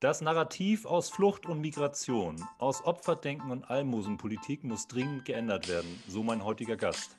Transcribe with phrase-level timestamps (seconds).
[0.00, 6.22] Das Narrativ aus Flucht und Migration, aus Opferdenken und Almosenpolitik muss dringend geändert werden, so
[6.22, 7.16] mein heutiger Gast.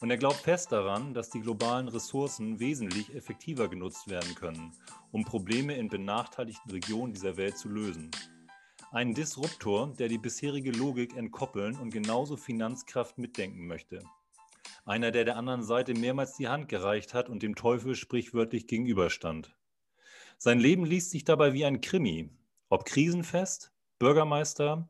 [0.00, 4.72] Und er glaubt fest daran, dass die globalen Ressourcen wesentlich effektiver genutzt werden können,
[5.12, 8.10] um Probleme in benachteiligten Regionen dieser Welt zu lösen.
[8.92, 14.02] Ein Disruptor, der die bisherige Logik entkoppeln und genauso Finanzkraft mitdenken möchte.
[14.86, 19.54] Einer, der der anderen Seite mehrmals die Hand gereicht hat und dem Teufel sprichwörtlich gegenüberstand.
[20.42, 22.30] Sein Leben liest sich dabei wie ein Krimi.
[22.70, 24.88] Ob Krisenfest, Bürgermeister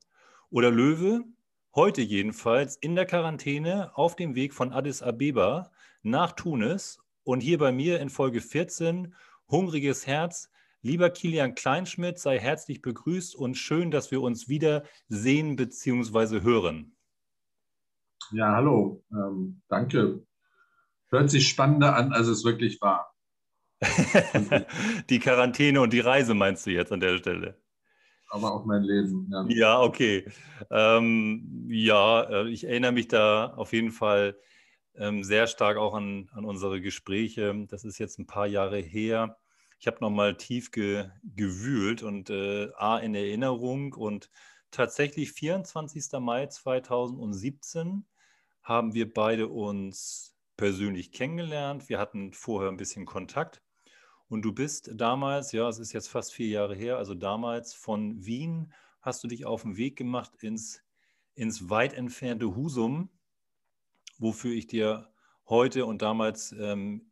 [0.48, 1.24] oder Löwe,
[1.74, 5.72] heute jedenfalls in der Quarantäne auf dem Weg von Addis Abeba
[6.05, 9.12] nach Tunis und hier bei mir in Folge 14
[9.48, 10.52] Hungriges Herz.
[10.82, 16.42] Lieber Kilian Kleinschmidt, sei herzlich begrüßt und schön, dass wir uns wieder sehen bzw.
[16.42, 16.94] hören.
[18.30, 20.24] Ja, hallo, ähm, danke.
[21.08, 23.09] Hört sich spannender an, als es wirklich war.
[25.11, 27.61] die Quarantäne und die Reise meinst du jetzt an der Stelle?
[28.29, 29.28] Aber auch mein Leben.
[29.31, 30.25] Ja, ja okay.
[30.70, 34.39] Ähm, ja, äh, ich erinnere mich da auf jeden Fall
[34.95, 37.67] ähm, sehr stark auch an, an unsere Gespräche.
[37.69, 39.39] Das ist jetzt ein paar Jahre her.
[39.81, 44.31] Ich habe nochmal tief ge, gewühlt und äh, A in Erinnerung und
[44.70, 46.20] tatsächlich 24.
[46.20, 48.05] Mai 2017
[48.62, 51.89] haben wir beide uns persönlich kennengelernt.
[51.89, 53.62] Wir hatten vorher ein bisschen Kontakt
[54.31, 58.25] und du bist damals, ja, es ist jetzt fast vier Jahre her, also damals von
[58.25, 58.72] Wien
[59.03, 60.83] hast du dich auf den Weg gemacht ins,
[61.34, 63.11] ins weit entfernte Husum,
[64.19, 65.12] wofür ich dir
[65.48, 67.11] heute und damals, ähm,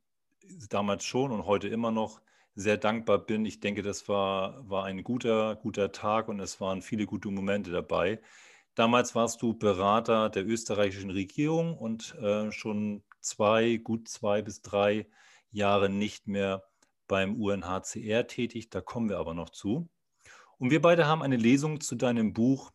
[0.71, 2.21] damals schon und heute immer noch
[2.55, 3.45] sehr dankbar bin.
[3.45, 7.73] Ich denke, das war, war ein guter, guter Tag und es waren viele gute Momente
[7.73, 8.21] dabei.
[8.77, 15.09] Damals warst du Berater der österreichischen Regierung und äh, schon zwei, gut zwei bis drei
[15.51, 16.63] Jahre nicht mehr
[17.09, 19.89] beim UNHCR tätig, da kommen wir aber noch zu.
[20.59, 22.73] Und wir beide haben eine Lesung zu deinem Buch,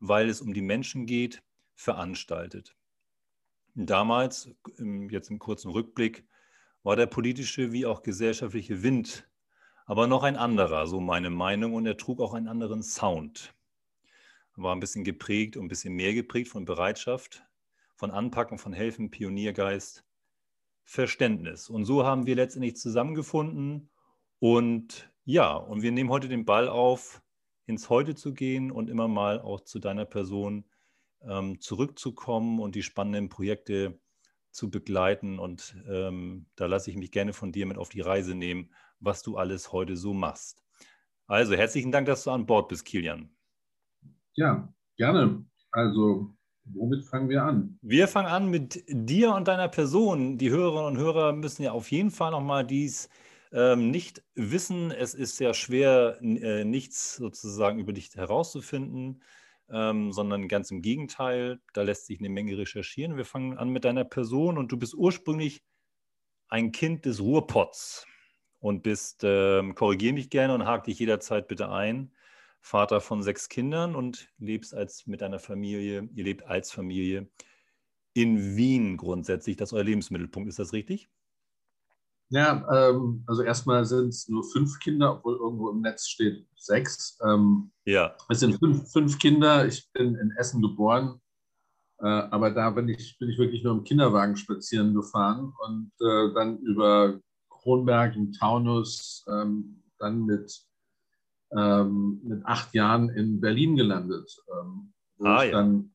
[0.00, 1.42] weil es um die Menschen geht,
[1.74, 2.76] veranstaltet.
[3.74, 4.50] Damals,
[5.10, 6.26] jetzt im kurzen Rückblick,
[6.82, 9.28] war der politische wie auch gesellschaftliche Wind
[9.86, 13.54] aber noch ein anderer, so meine Meinung, und er trug auch einen anderen Sound.
[14.56, 17.44] War ein bisschen geprägt und ein bisschen mehr geprägt von Bereitschaft,
[17.94, 20.04] von Anpacken, von Helfen, Pioniergeist
[20.86, 21.68] Verständnis.
[21.68, 23.90] Und so haben wir letztendlich zusammengefunden.
[24.38, 27.22] Und ja, und wir nehmen heute den Ball auf,
[27.66, 30.64] ins Heute zu gehen und immer mal auch zu deiner Person
[31.22, 33.98] ähm, zurückzukommen und die spannenden Projekte
[34.52, 35.40] zu begleiten.
[35.40, 39.22] Und ähm, da lasse ich mich gerne von dir mit auf die Reise nehmen, was
[39.22, 40.62] du alles heute so machst.
[41.26, 43.34] Also herzlichen Dank, dass du an Bord bist, Kilian.
[44.34, 45.44] Ja, gerne.
[45.72, 46.35] Also
[46.74, 47.78] Womit fangen wir an?
[47.82, 50.36] Wir fangen an mit dir und deiner Person.
[50.38, 53.08] Die Hörerinnen und Hörer müssen ja auf jeden Fall nochmal dies
[53.52, 54.90] ähm, nicht wissen.
[54.90, 59.22] Es ist sehr schwer, äh, nichts sozusagen über dich herauszufinden,
[59.70, 61.60] ähm, sondern ganz im Gegenteil.
[61.72, 63.16] Da lässt sich eine Menge recherchieren.
[63.16, 65.62] Wir fangen an mit deiner Person und du bist ursprünglich
[66.48, 68.06] ein Kind des Ruhrpots
[68.58, 72.12] und bist, ähm, korrigiere mich gerne und hake dich jederzeit bitte ein,
[72.66, 77.28] Vater von sechs Kindern und lebst als mit deiner Familie, ihr lebt als Familie
[78.12, 79.56] in Wien grundsätzlich.
[79.56, 81.08] Das ist euer Lebensmittelpunkt, ist das richtig?
[82.28, 87.16] Ja, ähm, also erstmal sind es nur fünf Kinder, obwohl irgendwo im Netz steht sechs.
[87.24, 88.16] Ähm, ja.
[88.30, 89.64] Es sind fünf, fünf, Kinder.
[89.64, 91.20] Ich bin in Essen geboren,
[92.00, 96.34] äh, aber da bin ich, bin ich wirklich nur im Kinderwagen spazieren gefahren und äh,
[96.34, 100.65] dann über Kronberg im Taunus, ähm, dann mit
[101.56, 105.58] ähm, mit acht Jahren in Berlin gelandet, ähm, wo ah, ich ja.
[105.58, 105.92] dann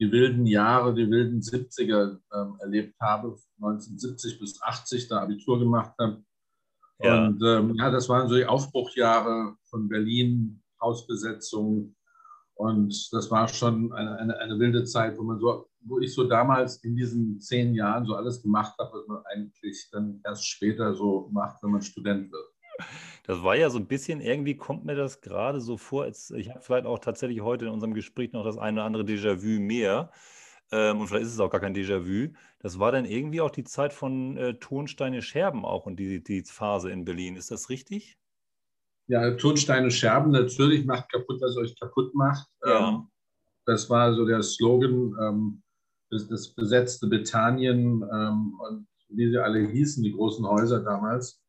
[0.00, 5.92] die wilden Jahre, die wilden 70er ähm, erlebt habe, 1970 bis 80 da Abitur gemacht
[5.98, 6.22] habe.
[7.00, 7.26] Ja.
[7.26, 11.94] Und ähm, ja, das waren so die Aufbruchjahre von Berlin, Hausbesetzung.
[12.54, 16.24] Und das war schon eine, eine, eine, wilde Zeit, wo man so, wo ich so
[16.24, 20.94] damals in diesen zehn Jahren so alles gemacht habe, was man eigentlich dann erst später
[20.94, 22.47] so macht, wenn man Student wird.
[23.24, 26.48] Das war ja so ein bisschen, irgendwie kommt mir das gerade so vor, als ich
[26.48, 30.10] habe vielleicht auch tatsächlich heute in unserem Gespräch noch das eine oder andere Déjà-vu mehr.
[30.70, 32.32] Ähm, und vielleicht ist es auch gar kein Déjà-vu.
[32.60, 36.42] Das war dann irgendwie auch die Zeit von äh, Tonsteine Scherben auch und die, die
[36.42, 37.36] Phase in Berlin.
[37.36, 38.18] Ist das richtig?
[39.08, 42.46] Ja, Tonsteine Scherben natürlich macht kaputt, was euch kaputt macht.
[42.64, 42.88] Ja.
[42.88, 43.08] Ähm,
[43.64, 45.62] das war so der Slogan, ähm,
[46.10, 51.40] das, das, besetzte Bethanien ähm, und wie sie alle hießen, die großen Häuser damals.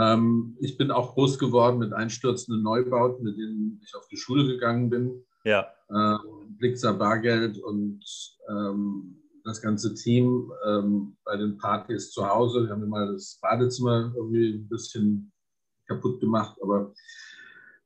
[0.00, 4.46] Ähm, ich bin auch groß geworden mit einstürzenden Neubauten, mit denen ich auf die Schule
[4.46, 5.24] gegangen bin.
[5.44, 5.66] Ja.
[5.90, 8.00] Ähm, Blixer Bargeld und
[8.48, 12.64] ähm, das ganze Team ähm, bei den Partys zu Hause.
[12.64, 15.32] Wir haben mal das Badezimmer irgendwie ein bisschen
[15.88, 16.94] kaputt gemacht, aber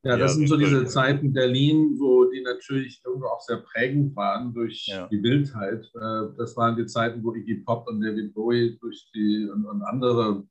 [0.03, 4.15] Ja, das ja, sind so diese Zeiten Berlin, wo die natürlich irgendwo auch sehr prägend
[4.15, 5.07] waren durch ja.
[5.07, 5.83] die Wildheit.
[5.95, 9.81] Äh, das waren die Zeiten, wo Iggy Pop und David Bowie durch die und, und
[9.81, 10.47] andere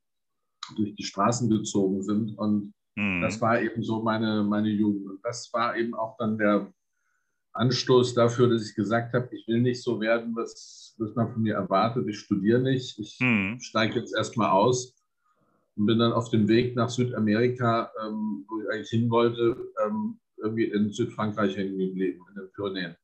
[0.74, 2.38] durch die Straßen gezogen sind.
[2.38, 3.20] Und mhm.
[3.20, 5.08] das war eben so meine, meine Jugend.
[5.10, 6.72] Und das war eben auch dann der
[7.52, 11.42] Anstoß dafür, dass ich gesagt habe, ich will nicht so werden, was, was man von
[11.42, 12.06] mir erwartet.
[12.08, 12.98] Ich studiere nicht.
[12.98, 13.58] Ich mhm.
[13.60, 14.94] steige jetzt erstmal aus
[15.76, 20.18] und bin dann auf dem Weg nach Südamerika, ähm, wo ich eigentlich hin wollte, ähm,
[20.36, 22.96] irgendwie in Südfrankreich hängen geblieben, in den Pyrenäen.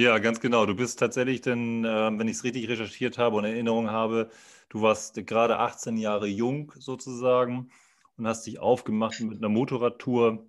[0.00, 0.64] Ja, ganz genau.
[0.64, 4.30] Du bist tatsächlich dann, äh, wenn ich es richtig recherchiert habe und in Erinnerung habe,
[4.70, 7.68] du warst gerade 18 Jahre jung sozusagen
[8.16, 10.46] und hast dich aufgemacht mit einer Motorradtour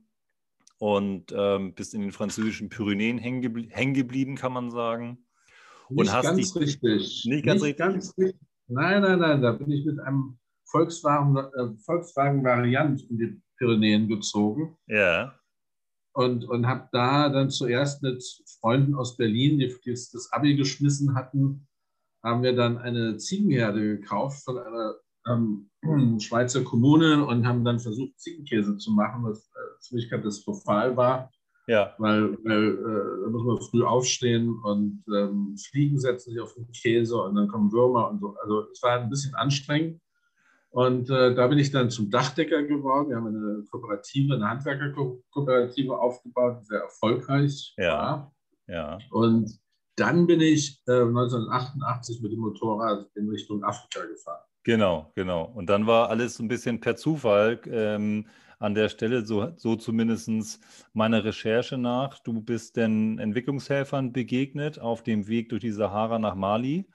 [0.77, 5.25] und ähm, bist in den französischen Pyrenäen hängen, hängen geblieben, kann man sagen.
[5.89, 7.25] Und nicht hast ganz dich, richtig.
[7.25, 7.77] Nicht ganz nicht richtig.
[7.77, 8.41] Ganz richtig.
[8.67, 14.07] Nein, nein, nein, da bin ich mit einem Volkswagen, äh, Volkswagen Variant in die Pyrenäen
[14.07, 14.77] gezogen.
[14.87, 15.35] Ja.
[16.13, 18.23] Und, und habe da dann zuerst mit
[18.59, 21.67] Freunden aus Berlin, die, die das Abi geschmissen hatten,
[22.23, 24.95] haben wir dann eine Ziegenherde gekauft von einer
[25.27, 25.69] ähm,
[26.19, 31.31] Schweizer Kommune und haben dann versucht, Ziegenkäse zu machen, was äh, ziemlich katastrophal war.
[31.67, 31.93] Ja.
[31.99, 36.69] Weil, weil äh, da muss man früh aufstehen und ähm, Fliegen setzen sich auf den
[36.71, 38.35] Käse und dann kommen Würmer und so.
[38.41, 40.01] Also es war ein bisschen anstrengend.
[40.71, 43.09] Und äh, da bin ich dann zum Dachdecker geworden.
[43.09, 47.91] Wir haben eine Kooperative, eine Handwerkerkooperative aufgebaut, die sehr erfolgreich ja.
[47.91, 48.35] war.
[48.67, 48.97] Ja.
[49.09, 49.59] Und
[49.97, 54.41] dann bin ich äh, 1988 mit dem Motorrad in Richtung Afrika gefahren.
[54.63, 55.43] Genau, genau.
[55.43, 58.27] Und dann war alles so ein bisschen per Zufall ähm,
[58.59, 60.61] an der Stelle, so, so zumindest
[60.93, 62.19] meiner Recherche nach.
[62.19, 66.87] Du bist den Entwicklungshelfern begegnet auf dem Weg durch die Sahara nach Mali.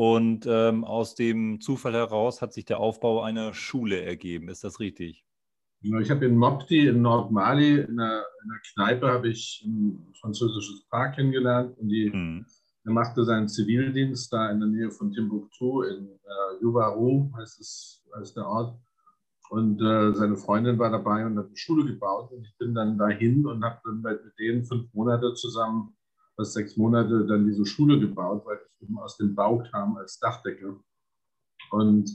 [0.00, 4.48] Und ähm, aus dem Zufall heraus hat sich der Aufbau einer Schule ergeben.
[4.48, 5.26] Ist das richtig?
[5.82, 10.86] Ich habe in Mopti in Nordmali in einer, in einer Kneipe habe ich ein französisches
[10.88, 12.46] Paar kennengelernt und die, mhm.
[12.84, 18.02] er machte seinen Zivildienst da in der Nähe von Timbuktu in äh, Yuvaru heißt es
[18.16, 18.80] heißt der Ort
[19.50, 22.96] und äh, seine Freundin war dabei und hat eine Schule gebaut und ich bin dann
[22.96, 25.94] dahin und habe dann mit denen fünf Monate zusammen
[26.40, 30.18] fast sechs Monate dann diese Schule gebaut, weil ich eben aus dem Bau kam als
[30.18, 30.80] Dachdecker.
[31.70, 32.10] Und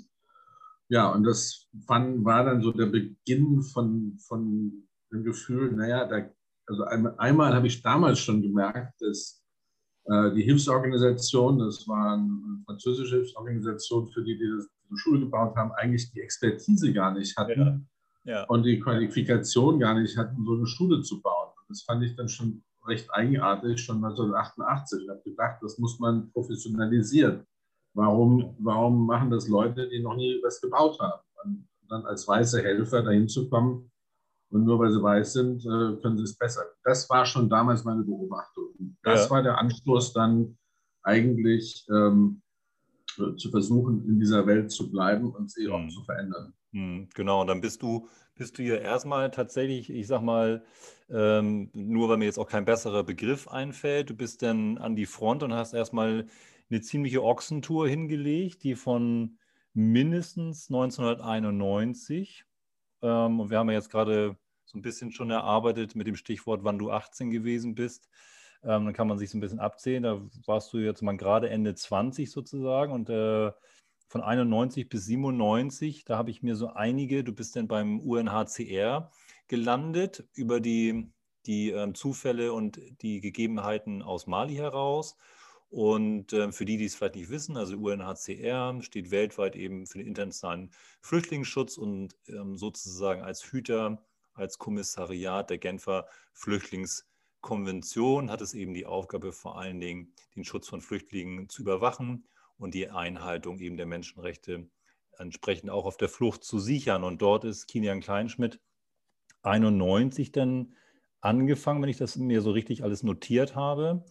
[0.90, 6.30] ja, und das fand, war dann so der Beginn von, von dem Gefühl, naja, da,
[6.68, 9.44] also einmal, einmal habe ich damals schon gemerkt, dass
[10.06, 15.56] äh, die Hilfsorganisation, das war eine französische Hilfsorganisation, für die, die das, diese Schule gebaut
[15.56, 17.88] haben, eigentlich die Expertise gar nicht hatten
[18.24, 18.42] ja.
[18.42, 18.44] Ja.
[18.46, 21.52] und die Qualifikation gar nicht hatten, so eine Schule zu bauen.
[21.68, 25.02] Das fand ich dann schon recht eigenartig, schon 1988.
[25.04, 27.46] Ich habe gedacht, das muss man professionalisieren.
[27.94, 31.22] Warum, warum machen das Leute, die noch nie was gebaut haben?
[31.44, 33.92] Und dann als weiße Helfer dahin zu kommen
[34.50, 36.64] und nur weil sie weiß sind, äh, können sie es besser.
[36.84, 38.98] Das war schon damals meine Beobachtung.
[39.04, 39.32] Das ja.
[39.32, 40.58] war der Anstoß dann
[41.04, 42.42] eigentlich ähm,
[43.38, 45.90] zu versuchen, in dieser Welt zu bleiben und sie auch mhm.
[45.90, 46.54] zu verändern.
[46.72, 50.64] Mhm, genau, und dann bist du, bist du ja erstmal tatsächlich, ich sag mal,
[51.10, 55.06] ähm, nur weil mir jetzt auch kein besserer Begriff einfällt, du bist dann an die
[55.06, 56.28] Front und hast erstmal
[56.70, 59.38] eine ziemliche Ochsentour hingelegt, die von
[59.74, 62.46] mindestens 1991,
[63.02, 66.64] ähm, und wir haben ja jetzt gerade so ein bisschen schon erarbeitet mit dem Stichwort,
[66.64, 68.10] wann du 18 gewesen bist.
[68.64, 70.04] Ähm, dann kann man sich so ein bisschen abzählen.
[70.04, 73.52] Da warst du jetzt mal gerade Ende 20 sozusagen und äh,
[74.08, 79.12] von 91 bis 97, da habe ich mir so einige, du bist dann beim UNHCR
[79.48, 81.12] gelandet über die,
[81.46, 85.18] die äh, Zufälle und die Gegebenheiten aus Mali heraus.
[85.70, 89.98] Und äh, für die, die es vielleicht nicht wissen, also UNHCR steht weltweit eben für
[89.98, 90.72] den internationalen
[91.02, 98.86] Flüchtlingsschutz und ähm, sozusagen als Hüter, als Kommissariat der Genfer Flüchtlingskonvention hat es eben die
[98.86, 102.26] Aufgabe, vor allen Dingen den Schutz von Flüchtlingen zu überwachen
[102.58, 104.70] und die Einhaltung eben der Menschenrechte
[105.18, 107.04] entsprechend auch auf der Flucht zu sichern.
[107.04, 108.60] Und dort ist Kilian Kleinschmidt
[109.44, 110.74] 91 dann
[111.22, 114.04] angefangen, wenn ich das mir so richtig alles notiert habe.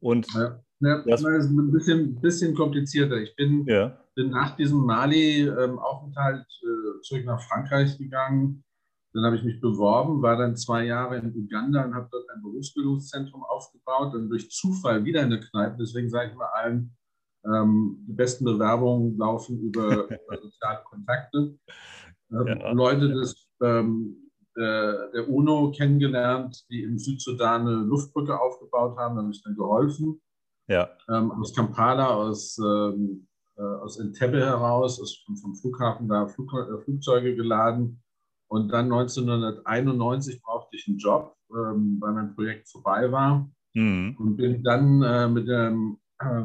[0.00, 3.16] Und ja, ja das, ist ein bisschen, bisschen komplizierter.
[3.16, 3.98] Ich bin, ja.
[4.14, 8.64] bin nach diesem Mali-Aufenthalt äh, zurück nach Frankreich gegangen.
[9.14, 12.42] Dann habe ich mich beworben, war dann zwei Jahre in Uganda und habe dort ein
[12.42, 15.76] Berufsbildungszentrum aufgebaut und durch Zufall wieder in der Kneipe.
[15.78, 16.96] Deswegen sage ich mal allen,
[17.44, 21.58] ähm, die besten Bewerbungen laufen über, über soziale Kontakte.
[22.30, 22.72] Ähm, ja.
[22.72, 24.16] Leute des, ähm,
[24.56, 29.56] der, der, UNO kennengelernt, die im Südsudan eine Luftbrücke aufgebaut haben, da habe ich dann
[29.56, 30.20] geholfen.
[30.68, 30.90] Ja.
[31.08, 36.82] Ähm, aus Kampala, aus, ähm, äh, aus Entebbe heraus, aus, vom Flughafen da Flug, äh,
[36.84, 38.02] Flugzeuge geladen.
[38.48, 43.50] Und dann 1991 brauchte hauptamtlichen Job, ähm, weil mein Projekt vorbei war.
[43.74, 44.16] Mhm.
[44.18, 45.98] Und bin dann äh, mit dem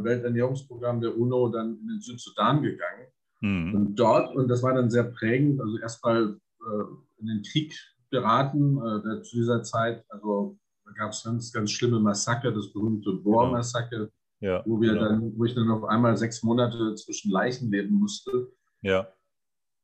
[0.03, 3.07] Welternährungsprogramm der UNO dann in den Südsudan gegangen.
[3.41, 3.75] Mhm.
[3.75, 7.74] Und dort, und das war dann sehr prägend, also erstmal äh, in den Krieg
[8.10, 13.12] geraten, äh, zu dieser Zeit, also da gab es ganz, ganz schlimme Massaker, das berühmte
[13.12, 15.10] Bohr-Massaker, ja, wo wir genau.
[15.10, 18.51] dann, wo ich dann auf einmal sechs Monate zwischen Leichen leben musste.
[18.81, 19.07] Ja.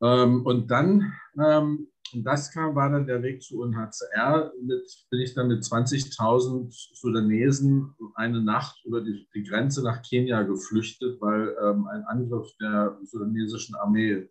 [0.01, 4.51] Ähm, und dann, ähm, und das kam, war dann der Weg zu UNHCR.
[4.61, 10.43] Mit, bin ich dann mit 20.000 Sudanesen eine Nacht über die, die, Grenze nach Kenia
[10.43, 14.27] geflüchtet, weil ähm, ein Angriff der sudanesischen Armee äh,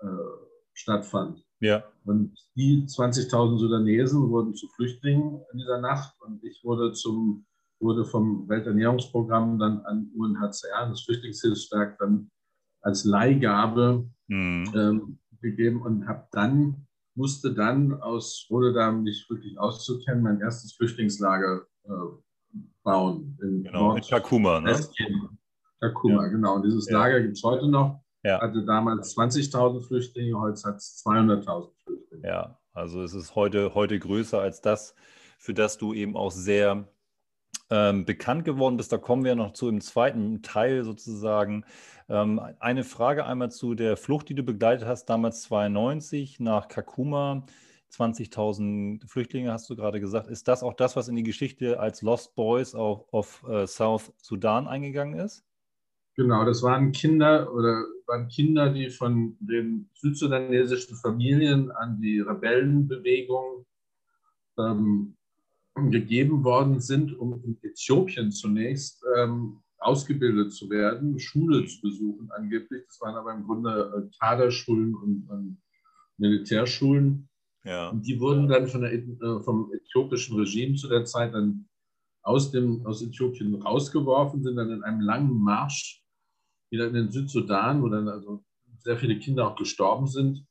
[0.00, 0.08] äh,
[0.72, 1.44] stattfand.
[1.60, 1.84] Ja.
[2.04, 7.44] Und die 20.000 Sudanesen wurden zu Flüchtlingen in dieser Nacht und ich wurde zum
[7.80, 12.30] wurde vom Welternährungsprogramm dann an UNHCR, das Flüchtlingshilfswerk, dann
[12.80, 14.72] als Leihgabe mhm.
[14.74, 20.74] ähm, gegeben und habe dann, musste dann aus, ohne da mich wirklich auszukennen, mein erstes
[20.74, 21.90] Flüchtlingslager äh,
[22.82, 23.38] bauen.
[23.42, 24.78] In genau, Nord in Kakuma, ne?
[25.80, 26.28] Kakuma, ja.
[26.28, 26.56] genau.
[26.56, 26.98] Und dieses ja.
[26.98, 28.02] Lager gibt es heute noch.
[28.24, 28.40] Ja.
[28.40, 32.26] Hatte damals 20.000 Flüchtlinge, heute hat es 200.000 Flüchtlinge.
[32.26, 34.94] Ja, also es ist heute, heute größer als das,
[35.38, 36.88] für das du eben auch sehr
[37.70, 38.92] ähm, bekannt geworden bist.
[38.92, 41.64] Da kommen wir noch zu im zweiten Teil sozusagen.
[42.08, 47.44] Ähm, eine Frage einmal zu der Flucht, die du begleitet hast, damals 92 nach Kakuma.
[47.92, 50.28] 20.000 Flüchtlinge hast du gerade gesagt.
[50.28, 54.12] Ist das auch das, was in die Geschichte als Lost Boys auf, auf uh, South
[54.18, 55.44] Sudan eingegangen ist?
[56.14, 63.64] Genau, das waren Kinder oder waren Kinder, die von den südsudanesischen Familien an die Rebellenbewegung
[64.58, 65.16] ähm,
[65.90, 72.84] gegeben worden sind, um in Äthiopien zunächst ähm, ausgebildet zu werden, Schule zu besuchen angeblich.
[72.86, 75.62] Das waren aber im Grunde äh, Kaderschulen und, und
[76.18, 77.28] Militärschulen.
[77.64, 77.88] Ja.
[77.90, 81.68] Und die wurden dann von der, äh, vom äthiopischen Regime zu der Zeit dann
[82.22, 86.02] aus, dem, aus Äthiopien rausgeworfen, sind dann in einem langen Marsch
[86.70, 88.44] wieder in den Südsudan, wo dann also
[88.78, 90.44] sehr viele Kinder auch gestorben sind.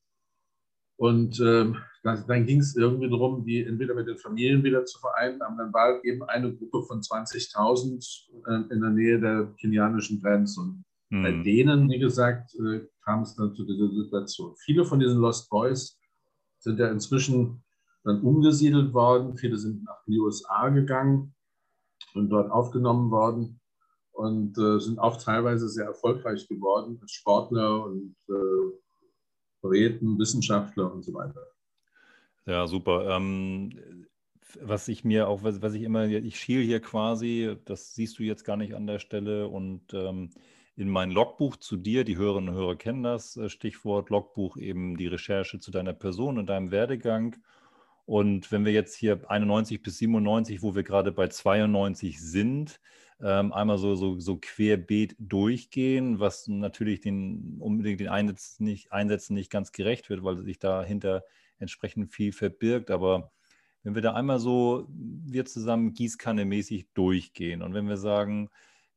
[0.98, 5.42] Und ähm, dann, ging es irgendwie darum, die entweder mit den Familien wieder zu vereinen,
[5.42, 10.62] aber dann war eben eine Gruppe von 20.000 äh, in der Nähe der kenianischen Grenze.
[10.62, 11.24] Und mhm.
[11.24, 14.56] bei denen, wie gesagt, äh, kam es dann zu dieser Situation.
[14.58, 16.00] Viele von diesen Lost Boys
[16.60, 17.64] sind ja inzwischen
[18.04, 19.38] dann umgesiedelt worden.
[19.38, 21.36] Viele sind nach den USA gegangen
[22.14, 23.60] und dort aufgenommen worden
[24.14, 28.16] und äh, sind auch teilweise sehr erfolgreich geworden als Sportler und
[29.62, 31.42] Poeten, Wissenschaftler und so weiter.
[32.48, 33.16] Ja, super.
[33.16, 34.06] Ähm,
[34.62, 38.24] was ich mir auch, was, was ich immer, ich schiel hier quasi, das siehst du
[38.24, 40.30] jetzt gar nicht an der Stelle und ähm,
[40.78, 44.96] in mein Logbuch zu dir, die Hörerinnen und Hörer kennen das äh, Stichwort Logbuch, eben
[44.96, 47.36] die Recherche zu deiner Person und deinem Werdegang.
[48.06, 52.80] Und wenn wir jetzt hier 91 bis 97, wo wir gerade bei 92 sind,
[53.22, 59.34] ähm, einmal so, so, so querbeet durchgehen, was natürlich den unbedingt den Einsätzen nicht, Einsätzen
[59.34, 61.24] nicht ganz gerecht wird, weil sich dahinter
[61.60, 62.92] entsprechend viel verbirgt.
[62.92, 63.32] Aber
[63.84, 68.50] wenn wir da einmal so, wir zusammen Gießkanne-mäßig durchgehen und wenn wir sagen,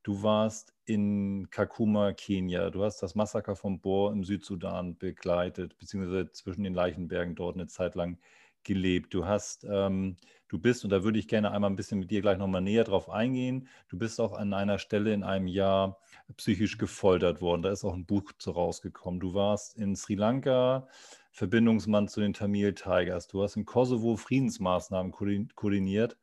[0.03, 6.33] du warst in Kakuma, Kenia, du hast das Massaker von Bor im Südsudan begleitet, beziehungsweise
[6.33, 8.19] zwischen den Leichenbergen dort eine Zeit lang
[8.65, 9.15] gelebt.
[9.15, 10.17] Du hast, ähm,
[10.49, 12.85] du bist, und da würde ich gerne einmal ein bisschen mit dir gleich nochmal näher
[12.85, 15.99] drauf eingehen, du bist auch an einer Stelle in einem Jahr
[16.37, 17.63] psychisch gefoltert worden.
[17.63, 19.21] Da ist auch ein Buch zu rausgekommen.
[19.21, 20.89] Du warst in Sri Lanka
[21.33, 23.29] Verbindungsmann zu den Tamil Tigers.
[23.29, 26.17] Du hast in Kosovo Friedensmaßnahmen koordiniert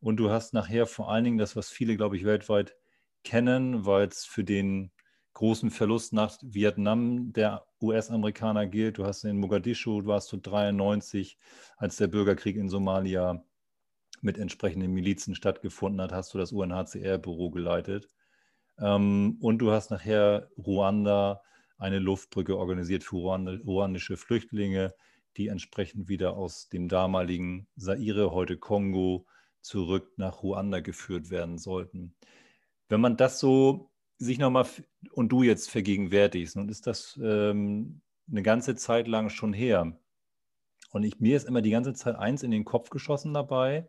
[0.00, 2.76] und du hast nachher vor allen Dingen das, was viele, glaube ich, weltweit
[3.24, 4.92] kennen, weil es für den
[5.32, 8.98] großen Verlust nach Vietnam der US-Amerikaner gilt.
[8.98, 11.38] Du hast in Mogadischu, du warst du 93,
[11.76, 13.44] als der Bürgerkrieg in Somalia
[14.22, 18.08] mit entsprechenden Milizen stattgefunden hat, hast du das UNHCR-Büro geleitet.
[18.78, 21.42] Ähm, und du hast nachher Ruanda
[21.78, 24.94] eine Luftbrücke organisiert für ruandische Flüchtlinge,
[25.36, 29.26] die entsprechend wieder aus dem damaligen Zaire, heute Kongo,
[29.60, 32.14] zurück nach Ruanda geführt werden sollten.
[32.88, 34.66] Wenn man das so sich nochmal
[35.12, 39.98] und du jetzt vergegenwärtigst, nun ist das ähm, eine ganze Zeit lang schon her.
[40.90, 43.88] Und ich, mir ist immer die ganze Zeit eins in den Kopf geschossen dabei,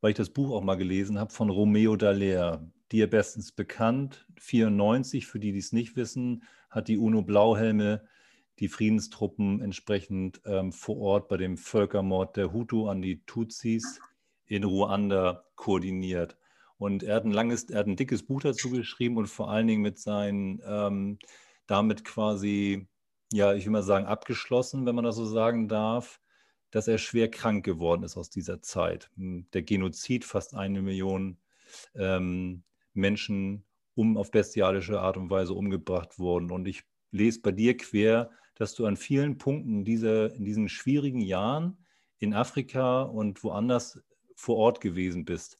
[0.00, 4.26] weil ich das Buch auch mal gelesen habe von Romeo Dallaire, dir bestens bekannt.
[4.38, 8.02] 94, für die, die es nicht wissen, hat die UNO Blauhelme
[8.60, 14.00] die Friedenstruppen entsprechend ähm, vor Ort bei dem Völkermord der Hutu an die Tutsis
[14.46, 16.36] in Ruanda koordiniert.
[16.76, 19.66] Und er hat ein langes, er hat ein dickes Buch dazu geschrieben und vor allen
[19.66, 21.18] Dingen mit seinen, ähm,
[21.66, 22.88] damit quasi,
[23.32, 26.20] ja, ich will mal sagen, abgeschlossen, wenn man das so sagen darf,
[26.70, 29.10] dass er schwer krank geworden ist aus dieser Zeit.
[29.16, 31.38] Der Genozid, fast eine Million
[31.94, 32.62] ähm,
[32.92, 36.50] Menschen um auf bestialische Art und Weise umgebracht wurden.
[36.50, 41.20] Und ich lese bei dir quer, dass du an vielen Punkten diese, in diesen schwierigen
[41.20, 41.78] Jahren
[42.18, 44.02] in Afrika und woanders
[44.36, 45.58] vor Ort gewesen bist.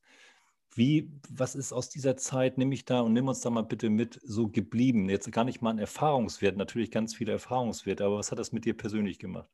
[0.75, 3.91] Wie, was ist aus dieser Zeit, nimm mich da und nimm uns da mal bitte
[3.91, 5.09] mit, so geblieben?
[5.09, 8.65] Jetzt gar nicht mal ein Erfahrungswert, natürlich ganz viele Erfahrungswerte, aber was hat das mit
[8.65, 9.49] dir persönlich gemacht?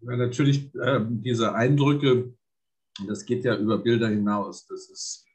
[0.00, 2.34] Ja, natürlich äh, diese Eindrücke,
[3.06, 4.66] das geht ja über Bilder hinaus.
[4.66, 5.26] Das, ist,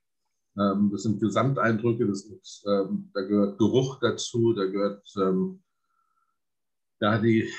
[0.59, 5.61] ähm, das sind Gesamteindrücke, das ist, ähm, da gehört Geruch dazu, da gehört ähm,
[6.99, 7.49] da die,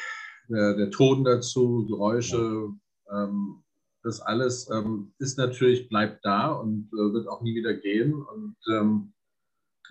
[0.49, 2.71] der, der, Ton dazu, Geräusche.
[3.07, 3.25] Ja.
[3.25, 3.62] Ähm,
[4.02, 8.14] das alles ähm, ist natürlich, bleibt da und äh, wird auch nie wieder gehen.
[8.14, 9.12] Und ähm,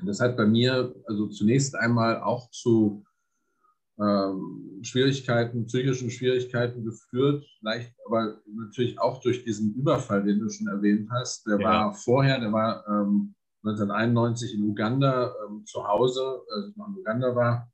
[0.05, 3.03] das hat bei mir also zunächst einmal auch zu
[3.99, 10.67] ähm, Schwierigkeiten, psychischen Schwierigkeiten geführt, leicht, aber natürlich auch durch diesen Überfall, den du schon
[10.67, 11.47] erwähnt hast.
[11.47, 11.67] Der ja.
[11.67, 16.99] war vorher, der war ähm, 1991 in Uganda ähm, zu Hause, als ich noch in
[16.99, 17.71] Uganda war,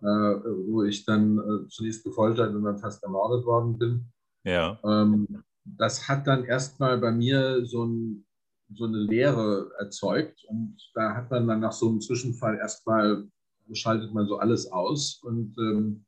[0.00, 4.06] äh, wo ich dann äh, zunächst gefoltert und dann fast ermordet worden bin.
[4.44, 4.78] Ja.
[4.84, 5.26] Ähm,
[5.64, 8.26] das hat dann erstmal bei mir so, ein,
[8.72, 13.26] so, eine Leere erzeugt und da hat man dann nach so einem Zwischenfall erstmal
[13.72, 16.04] schaltet man so alles aus und, ähm,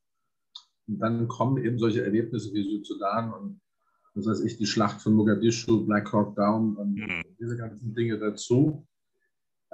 [0.88, 3.60] dann kommen eben solche Erlebnisse wie Südsudan und
[4.14, 7.22] das heißt ich, die Schlacht von Mogadischu, Black Hawk Down und mhm.
[7.38, 8.86] diese ganzen Dinge dazu.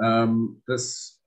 [0.02, 1.22] Ähm, das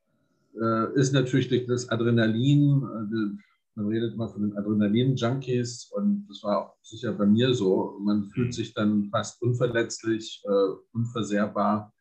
[0.60, 3.44] äh, ist natürlich das Adrenalin, äh,
[3.76, 7.98] man redet immer von den Adrenalin-Junkies und das war auch sicher bei mir so.
[8.02, 8.52] Man fühlt mhm.
[8.52, 11.94] sich dann fast unverletzlich, äh, unversehrbar.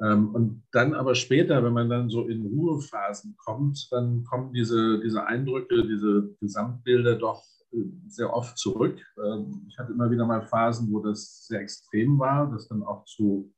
[0.00, 5.00] Ähm, und dann aber später, wenn man dann so in Ruhephasen kommt, dann kommen diese,
[5.00, 9.00] diese Eindrücke, diese Gesamtbilder doch äh, sehr oft zurück.
[9.24, 13.04] Ähm, ich hatte immer wieder mal Phasen, wo das sehr extrem war, das dann auch
[13.06, 13.52] zu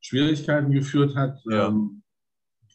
[0.00, 1.38] Schwierigkeiten geführt hat.
[1.44, 1.68] Ja.
[1.68, 2.02] Ähm,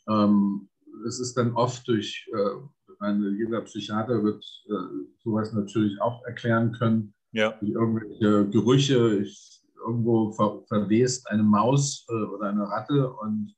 [0.07, 0.67] ähm
[1.07, 6.71] es ist dann oft durch äh, meine, jeder Psychiater wird äh, sowas natürlich auch erklären
[6.73, 7.13] können.
[7.31, 7.51] Ja.
[7.59, 9.17] Durch irgendwelche Gerüche.
[9.17, 13.55] Ich, irgendwo ver, verwest eine Maus äh, oder eine Ratte und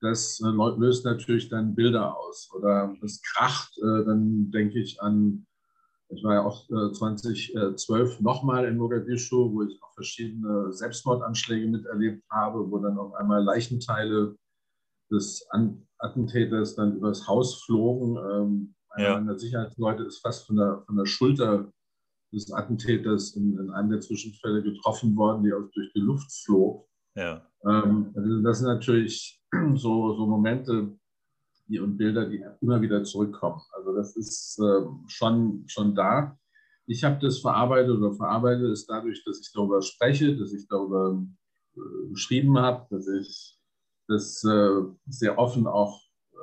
[0.00, 2.50] das äh, löst natürlich dann Bilder aus.
[2.54, 5.46] Oder es kracht, äh, dann denke ich an,
[6.10, 12.22] ich war ja auch 2012 äh, nochmal in Mogadischu, wo ich auch verschiedene Selbstmordanschläge miterlebt
[12.30, 14.36] habe, wo dann auf einmal Leichenteile
[15.10, 15.46] des
[15.98, 18.16] Attentäters dann übers Haus flogen.
[18.16, 19.20] Ähm, einer ja.
[19.20, 21.72] meiner Sicherheitsleute ist fast von der, von der Schulter
[22.34, 26.86] des Attentäters in, in einem der Zwischenfälle getroffen worden, die auch durch die Luft flog.
[27.16, 27.46] Ja.
[27.64, 29.40] Ähm, also das sind natürlich
[29.74, 30.98] so, so Momente
[31.68, 33.60] die, und Bilder, die immer wieder zurückkommen.
[33.72, 36.36] Also das ist äh, schon, schon da.
[36.86, 41.24] Ich habe das verarbeitet oder verarbeite es dadurch, dass ich darüber spreche, dass ich darüber
[41.76, 43.58] äh, geschrieben habe, dass ich
[44.08, 46.36] das äh, sehr offen auch äh,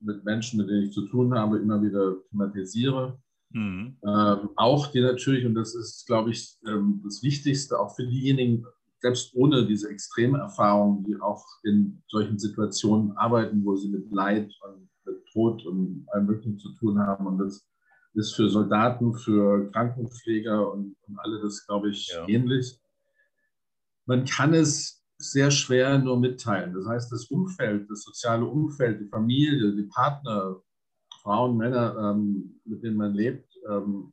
[0.00, 3.20] mit Menschen, mit denen ich zu tun habe, immer wieder thematisiere.
[3.50, 3.96] Mhm.
[4.06, 8.64] Ähm, auch die natürlich, und das ist, glaube ich, ähm, das Wichtigste, auch für diejenigen,
[9.00, 14.52] selbst ohne diese extreme Erfahrung, die auch in solchen Situationen arbeiten, wo sie mit Leid
[14.62, 17.26] und mit Tod und allem Möglichen zu tun haben.
[17.26, 17.66] Und das
[18.14, 22.28] ist für Soldaten, für Krankenpfleger und, und alle das, glaube ich, ja.
[22.28, 22.78] ähnlich.
[24.04, 26.74] Man kann es sehr schwer nur mitteilen.
[26.74, 30.56] Das heißt, das Umfeld, das soziale Umfeld, die Familie, die Partner,
[31.22, 34.12] Frauen, Männer, ähm, mit denen man lebt, ähm,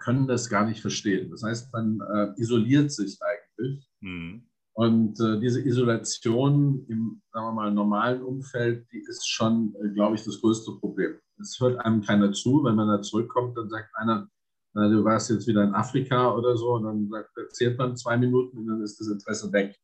[0.00, 1.30] können das gar nicht verstehen.
[1.30, 3.88] Das heißt, man äh, isoliert sich eigentlich.
[4.00, 4.44] Mhm.
[4.74, 10.16] Und äh, diese Isolation im, sagen wir mal, normalen Umfeld, die ist schon, äh, glaube
[10.16, 11.16] ich, das größte Problem.
[11.40, 12.62] Es hört einem keiner zu.
[12.64, 14.28] Wenn man da zurückkommt, dann sagt einer,
[14.74, 18.58] du warst jetzt wieder in Afrika oder so, und dann sagt, erzählt man zwei Minuten
[18.58, 19.76] und dann ist das Interesse weg.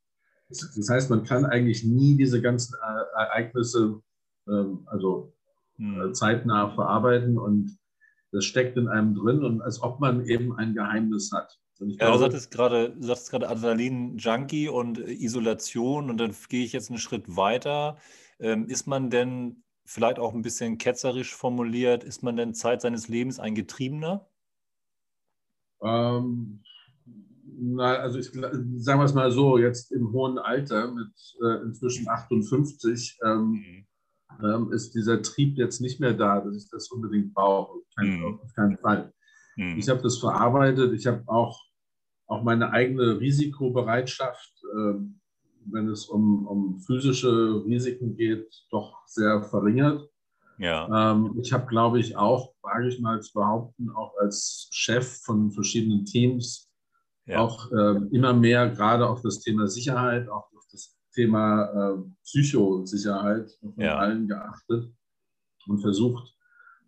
[0.48, 4.00] Das heißt, man kann eigentlich nie diese ganzen äh, Ereignisse
[4.48, 5.33] ähm, also
[5.76, 6.14] hm.
[6.14, 7.78] zeitnah verarbeiten und
[8.32, 11.58] das steckt in einem drin und als ob man eben ein Geheimnis hat.
[11.78, 16.98] ja, du sagtest gerade, sagtest gerade Adrenalin-Junkie und Isolation und dann gehe ich jetzt einen
[16.98, 17.96] Schritt weiter.
[18.40, 23.08] Ähm, ist man denn vielleicht auch ein bisschen ketzerisch formuliert, ist man denn Zeit seines
[23.08, 24.26] Lebens ein Getriebener?
[25.82, 26.62] Ähm,
[27.56, 32.08] na, also ich, sagen wir es mal so, jetzt im hohen Alter mit äh, inzwischen
[32.08, 33.86] 58 ähm, mhm.
[34.42, 37.80] Ähm, ist dieser Trieb jetzt nicht mehr da, dass ich das unbedingt brauche.
[37.96, 38.40] Kein, mhm.
[38.42, 39.12] Auf keinen Fall.
[39.56, 39.78] Mhm.
[39.78, 40.92] Ich habe das verarbeitet.
[40.92, 41.60] Ich habe auch,
[42.26, 44.94] auch meine eigene Risikobereitschaft, äh,
[45.66, 50.08] wenn es um, um physische Risiken geht, doch sehr verringert.
[50.58, 51.12] Ja.
[51.12, 55.50] Ähm, ich habe, glaube ich, auch, wage ich mal zu behaupten, auch als Chef von
[55.50, 56.70] verschiedenen Teams
[57.26, 57.38] ja.
[57.38, 60.50] auch äh, immer mehr gerade auf das Thema Sicherheit, auch
[61.14, 63.98] Thema äh, Psychosicherheit von ja.
[63.98, 64.92] allen geachtet
[65.66, 66.34] und versucht,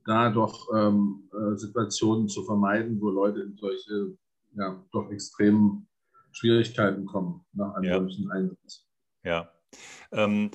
[0.04, 4.16] da doch ähm, äh, Situationen zu vermeiden, wo Leute in solche
[4.54, 5.88] ja, doch extremen
[6.32, 7.98] Schwierigkeiten kommen nach einem ja.
[7.98, 8.86] solchen Einsatz.
[9.22, 9.50] Ja.
[10.12, 10.50] Ähm,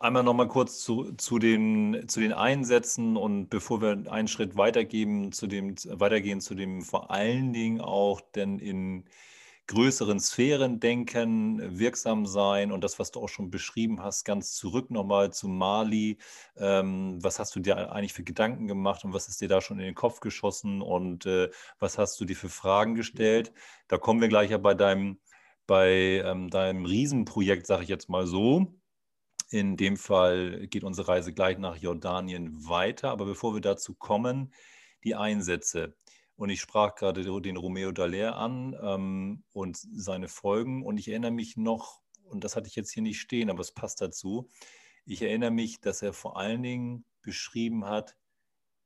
[0.00, 4.56] einmal noch mal kurz zu, zu, den, zu den Einsätzen und bevor wir einen Schritt
[4.56, 9.04] weitergeben, zu dem, weitergehen zu dem vor allen Dingen auch denn in
[9.70, 14.90] größeren Sphären denken, wirksam sein und das, was du auch schon beschrieben hast, ganz zurück
[14.90, 16.18] nochmal zu Mali.
[16.56, 19.78] Ähm, was hast du dir eigentlich für Gedanken gemacht und was ist dir da schon
[19.78, 23.52] in den Kopf geschossen und äh, was hast du dir für Fragen gestellt?
[23.86, 25.20] Da kommen wir gleich ja bei deinem,
[25.68, 28.74] bei ähm, deinem Riesenprojekt, sage ich jetzt mal so.
[29.50, 33.10] In dem Fall geht unsere Reise gleich nach Jordanien weiter.
[33.10, 34.52] Aber bevor wir dazu kommen,
[35.04, 35.96] die Einsätze.
[36.40, 40.82] Und ich sprach gerade den Romeo Dallaire an ähm, und seine Folgen.
[40.86, 43.72] Und ich erinnere mich noch, und das hatte ich jetzt hier nicht stehen, aber es
[43.72, 44.48] passt dazu.
[45.04, 48.16] Ich erinnere mich, dass er vor allen Dingen beschrieben hat,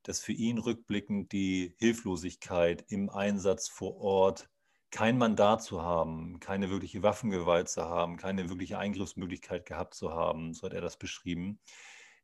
[0.03, 4.51] dass für ihn rückblickend die Hilflosigkeit im Einsatz vor Ort,
[4.91, 10.55] kein Mandat zu haben, keine wirkliche Waffengewalt zu haben, keine wirkliche Eingriffsmöglichkeit gehabt zu haben,
[10.55, 11.61] so hat er das beschrieben,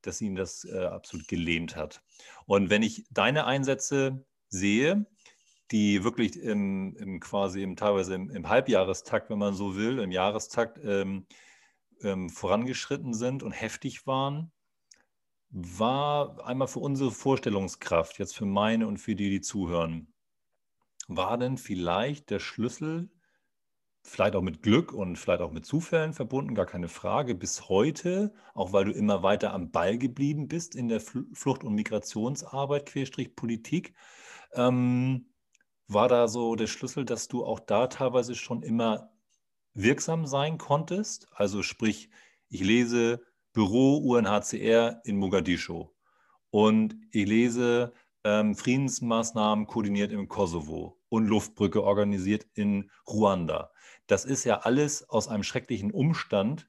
[0.02, 2.02] dass ihn das äh, absolut gelähmt hat.
[2.46, 5.06] Und wenn ich deine Einsätze sehe,
[5.70, 10.10] die wirklich im, im quasi im, teilweise im, im, Halbjahrestakt, wenn man so will, im
[10.10, 11.26] Jahrestakt ähm,
[12.02, 14.50] ähm, vorangeschritten sind und heftig waren,
[15.50, 20.12] war einmal für unsere Vorstellungskraft, jetzt für meine und für die, die zuhören,
[21.08, 23.10] war denn vielleicht der Schlüssel,
[24.02, 28.32] vielleicht auch mit Glück und vielleicht auch mit Zufällen verbunden, gar keine Frage, bis heute,
[28.54, 33.34] auch weil du immer weiter am Ball geblieben bist in der Flucht- und Migrationsarbeit, Querstrich
[33.36, 33.94] Politik,
[34.54, 35.29] ähm,
[35.92, 39.10] war da so der Schlüssel, dass du auch da teilweise schon immer
[39.74, 41.28] wirksam sein konntest?
[41.32, 42.10] Also sprich,
[42.48, 43.22] ich lese
[43.52, 45.88] Büro UNHCR in Mogadischu
[46.50, 47.92] und ich lese
[48.24, 53.72] ähm, Friedensmaßnahmen koordiniert im Kosovo und Luftbrücke organisiert in Ruanda.
[54.06, 56.68] Das ist ja alles aus einem schrecklichen Umstand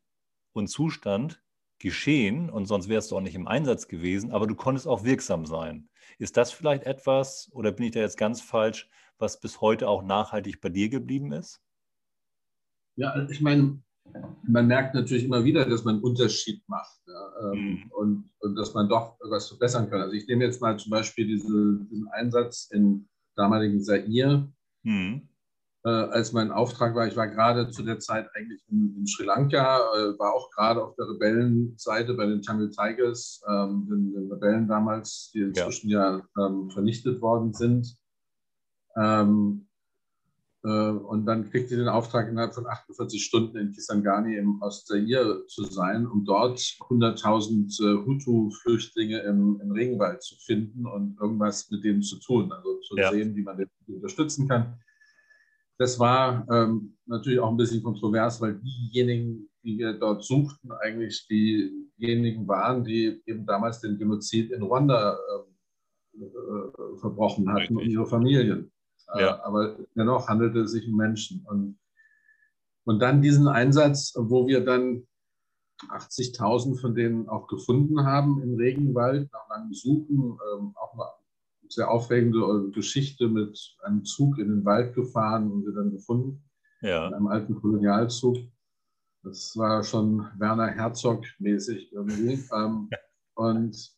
[0.54, 1.44] und Zustand
[1.78, 5.46] geschehen und sonst wärst du auch nicht im Einsatz gewesen, aber du konntest auch wirksam
[5.46, 5.90] sein.
[6.20, 8.90] Ist das vielleicht etwas oder bin ich da jetzt ganz falsch,
[9.22, 11.62] was bis heute auch nachhaltig bei dir geblieben ist?
[12.96, 13.82] Ja, ich meine,
[14.44, 17.92] man merkt natürlich immer wieder, dass man einen Unterschied macht ja, ähm, mhm.
[17.92, 20.02] und, und dass man doch was verbessern kann.
[20.02, 24.52] Also ich nehme jetzt mal zum Beispiel diese, diesen Einsatz in damaligen Zaire.
[24.84, 25.30] Mhm.
[25.84, 29.26] Äh, als mein Auftrag war, ich war gerade zu der Zeit eigentlich in, in Sri
[29.26, 34.32] Lanka, äh, war auch gerade auf der Rebellenseite bei den Tamil Tigers, ähm, den, den,
[34.32, 37.98] Rebellen damals, die inzwischen ja, ja ähm, vernichtet worden sind.
[38.98, 39.68] Ähm,
[40.64, 45.46] äh, und dann kriegt sie den Auftrag, innerhalb von 48 Stunden in Kisangani im Ostzaire
[45.48, 51.84] zu sein, um dort 100.000 äh, Hutu-Flüchtlinge im, im, Regenwald zu finden und irgendwas mit
[51.84, 53.12] denen zu tun, also zu ja.
[53.12, 54.78] sehen, wie man den unterstützen kann.
[55.80, 61.28] Das war ähm, natürlich auch ein bisschen kontrovers, weil diejenigen, die wir dort suchten, eigentlich
[61.28, 67.78] diejenigen waren, die eben damals den Genozid in Ruanda äh, äh, verbrochen hatten Richtig.
[67.78, 68.72] und ihre Familien.
[69.14, 69.44] Äh, ja.
[69.44, 71.46] Aber dennoch handelte es sich um Menschen.
[71.48, 71.80] Und,
[72.86, 75.08] und dann diesen Einsatz, wo wir dann
[75.90, 81.06] 80.000 von denen auch gefunden haben im Regenwald, nach langem Suchen, ähm, auch eine
[81.70, 86.44] sehr aufregende Geschichte mit einem Zug in den Wald gefahren und wir dann gefunden,
[86.82, 87.08] ja.
[87.08, 88.38] in einem alten Kolonialzug.
[89.24, 92.44] Das war schon Werner Herzog-mäßig irgendwie.
[92.54, 92.90] Ähm,
[93.34, 93.92] und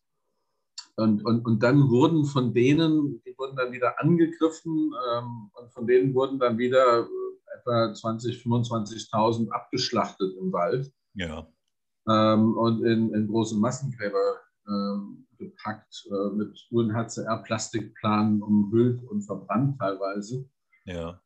[0.96, 5.88] und, und, und dann wurden von denen, die wurden dann wieder angegriffen ähm, und von
[5.88, 10.92] denen wurden dann wieder äh, etwa 20.000, 25.000 abgeschlachtet im Wald.
[11.16, 11.48] Ja.
[12.08, 14.36] Ähm, und in, in große Massengräber
[14.68, 20.48] ähm, gepackt, äh, mit UNHCR-Plastikplanen umhüllt und verbrannt teilweise.
[20.86, 21.20] Ja.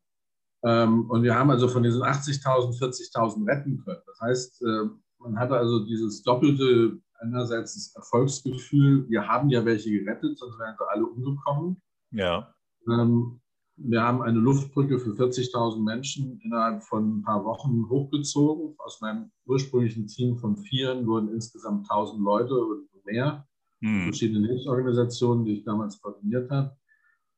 [0.64, 4.02] Ähm, und wir haben also von diesen 80.000 40.000 retten können.
[4.06, 9.92] Das heißt, äh, man hatte also dieses doppelte einerseits das Erfolgsgefühl, wir haben ja welche
[9.92, 11.82] gerettet, sonst wären sie alle umgekommen.
[12.12, 12.54] Ja.
[12.88, 13.42] Ähm,
[13.78, 18.76] wir haben eine Luftbrücke für 40.000 Menschen innerhalb von ein paar Wochen hochgezogen.
[18.80, 23.48] Aus meinem ursprünglichen Team von Vieren wurden insgesamt 1.000 Leute und mehr.
[23.82, 24.06] Hm.
[24.06, 26.76] Verschiedene Hilfsorganisationen, die ich damals koordiniert habe.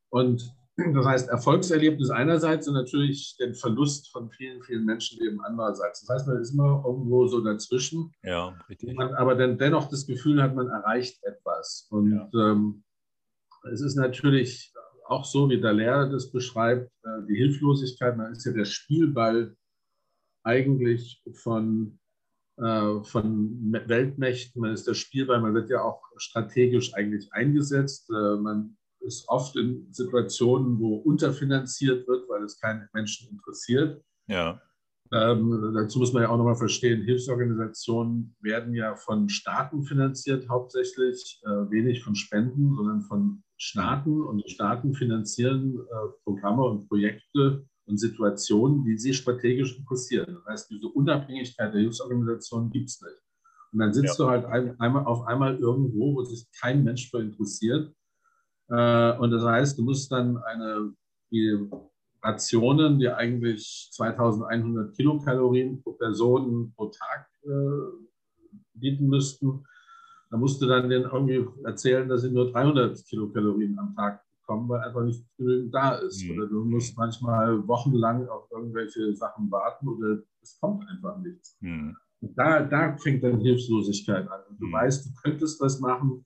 [0.10, 0.56] Und
[0.94, 6.06] das heißt, Erfolgserlebnis einerseits und natürlich den Verlust von vielen, vielen Menschenleben andererseits.
[6.06, 8.12] Das heißt, man ist immer irgendwo so dazwischen.
[8.24, 8.96] Ja, richtig.
[8.96, 11.88] Man aber dann dennoch das Gefühl hat, man erreicht etwas.
[11.89, 12.52] Und ja.
[12.52, 12.84] ähm,
[13.72, 14.74] es ist natürlich
[15.06, 19.56] auch so, wie der Lehrer das beschreibt, äh, die Hilflosigkeit, man ist ja der Spielball
[20.44, 22.00] eigentlich von,
[22.58, 28.10] äh, von Weltmächten, man ist der Spielball, man wird ja auch strategisch eigentlich eingesetzt.
[28.10, 28.78] Äh, man
[29.10, 34.02] ist oft in Situationen, wo unterfinanziert wird, weil es keinen Menschen interessiert.
[34.28, 34.62] Ja.
[35.12, 41.41] Ähm, dazu muss man ja auch nochmal verstehen, Hilfsorganisationen werden ja von Staaten finanziert hauptsächlich,
[41.43, 44.22] äh, wenig von Spenden, sondern von Staaten.
[44.22, 50.36] Und Staaten finanzieren äh, Programme und Projekte und Situationen, die sie strategisch interessieren.
[50.36, 53.24] Das heißt, diese Unabhängigkeit der Hilfsorganisationen gibt es nicht.
[53.72, 54.26] Und dann sitzt ja.
[54.26, 57.91] du halt ein, einmal auf einmal irgendwo, wo sich kein Mensch für interessiert
[58.69, 60.93] und das heißt, du musst dann eine,
[61.32, 61.69] die
[62.21, 67.49] Rationen, die eigentlich 2100 Kilokalorien pro Person pro Tag äh,
[68.73, 69.65] bieten müssten,
[70.29, 74.69] da musst du dann denen irgendwie erzählen, dass sie nur 300 Kilokalorien am Tag bekommen,
[74.69, 76.23] weil einfach nicht genügend da ist.
[76.23, 76.32] Mhm.
[76.32, 81.58] Oder du musst manchmal wochenlang auf irgendwelche Sachen warten oder es kommt einfach nichts.
[81.62, 81.95] Mhm.
[82.21, 84.41] Da, da fängt dann Hilflosigkeit an.
[84.49, 84.73] Und du mhm.
[84.73, 86.25] weißt, du könntest was machen,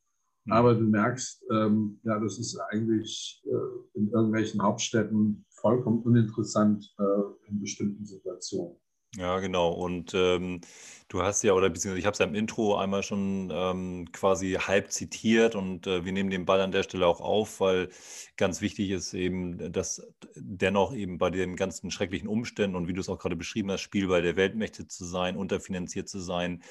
[0.49, 7.49] aber du merkst, ähm, ja, das ist eigentlich äh, in irgendwelchen Hauptstädten vollkommen uninteressant äh,
[7.49, 8.77] in bestimmten Situationen.
[9.15, 9.71] Ja, genau.
[9.71, 10.61] Und ähm,
[11.07, 14.53] du hast ja, oder beziehungsweise ich habe es ja im Intro einmal schon ähm, quasi
[14.53, 17.89] halb zitiert und äh, wir nehmen den Ball an der Stelle auch auf, weil
[18.37, 20.01] ganz wichtig ist eben, dass
[20.35, 23.81] dennoch eben bei den ganzen schrecklichen Umständen und wie du es auch gerade beschrieben hast,
[23.81, 26.63] Spielball der Weltmächte zu sein, unterfinanziert zu sein,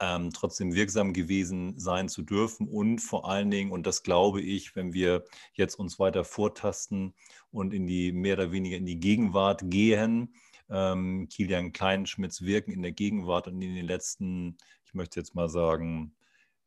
[0.00, 2.66] ähm, trotzdem wirksam gewesen sein zu dürfen.
[2.66, 7.14] Und vor allen Dingen, und das glaube ich, wenn wir jetzt uns weiter vortasten
[7.50, 10.34] und in die mehr oder weniger in die Gegenwart gehen,
[10.70, 15.48] ähm, Kilian Kleinschmidts Wirken in der Gegenwart und in den letzten, ich möchte jetzt mal
[15.48, 16.14] sagen,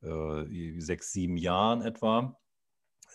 [0.02, 2.39] äh, sechs, sieben Jahren etwa,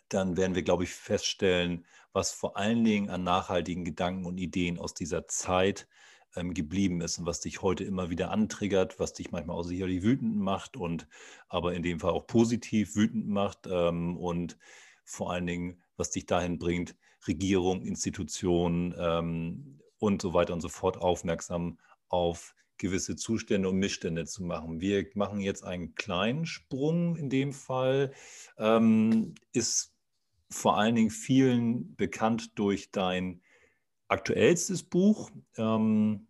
[0.09, 4.79] dann werden wir, glaube ich, feststellen, was vor allen Dingen an nachhaltigen Gedanken und Ideen
[4.79, 5.87] aus dieser Zeit
[6.37, 10.03] ähm, geblieben ist und was dich heute immer wieder antriggert, was dich manchmal auch sicherlich
[10.03, 11.09] wütend macht und
[11.49, 14.59] aber in dem Fall auch positiv wütend macht ähm, und
[15.05, 16.95] vor allen Dingen, was dich dahin bringt,
[17.27, 24.25] Regierung, Institutionen ähm, und so weiter und so fort aufmerksam auf gewisse Zustände und Missstände
[24.25, 24.81] zu machen.
[24.81, 28.13] Wir machen jetzt einen kleinen Sprung in dem Fall.
[28.57, 29.95] Ähm, ist
[30.51, 33.43] vor allen Dingen vielen bekannt durch dein
[34.09, 36.27] aktuellstes Buch, ähm,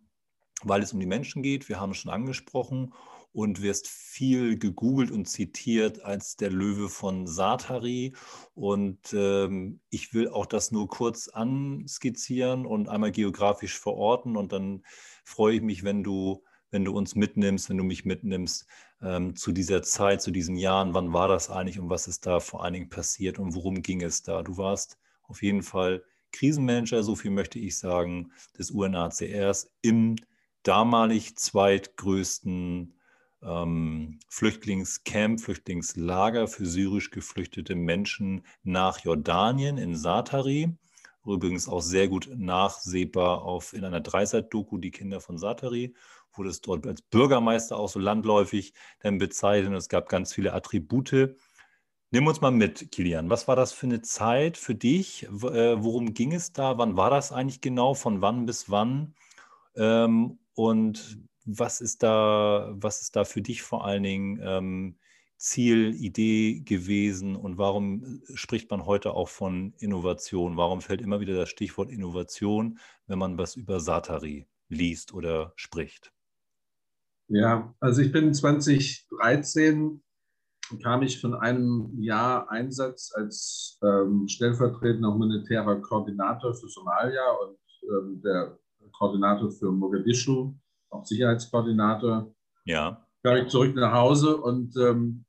[0.63, 1.69] weil es um die Menschen geht.
[1.69, 2.93] Wir haben es schon angesprochen
[3.31, 8.15] und wirst viel gegoogelt und zitiert als der Löwe von Satari.
[8.55, 14.35] Und ähm, ich will auch das nur kurz anskizzieren und einmal geografisch verorten.
[14.35, 14.83] Und dann
[15.23, 18.65] freue ich mich, wenn du, wenn du uns mitnimmst, wenn du mich mitnimmst
[19.01, 20.93] ähm, zu dieser Zeit, zu diesen Jahren.
[20.93, 24.01] Wann war das eigentlich und was ist da vor allen Dingen passiert und worum ging
[24.01, 24.41] es da?
[24.41, 30.15] Du warst auf jeden Fall Krisenmanager, so viel möchte ich sagen, des UNHCRs im
[30.63, 32.93] damalig zweitgrößten
[33.41, 40.77] ähm, Flüchtlingscamp, Flüchtlingslager für syrisch geflüchtete Menschen nach Jordanien in Satari.
[41.25, 45.93] Übrigens auch sehr gut nachsehbar auf, in einer Dreiseit-Doku, die Kinder von Satari,
[46.33, 49.73] wurde es dort als Bürgermeister auch so landläufig dann bezeichnet.
[49.73, 51.35] Es gab ganz viele Attribute,
[52.11, 53.29] Nimm uns mal mit, Kilian.
[53.29, 55.25] Was war das für eine Zeit für dich?
[55.25, 55.29] Äh,
[55.83, 56.79] worum ging es da?
[56.79, 57.93] Wann war das eigentlich genau?
[57.93, 59.13] Von wann bis wann?
[59.75, 64.97] Ähm, und was ist da, was ist da für dich vor allen Dingen ähm,
[65.37, 67.35] Ziel, Idee gewesen?
[67.35, 70.57] Und warum spricht man heute auch von Innovation?
[70.57, 76.11] Warum fällt immer wieder das Stichwort Innovation, wenn man was über Satari liest oder spricht?
[77.27, 80.01] Ja, also ich bin 2013
[80.77, 88.21] kam ich von einem Jahr Einsatz als ähm, stellvertretender humanitärer Koordinator für Somalia und ähm,
[88.23, 88.57] der
[88.91, 90.53] Koordinator für Mogadischu,
[90.89, 92.33] auch Sicherheitskoordinator.
[92.65, 93.05] Ja.
[93.23, 95.25] Kam ich zurück nach Hause und ähm,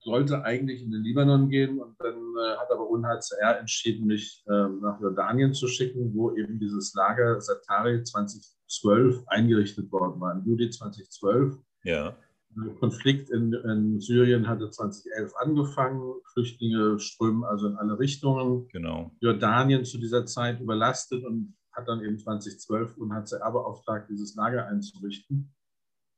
[0.00, 4.68] sollte eigentlich in den Libanon gehen und dann äh, hat aber UNHCR entschieden, mich äh,
[4.80, 10.70] nach Jordanien zu schicken, wo eben dieses Lager Satari 2012 eingerichtet worden war, im Juli
[10.70, 11.58] 2012.
[11.84, 12.16] Ja.
[12.50, 16.14] Der Konflikt in, in, Syrien hatte 2011 angefangen.
[16.32, 18.68] Flüchtlinge strömen also in alle Richtungen.
[18.68, 19.12] Genau.
[19.20, 25.54] Jordanien zu dieser Zeit überlastet und hat dann eben 2012 UNHCR beauftragt, dieses Lager einzurichten.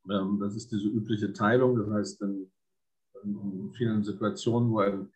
[0.09, 1.77] Ähm, das ist diese übliche Teilung.
[1.77, 2.51] Das heißt, in,
[3.23, 5.09] in vielen Situationen, wo eine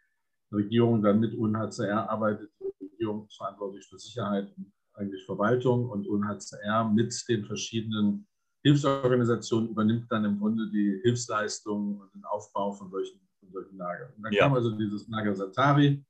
[0.53, 6.91] Regierung dann mit UNHCR arbeitet, die Regierung verantwortlich für Sicherheit und eigentlich Verwaltung und UNHCR
[6.93, 8.27] mit den verschiedenen
[8.65, 14.11] Hilfsorganisationen übernimmt dann im Grunde die Hilfsleistungen und den Aufbau von solchen, von solchen Lagern.
[14.17, 14.43] Und dann ja.
[14.43, 16.03] kam also dieses Lager Satari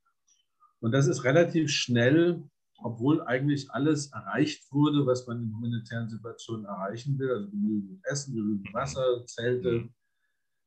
[0.79, 2.41] und das ist relativ schnell,
[2.77, 8.35] obwohl eigentlich alles erreicht wurde, was man in humanitären Situationen erreichen will, also genügend Essen,
[8.35, 9.93] genügend Wasser, Zelte, mhm.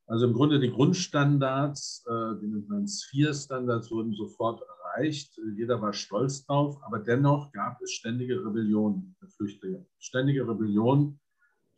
[0.08, 5.38] Also im Grunde die Grundstandards, äh, die nennt man Sphere-Standards, wurden sofort erreicht.
[5.54, 9.84] Jeder war stolz drauf, aber dennoch gab es ständige Rebellionen der Flüchtlinge.
[9.98, 11.20] Ständige Rebellionen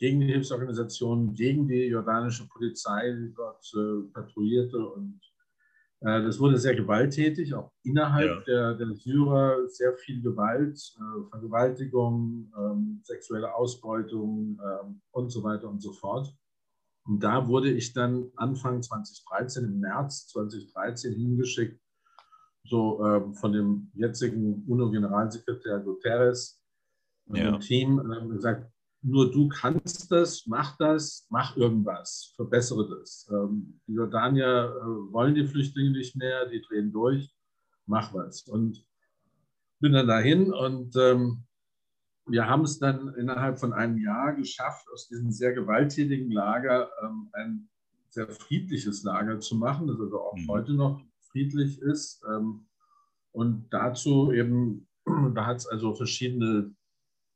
[0.00, 4.78] gegen die Hilfsorganisationen, gegen die jordanische Polizei, die dort äh, patrouillierte.
[4.78, 5.20] Und
[6.00, 8.72] äh, das wurde sehr gewalttätig, auch innerhalb ja.
[8.72, 15.68] der, der Syrer sehr viel Gewalt, äh, Vergewaltigung, ähm, sexuelle Ausbeutung ähm, und so weiter
[15.68, 16.34] und so fort.
[17.06, 21.78] Und da wurde ich dann Anfang 2013, im März 2013 hingeschickt,
[22.64, 26.62] so äh, von dem jetzigen UNO-Generalsekretär Guterres
[27.26, 27.50] und ja.
[27.50, 28.70] dem Team, und haben gesagt,
[29.02, 33.28] nur du kannst das, mach das, mach irgendwas, verbessere das.
[33.32, 37.34] Ähm, die Jordanier äh, wollen die Flüchtlinge nicht mehr, die drehen durch,
[37.86, 38.42] mach was.
[38.42, 38.84] Und
[39.80, 41.44] bin dann dahin und ähm,
[42.26, 47.30] wir haben es dann innerhalb von einem Jahr geschafft, aus diesem sehr gewalttätigen Lager ähm,
[47.32, 47.68] ein
[48.10, 50.48] sehr friedliches Lager zu machen, das also auch mhm.
[50.48, 52.22] heute noch friedlich ist.
[52.28, 52.66] Ähm,
[53.32, 54.86] und dazu eben,
[55.34, 56.74] da hat es also verschiedene,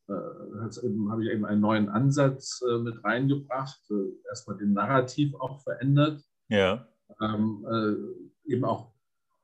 [0.08, 5.62] äh, habe ich eben einen neuen Ansatz äh, mit reingebracht, äh, erstmal den Narrativ auch
[5.62, 6.22] verändert.
[6.48, 6.86] Ja.
[7.20, 8.92] Ähm, äh, eben auch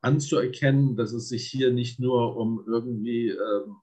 [0.03, 3.77] anzuerkennen, dass es sich hier nicht nur um irgendwie ähm,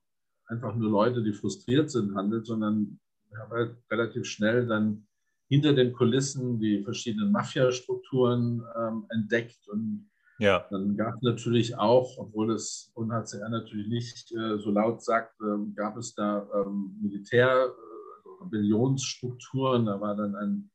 [0.47, 5.07] einfach nur Leute, die frustriert sind, handelt, sondern wir haben halt relativ schnell dann
[5.49, 9.67] hinter den Kulissen die verschiedenen Mafia-Strukturen ähm, entdeckt.
[9.67, 10.65] Und ja.
[10.69, 15.71] dann gab es natürlich auch, obwohl das UNHCR natürlich nicht äh, so laut sagt, äh,
[15.75, 19.85] gab es da ähm, Militär, äh, Rebellionsstrukturen.
[19.85, 20.71] Da war dann ein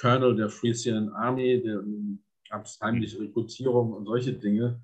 [0.00, 1.82] Colonel der Free Syrian Army, der
[2.50, 4.80] gab es heimliche Rekrutierung und solche Dinge.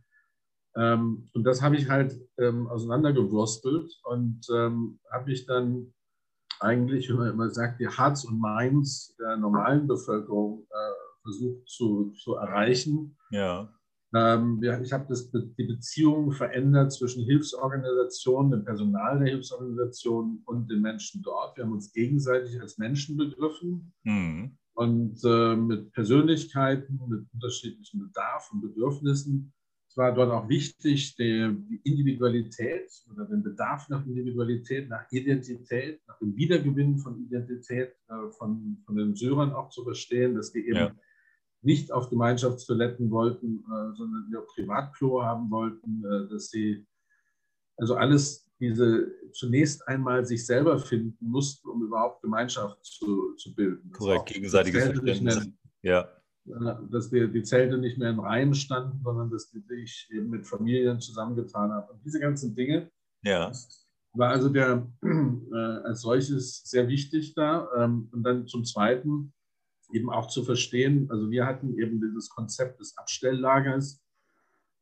[0.76, 5.94] Ähm, und das habe ich halt ähm, auseinandergewurstelt und ähm, habe ich dann
[6.60, 12.12] eigentlich, wie man immer sagt, die Hearts und Minds der normalen Bevölkerung äh, versucht zu,
[12.12, 13.16] zu erreichen.
[13.30, 13.72] Ja.
[14.14, 15.12] Ähm, ich habe
[15.58, 21.56] die Beziehungen verändert zwischen Hilfsorganisationen, dem Personal der Hilfsorganisationen und den Menschen dort.
[21.56, 23.92] Wir haben uns gegenseitig als Menschen begriffen.
[24.04, 24.56] Mhm.
[24.74, 29.52] Und äh, mit Persönlichkeiten, mit unterschiedlichen Bedarfen und Bedürfnissen
[29.94, 36.18] es war dort auch wichtig, die, Individualität oder den Bedarf nach Individualität, nach Identität, nach
[36.18, 40.76] dem Wiedergewinnen von Identität äh, von, von den Syrern auch zu verstehen, dass die eben
[40.78, 40.96] ja.
[41.64, 46.86] Nicht auf Gemeinschaftstoiletten wollten, äh, sondern ihr Privatklo haben wollten, äh, dass sie
[47.76, 53.90] also alles diese zunächst einmal sich selber finden mussten, um überhaupt Gemeinschaft zu, zu bilden.
[53.90, 55.48] Korrekt, gegenseitiges Verständnis.
[55.82, 56.08] Ja
[56.44, 60.46] dass die, die Zelte nicht mehr in Reihen standen, sondern dass die sich eben mit
[60.46, 61.88] Familien zusammengetan haben.
[61.90, 62.90] Und diese ganzen Dinge
[63.22, 63.50] ja.
[64.12, 67.68] war also der äh, als solches sehr wichtig da.
[67.78, 69.32] Ähm, und dann zum Zweiten
[69.92, 74.04] eben auch zu verstehen, also wir hatten eben dieses Konzept des Abstelllagers,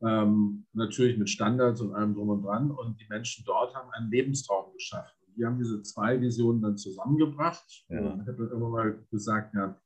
[0.01, 2.71] ähm, natürlich mit Standards und allem drum und dran.
[2.71, 5.17] Und die Menschen dort haben einen Lebenstraum geschaffen.
[5.35, 7.85] Wir haben diese zwei Visionen dann zusammengebracht.
[7.89, 8.19] Ja.
[8.21, 9.79] Ich habe dann immer mal gesagt, ja,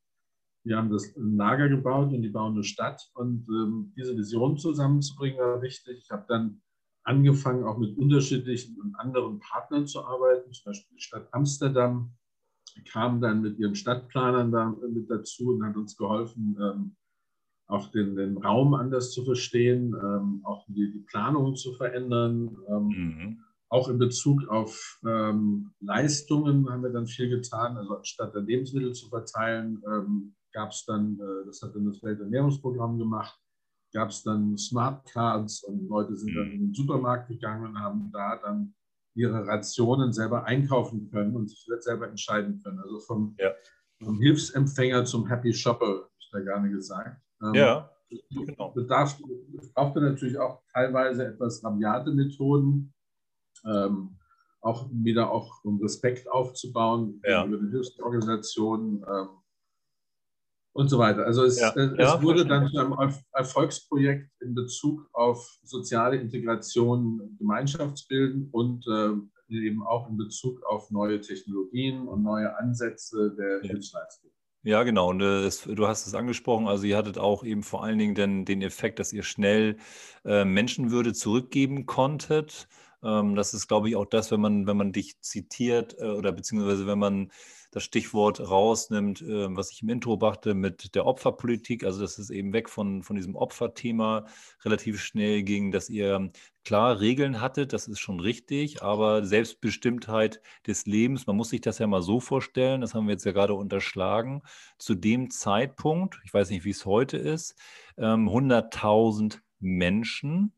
[0.63, 3.09] wir haben das Lager gebaut und die bauen eine Stadt.
[3.13, 5.99] Und ähm, diese Vision zusammenzubringen war wichtig.
[6.03, 6.61] Ich habe dann
[7.03, 10.51] angefangen, auch mit unterschiedlichen und anderen Partnern zu arbeiten.
[10.51, 12.16] Zum Beispiel die Stadt Amsterdam
[12.83, 16.95] kam dann mit ihren Stadtplanern da mit dazu und hat uns geholfen, ähm,
[17.67, 22.55] auch den, den, Raum anders zu verstehen, ähm, auch die, die, Planung zu verändern.
[22.69, 23.39] Ähm, mhm.
[23.69, 27.75] Auch in Bezug auf ähm, Leistungen haben wir dann viel getan.
[27.75, 32.01] Also anstatt der Lebensmittel zu verteilen, ähm, gab es dann, äh, das hat dann das
[32.01, 33.37] Welternährungsprogramm gemacht,
[33.93, 36.53] gab es dann Smart Cards und Leute sind dann mhm.
[36.53, 38.73] in den Supermarkt gegangen und haben da dann
[39.17, 42.79] ihre Rationen selber einkaufen können und sich selber entscheiden können.
[42.79, 43.51] Also vom, ja.
[44.03, 47.19] vom Hilfsempfänger zum Happy Shopper, habe ich da gerne gesagt.
[47.41, 47.89] Ähm, ja,
[48.29, 48.71] genau.
[48.71, 49.17] Bedarf,
[49.73, 52.93] brauchte natürlich auch teilweise etwas rabiate Methoden,
[53.65, 54.17] ähm,
[54.61, 57.45] auch wieder auch um Respekt aufzubauen ja.
[57.45, 59.03] über die Hilfsorganisationen.
[59.07, 59.29] Ähm,
[60.77, 61.25] und so weiter.
[61.25, 62.95] Also es, ja, es ja, wurde dann zu einem
[63.33, 69.09] Erfolgsprojekt in Bezug auf soziale Integration, Gemeinschaftsbilden und äh,
[69.49, 73.71] eben auch in Bezug auf neue Technologien und neue Ansätze der ja.
[73.71, 74.29] Hilfsleistung.
[74.61, 75.09] Ja, genau.
[75.09, 76.67] Und äh, es, du hast es angesprochen.
[76.67, 79.77] Also, ihr hattet auch eben vor allen Dingen den, den Effekt, dass ihr schnell
[80.25, 82.67] äh, Menschenwürde zurückgeben konntet.
[83.03, 86.31] Ähm, das ist, glaube ich, auch das, wenn man, wenn man dich zitiert äh, oder
[86.31, 87.31] beziehungsweise wenn man
[87.71, 92.29] das Stichwort rausnimmt, äh, was ich im Intro brachte mit der Opferpolitik, also dass es
[92.29, 94.25] eben weg von, von diesem Opferthema
[94.63, 96.31] relativ schnell ging, dass ihr
[96.63, 101.79] klar Regeln hattet, das ist schon richtig, aber Selbstbestimmtheit des Lebens, man muss sich das
[101.79, 104.41] ja mal so vorstellen, das haben wir jetzt ja gerade unterschlagen,
[104.77, 107.55] zu dem Zeitpunkt, ich weiß nicht, wie es heute ist,
[107.97, 110.53] 100.000 ähm, Menschen,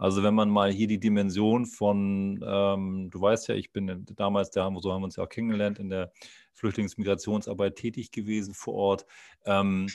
[0.00, 4.50] also wenn man mal hier die Dimension von, ähm, du weißt ja, ich bin damals,
[4.50, 6.10] da so haben wir uns ja auch kennengelernt, in der
[6.54, 9.06] Flüchtlingsmigrationsarbeit tätig gewesen vor Ort
[9.44, 9.88] ähm,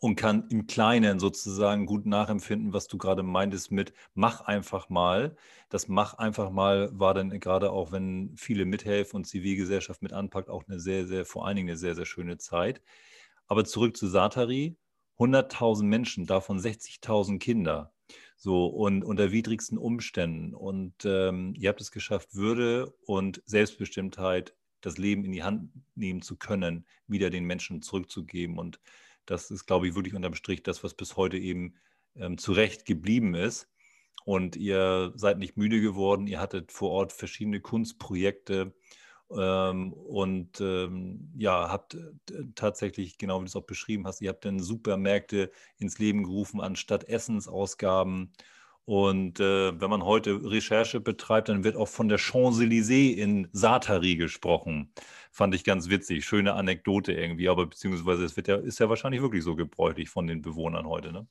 [0.00, 5.36] und kann im Kleinen sozusagen gut nachempfinden, was du gerade meintest mit mach einfach mal.
[5.68, 10.48] Das mach einfach mal war dann gerade auch, wenn viele mithelfen und Zivilgesellschaft mit anpackt,
[10.48, 12.80] auch eine sehr, sehr, vor allen Dingen eine sehr, sehr schöne Zeit.
[13.48, 14.78] Aber zurück zu Satari.
[15.18, 17.92] 100.000 Menschen, davon 60.000 Kinder.
[18.36, 20.54] So und unter widrigsten Umständen.
[20.54, 26.22] Und ähm, ihr habt es geschafft, Würde und Selbstbestimmtheit, das Leben in die Hand nehmen
[26.22, 28.58] zu können, wieder den Menschen zurückzugeben.
[28.58, 28.78] Und
[29.24, 31.74] das ist, glaube ich, wirklich unterm Strich das, was bis heute eben
[32.14, 33.68] ähm, zurecht geblieben ist.
[34.24, 36.26] Und ihr seid nicht müde geworden.
[36.26, 38.74] Ihr hattet vor Ort verschiedene Kunstprojekte
[39.30, 44.28] ähm, und ähm, ja, habt äh, tatsächlich, genau wie du es auch beschrieben hast, ihr
[44.28, 48.32] habt dann Supermärkte ins Leben gerufen anstatt Essensausgaben.
[48.84, 54.14] Und äh, wenn man heute Recherche betreibt, dann wird auch von der Champs-Élysées in Satari
[54.14, 54.92] gesprochen.
[55.32, 56.24] Fand ich ganz witzig.
[56.24, 60.28] Schöne Anekdote irgendwie, aber beziehungsweise es wird ja, ist ja wahrscheinlich wirklich so gebräuchlich von
[60.28, 61.26] den Bewohnern heute, ne?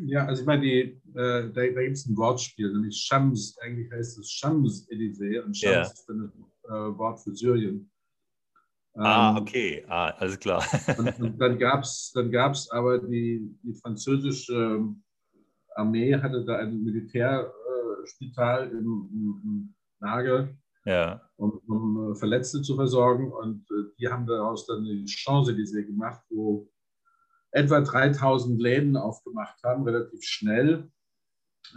[0.00, 3.90] Ja, also ich meine, die, äh, da, da gibt es ein Wortspiel, nämlich Shams, eigentlich
[3.90, 5.82] heißt es Shams-Élysées und Shams yeah.
[5.82, 6.32] ist dann
[6.68, 7.90] Wort für Syrien.
[8.94, 10.64] Ah, ähm, okay, ah, alles klar.
[10.98, 14.84] und, und, dann gab es dann gab's aber die, die französische
[15.76, 21.20] Armee, hatte da ein Militärspital im, im, im Nagel, ja.
[21.36, 23.30] um, um, Verletzte zu versorgen.
[23.30, 26.68] Und äh, die haben daraus dann die Champs-Élysées gemacht, wo
[27.52, 30.90] etwa 3000 Läden aufgemacht haben, relativ schnell.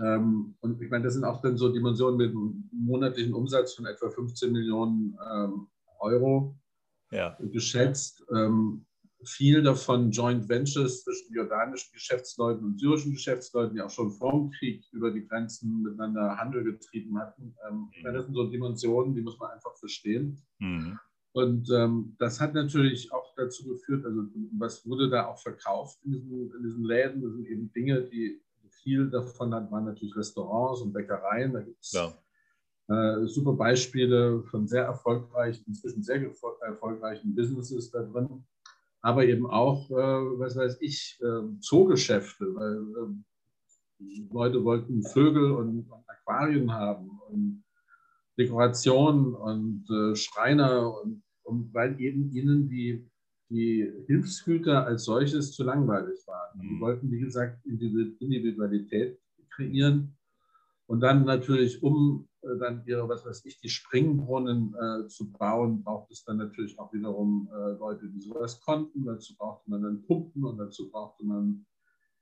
[0.04, 3.86] Ähm, und ich meine, das sind auch dann so Dimensionen mit einem monatlichen Umsatz von
[3.86, 5.68] etwa 15 Millionen ähm,
[6.00, 6.56] Euro
[7.12, 7.38] ja.
[7.40, 8.24] geschätzt.
[8.34, 8.86] Ähm,
[9.24, 14.50] viel davon Joint Ventures zwischen jordanischen Geschäftsleuten und syrischen Geschäftsleuten, die auch schon vor dem
[14.52, 17.56] Krieg über die Grenzen miteinander Handel getrieben hatten.
[17.68, 18.04] Ähm, mhm.
[18.04, 20.42] Das sind so Dimensionen, die muss man einfach verstehen.
[20.60, 21.00] Mhm.
[21.34, 24.24] Und ähm, das hat natürlich auch dazu geführt, also
[24.58, 28.42] was wurde da auch verkauft in diesen, in diesen Läden, das sind eben Dinge, die
[28.84, 31.54] viel davon hat, waren natürlich Restaurants und Bäckereien.
[31.54, 32.14] Da gibt es ja.
[32.90, 36.22] äh, super Beispiele von sehr erfolgreichen, inzwischen sehr
[36.62, 38.46] erfolgreichen Businesses da drin.
[39.02, 43.26] Aber eben auch, äh, was weiß ich, äh, Zoogeschäfte, weil ähm,
[44.32, 47.64] Leute wollten Vögel und, und, Aquarien haben und
[48.38, 53.11] Dekorationen und äh, Schreiner, und, und weil eben ihnen die
[53.52, 56.58] die Hilfsgüter als solches zu langweilig waren.
[56.58, 56.62] Mhm.
[56.62, 60.18] Die wollten, wie gesagt, Individualität kreieren
[60.92, 65.84] und dann natürlich, um äh, dann ihre, was weiß ich, die Springbrunnen äh, zu bauen,
[65.84, 69.06] braucht es dann natürlich auch wiederum äh, Leute, die sowas konnten.
[69.06, 71.66] Dazu brauchte man dann Pumpen und dazu brauchte man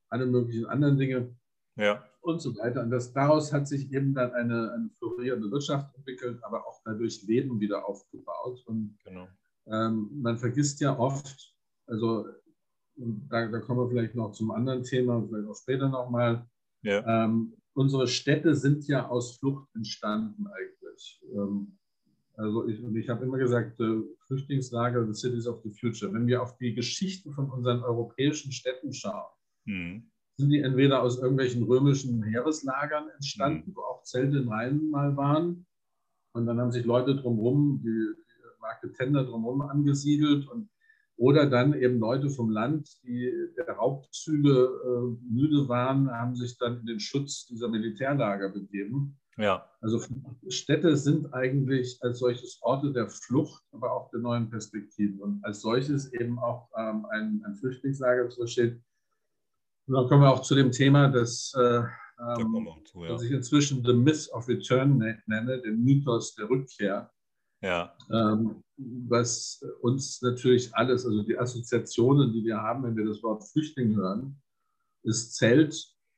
[0.09, 1.35] alle möglichen anderen Dinge
[1.77, 2.03] ja.
[2.21, 2.83] und so weiter.
[2.83, 7.23] Und das, daraus hat sich eben dann eine, eine florierende Wirtschaft entwickelt, aber auch dadurch
[7.23, 8.63] Leben wieder aufgebaut.
[8.67, 9.27] Und genau.
[9.71, 11.53] Ähm, man vergisst ja oft,
[11.87, 12.25] also
[12.95, 16.47] da, da, kommen wir vielleicht noch zum anderen Thema, vielleicht auch später nochmal.
[16.81, 17.25] Ja.
[17.25, 21.21] Ähm, unsere Städte sind ja aus Flucht entstanden eigentlich.
[21.33, 21.77] Ähm,
[22.35, 26.13] also ich, ich habe immer gesagt, äh, Flüchtlingslager, the cities of the future.
[26.13, 29.31] Wenn wir auf die Geschichten von unseren europäischen Städten schauen,
[29.65, 30.09] hm.
[30.37, 33.75] sind die entweder aus irgendwelchen römischen Heereslagern entstanden, hm.
[33.75, 35.65] wo auch Zelte in Rhein mal waren.
[36.33, 38.13] Und dann haben sich Leute drumherum, die
[38.69, 40.69] Marketender drumherum angesiedelt und
[41.17, 46.79] oder dann eben Leute vom Land, die der Raubzüge äh, müde waren, haben sich dann
[46.79, 49.19] in den Schutz dieser Militärlager begeben.
[49.37, 49.69] Ja.
[49.81, 50.01] Also
[50.47, 55.59] Städte sind eigentlich als solches Orte der Flucht, aber auch der neuen Perspektiven und als
[55.61, 58.83] solches eben auch ähm, ein, ein, Flüchtlingslager zu verstehen.
[59.87, 61.83] Und dann kommen wir auch zu dem Thema, das, äh,
[62.19, 63.15] ähm, zu, ja.
[63.21, 67.11] ich inzwischen The Myth of Return ne-, nenne, den Mythos der Rückkehr.
[67.61, 67.95] Ja.
[68.11, 73.43] Ähm, was uns natürlich alles, also die Assoziationen, die wir haben, wenn wir das Wort
[73.43, 74.41] Flüchtling hören,
[75.03, 75.75] ist Zelt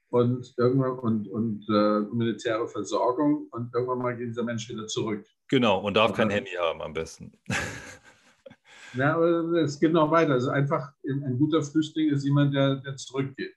[0.09, 5.25] und irgendwann und, und äh, humanitäre Versorgung und irgendwann mal geht dieser Mensch wieder zurück.
[5.47, 7.31] Genau, und darf kein Handy haben am besten.
[8.93, 10.33] Ja, aber es geht noch weiter.
[10.33, 13.55] Also einfach ein guter Flüchtling ist jemand, der, der zurückgeht.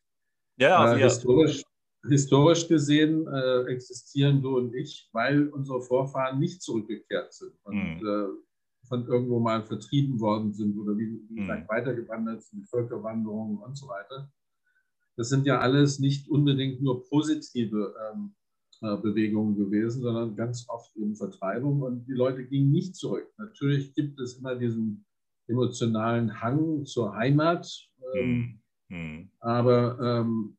[0.56, 1.64] Ja, also äh, historisch,
[2.08, 8.06] historisch gesehen äh, existieren du und ich, weil unsere Vorfahren nicht zurückgekehrt sind und mhm.
[8.06, 11.68] äh, von irgendwo mal vertrieben worden sind oder wie, wie gesagt mhm.
[11.68, 14.30] weitergewandert sind, Völkerwanderungen und so weiter.
[15.16, 18.34] Das sind ja alles nicht unbedingt nur positive ähm,
[18.82, 23.32] äh, Bewegungen gewesen, sondern ganz oft eben Vertreibung und die Leute gingen nicht zurück.
[23.38, 25.06] Natürlich gibt es immer diesen
[25.46, 27.66] emotionalen Hang zur Heimat,
[28.14, 29.30] ähm, mhm.
[29.40, 30.56] aber ähm,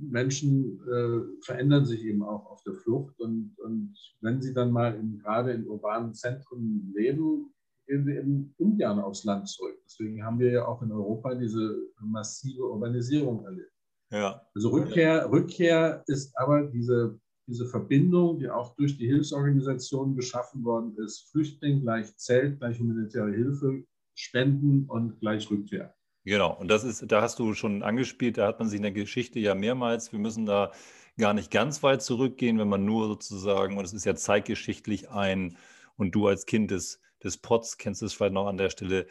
[0.00, 4.94] Menschen äh, verändern sich eben auch auf der Flucht und, und wenn sie dann mal
[4.94, 7.52] in, gerade in urbanen Zentren leben,
[7.86, 9.78] gehen sie eben ungern aufs Land zurück.
[9.84, 13.72] Deswegen haben wir ja auch in Europa diese massive Urbanisierung erlebt.
[14.10, 14.40] Ja.
[14.54, 20.96] Also Rückkehr, Rückkehr ist aber diese, diese Verbindung, die auch durch die Hilfsorganisationen geschaffen worden
[20.98, 21.30] ist.
[21.30, 23.84] Flüchtling gleich Zelt, gleich humanitäre Hilfe,
[24.14, 25.94] Spenden und gleich Rückkehr.
[26.26, 28.90] Genau, und das ist, da hast du schon angespielt, da hat man sich in der
[28.90, 30.72] Geschichte ja mehrmals, wir müssen da
[31.18, 35.56] gar nicht ganz weit zurückgehen, wenn man nur sozusagen, und es ist ja zeitgeschichtlich ein,
[35.96, 39.06] und du als Kind des, des Pots kennst es vielleicht noch an der Stelle,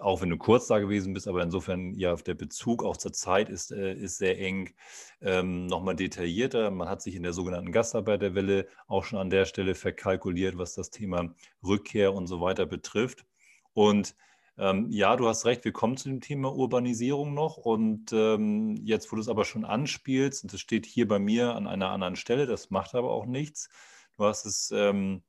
[0.00, 3.50] auch wenn du kurz da gewesen bist, aber insofern ja der Bezug auch zur Zeit
[3.50, 4.72] ist, äh, ist sehr eng,
[5.20, 6.70] ähm, nochmal detaillierter.
[6.70, 10.88] Man hat sich in der sogenannten Gastarbeiterwelle auch schon an der Stelle verkalkuliert, was das
[10.90, 13.26] Thema Rückkehr und so weiter betrifft.
[13.74, 14.14] Und
[14.56, 17.56] ähm, ja, du hast recht, wir kommen zu dem Thema Urbanisierung noch.
[17.56, 21.54] Und ähm, jetzt, wo du es aber schon anspielst, und das steht hier bei mir
[21.54, 23.68] an einer anderen Stelle, das macht aber auch nichts.
[24.16, 25.22] Du hast es, ähm,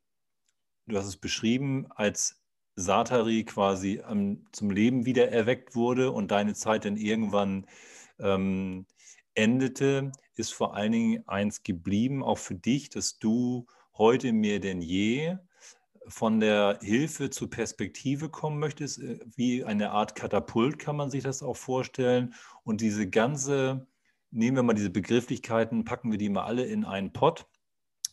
[0.85, 2.41] du hast es beschrieben, als
[2.75, 7.65] Satari quasi ähm, zum Leben wieder erweckt wurde und deine Zeit dann irgendwann
[8.19, 8.85] ähm,
[9.33, 13.65] endete, ist vor allen Dingen eins geblieben, auch für dich, dass du
[13.97, 15.37] heute mehr denn je
[16.07, 21.23] von der Hilfe zur Perspektive kommen möchtest, äh, wie eine Art Katapult kann man sich
[21.23, 22.33] das auch vorstellen.
[22.63, 23.87] Und diese ganze,
[24.31, 27.47] nehmen wir mal diese Begrifflichkeiten, packen wir die mal alle in einen Pott.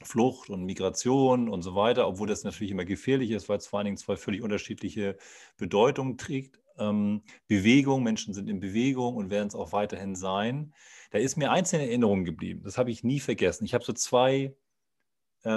[0.05, 3.79] Flucht und Migration und so weiter, obwohl das natürlich immer gefährlich ist, weil es vor
[3.79, 5.17] allen Dingen zwei völlig unterschiedliche
[5.57, 6.61] Bedeutungen trägt.
[6.79, 10.75] Ähm, Bewegung, Menschen sind in Bewegung und werden es auch weiterhin sein.
[11.13, 13.65] Da ist mir eins in Erinnerung geblieben, das habe ich nie vergessen.
[13.65, 14.57] Ich habe so zwei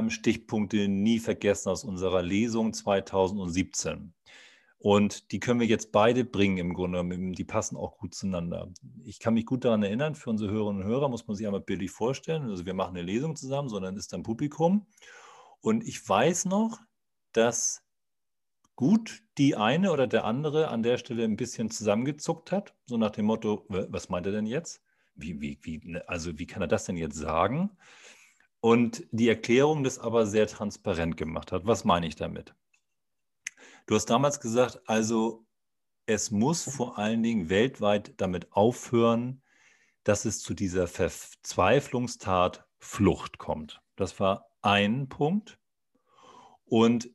[0.10, 4.14] Stichpunkte nie vergessen aus unserer Lesung 2017.
[4.78, 7.04] Und die können wir jetzt beide bringen im Grunde.
[7.34, 8.72] Die passen auch gut zueinander.
[9.04, 11.62] Ich kann mich gut daran erinnern, für unsere Hörerinnen und Hörer muss man sich einmal
[11.62, 12.50] bildlich vorstellen.
[12.50, 14.86] Also wir machen eine Lesung zusammen, sondern ist dann Publikum.
[15.62, 16.80] Und ich weiß noch,
[17.32, 17.82] dass
[18.76, 23.12] gut die eine oder der andere an der Stelle ein bisschen zusammengezuckt hat, so nach
[23.12, 24.84] dem Motto, was meint er denn jetzt?
[25.16, 27.72] Wie, wie, wie, ne, also wie kann er das denn jetzt sagen?
[28.66, 31.68] Und die Erklärung das aber sehr transparent gemacht hat.
[31.68, 32.56] Was meine ich damit?
[33.86, 35.46] Du hast damals gesagt, also
[36.08, 39.44] es muss vor allen Dingen weltweit damit aufhören,
[40.04, 43.84] dass es zu dieser Verzweiflungstat Flucht kommt.
[43.98, 45.60] Das war ein Punkt.
[46.66, 47.12] Und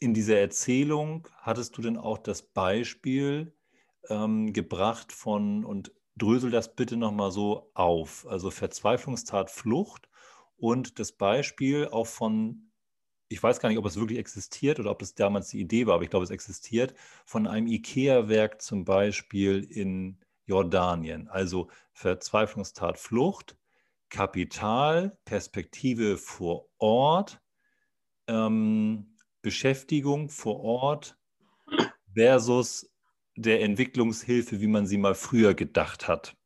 [0.00, 3.56] in dieser Erzählung hattest du dann auch das Beispiel
[4.10, 10.10] ähm, gebracht von, und drösel das bitte nochmal so auf, also Verzweiflungstat Flucht
[10.56, 12.70] und das Beispiel auch von,
[13.28, 15.94] ich weiß gar nicht, ob es wirklich existiert oder ob das damals die Idee war,
[15.94, 16.94] aber ich glaube, es existiert,
[17.24, 21.28] von einem IKEA-Werk zum Beispiel in Jordanien.
[21.28, 23.56] Also Verzweiflungstat Flucht,
[24.10, 27.40] Kapital, Perspektive vor Ort,
[28.26, 31.18] ähm, Beschäftigung vor Ort
[32.14, 32.90] versus
[33.36, 36.36] der Entwicklungshilfe, wie man sie mal früher gedacht hat.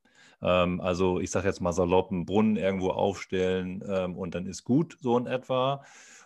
[0.43, 4.65] Ähm, also ich sage jetzt mal salopp, einen Brunnen irgendwo aufstellen ähm, und dann ist
[4.65, 5.85] gut, so in etwa.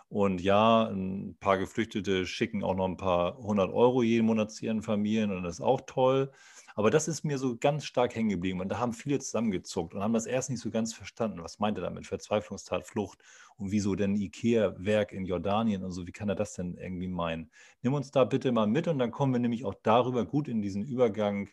[0.09, 4.65] Und ja, ein paar Geflüchtete schicken auch noch ein paar hundert Euro jeden Monat zu
[4.65, 6.31] ihren Familien und das ist auch toll.
[6.75, 10.01] Aber das ist mir so ganz stark hängen geblieben und da haben viele zusammengezuckt und
[10.03, 11.43] haben das erst nicht so ganz verstanden.
[11.43, 12.05] Was meint er damit?
[12.07, 13.19] Verzweiflungstat, Flucht
[13.57, 16.07] und wieso denn Ikea-Werk in Jordanien und so?
[16.07, 17.51] Wie kann er das denn irgendwie meinen?
[17.81, 20.61] Nimm uns da bitte mal mit und dann kommen wir nämlich auch darüber gut in
[20.61, 21.49] diesen Übergang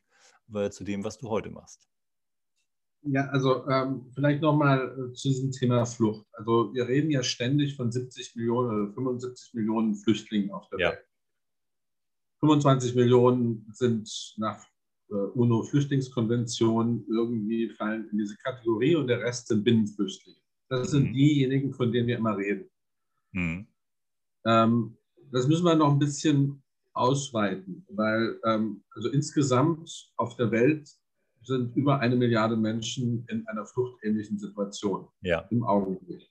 [0.55, 1.90] äh, zu dem, was du heute machst.
[3.03, 6.27] Ja, also ähm, vielleicht nochmal äh, zu diesem Thema Flucht.
[6.33, 10.89] Also wir reden ja ständig von 70 Millionen oder 75 Millionen Flüchtlingen auf der ja.
[10.91, 11.07] Welt.
[12.41, 14.63] 25 Millionen sind nach
[15.11, 20.39] äh, UNO-Flüchtlingskonvention irgendwie fallen in diese Kategorie und der Rest sind Binnenflüchtlinge.
[20.69, 21.15] Das sind mhm.
[21.15, 22.71] diejenigen, von denen wir immer reden.
[23.33, 23.67] Mhm.
[24.45, 24.97] Ähm,
[25.33, 30.91] das müssen wir noch ein bisschen ausweiten, weil ähm, also insgesamt auf der Welt
[31.43, 35.41] sind über eine Milliarde Menschen in einer fluchtähnlichen Situation ja.
[35.51, 36.29] im Augenblick.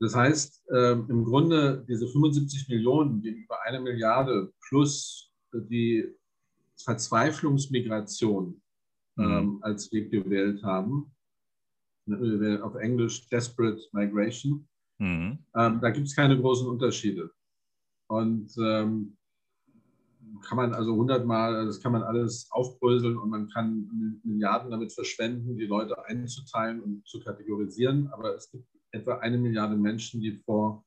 [0.00, 6.06] Das heißt, äh, im Grunde diese 75 Millionen gegenüber einer Milliarde plus die
[6.82, 8.62] Verzweiflungsmigration
[9.16, 9.24] mhm.
[9.24, 11.14] ähm, als Weg gewählt haben,
[12.62, 14.66] auf Englisch Desperate Migration.
[14.98, 15.38] Mhm.
[15.54, 17.30] Ähm, da gibt es keine großen Unterschiede.
[18.08, 19.16] Und ähm,
[20.46, 25.56] kann man also hundertmal, das kann man alles aufbröseln und man kann Milliarden damit verschwenden,
[25.56, 28.08] die Leute einzuteilen und zu kategorisieren.
[28.12, 30.84] Aber es gibt etwa eine Milliarde Menschen, die vor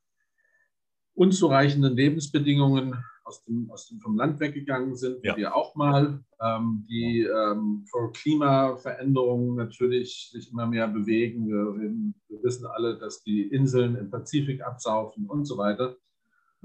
[1.16, 5.38] unzureichenden Lebensbedingungen aus dem, aus dem vom Land weggegangen sind, ja.
[5.38, 11.48] wir auch mal, ähm, die ähm, vor Klimaveränderungen natürlich sich immer mehr bewegen.
[11.48, 15.96] Wir, wir, wissen alle, dass die Inseln im Pazifik absaufen und so weiter.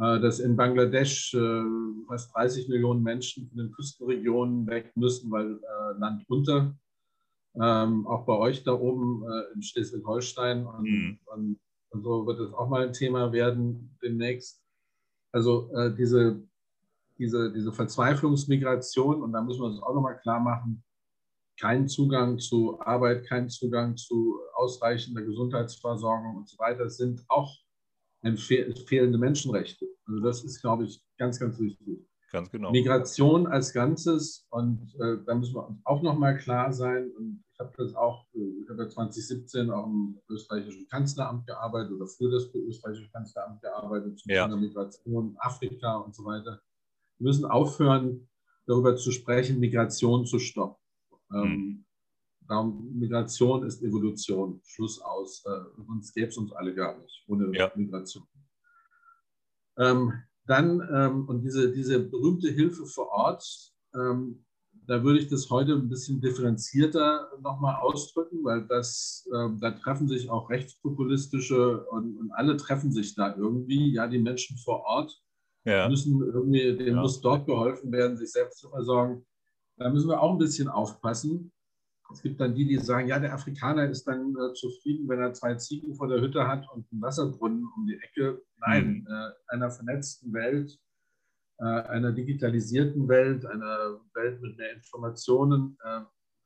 [0.00, 1.62] Äh, dass in Bangladesch äh,
[2.06, 6.76] fast 30 Millionen Menschen von den Küstenregionen weg müssen, weil äh, Land unter.
[7.60, 9.24] Ähm, auch bei euch da oben
[9.54, 10.64] in Schleswig-Holstein.
[10.66, 11.18] Und, mhm.
[11.26, 11.58] und,
[11.90, 14.62] und, so wird es auch mal ein Thema werden demnächst.
[15.32, 16.42] Also diese
[17.18, 20.84] diese, diese Verzweiflungsmigration, und da müssen wir uns auch nochmal klar machen,
[21.60, 27.52] kein Zugang zu Arbeit, kein Zugang zu ausreichender Gesundheitsversorgung und so weiter sind auch
[28.36, 29.87] fehlende Menschenrechte.
[30.08, 32.08] Also das ist, glaube ich, ganz, ganz wichtig.
[32.30, 32.70] Ganz genau.
[32.70, 37.58] Migration als Ganzes, und äh, da müssen wir uns auch nochmal klar sein, und ich
[37.58, 42.52] habe das auch, ich habe ja 2017 auch im österreichischen Kanzleramt gearbeitet oder für das
[42.54, 44.44] österreichische Kanzleramt gearbeitet zum ja.
[44.44, 46.60] Thema Migration, Afrika und so weiter.
[47.18, 48.28] Wir müssen aufhören,
[48.66, 50.76] darüber zu sprechen, Migration zu stoppen.
[51.32, 51.84] Ähm,
[52.94, 54.60] Migration ist Evolution.
[54.64, 55.44] Schluss aus.
[55.46, 57.72] Äh, sonst gäbe es uns alle gar nicht ohne ja.
[57.74, 58.26] Migration.
[59.78, 60.12] Ähm,
[60.46, 64.44] dann, ähm, und diese, diese berühmte Hilfe vor Ort, ähm,
[64.86, 70.08] da würde ich das heute ein bisschen differenzierter nochmal ausdrücken, weil das, äh, da treffen
[70.08, 73.92] sich auch rechtspopulistische und, und, alle treffen sich da irgendwie.
[73.92, 75.22] Ja, die Menschen vor Ort
[75.64, 75.88] ja.
[75.90, 77.02] müssen irgendwie, denen ja.
[77.02, 79.26] muss dort geholfen werden, sich selbst zu versorgen.
[79.76, 81.52] Da müssen wir auch ein bisschen aufpassen.
[82.10, 85.34] Es gibt dann die, die sagen, ja, der Afrikaner ist dann äh, zufrieden, wenn er
[85.34, 88.42] zwei Ziegen vor der Hütte hat und einen Wasserbrunnen um die Ecke.
[88.58, 89.06] Nein, mhm.
[89.06, 90.78] äh, einer vernetzten Welt,
[91.58, 95.76] äh, einer digitalisierten Welt, einer Welt mit mehr Informationen.
[95.84, 96.00] Äh,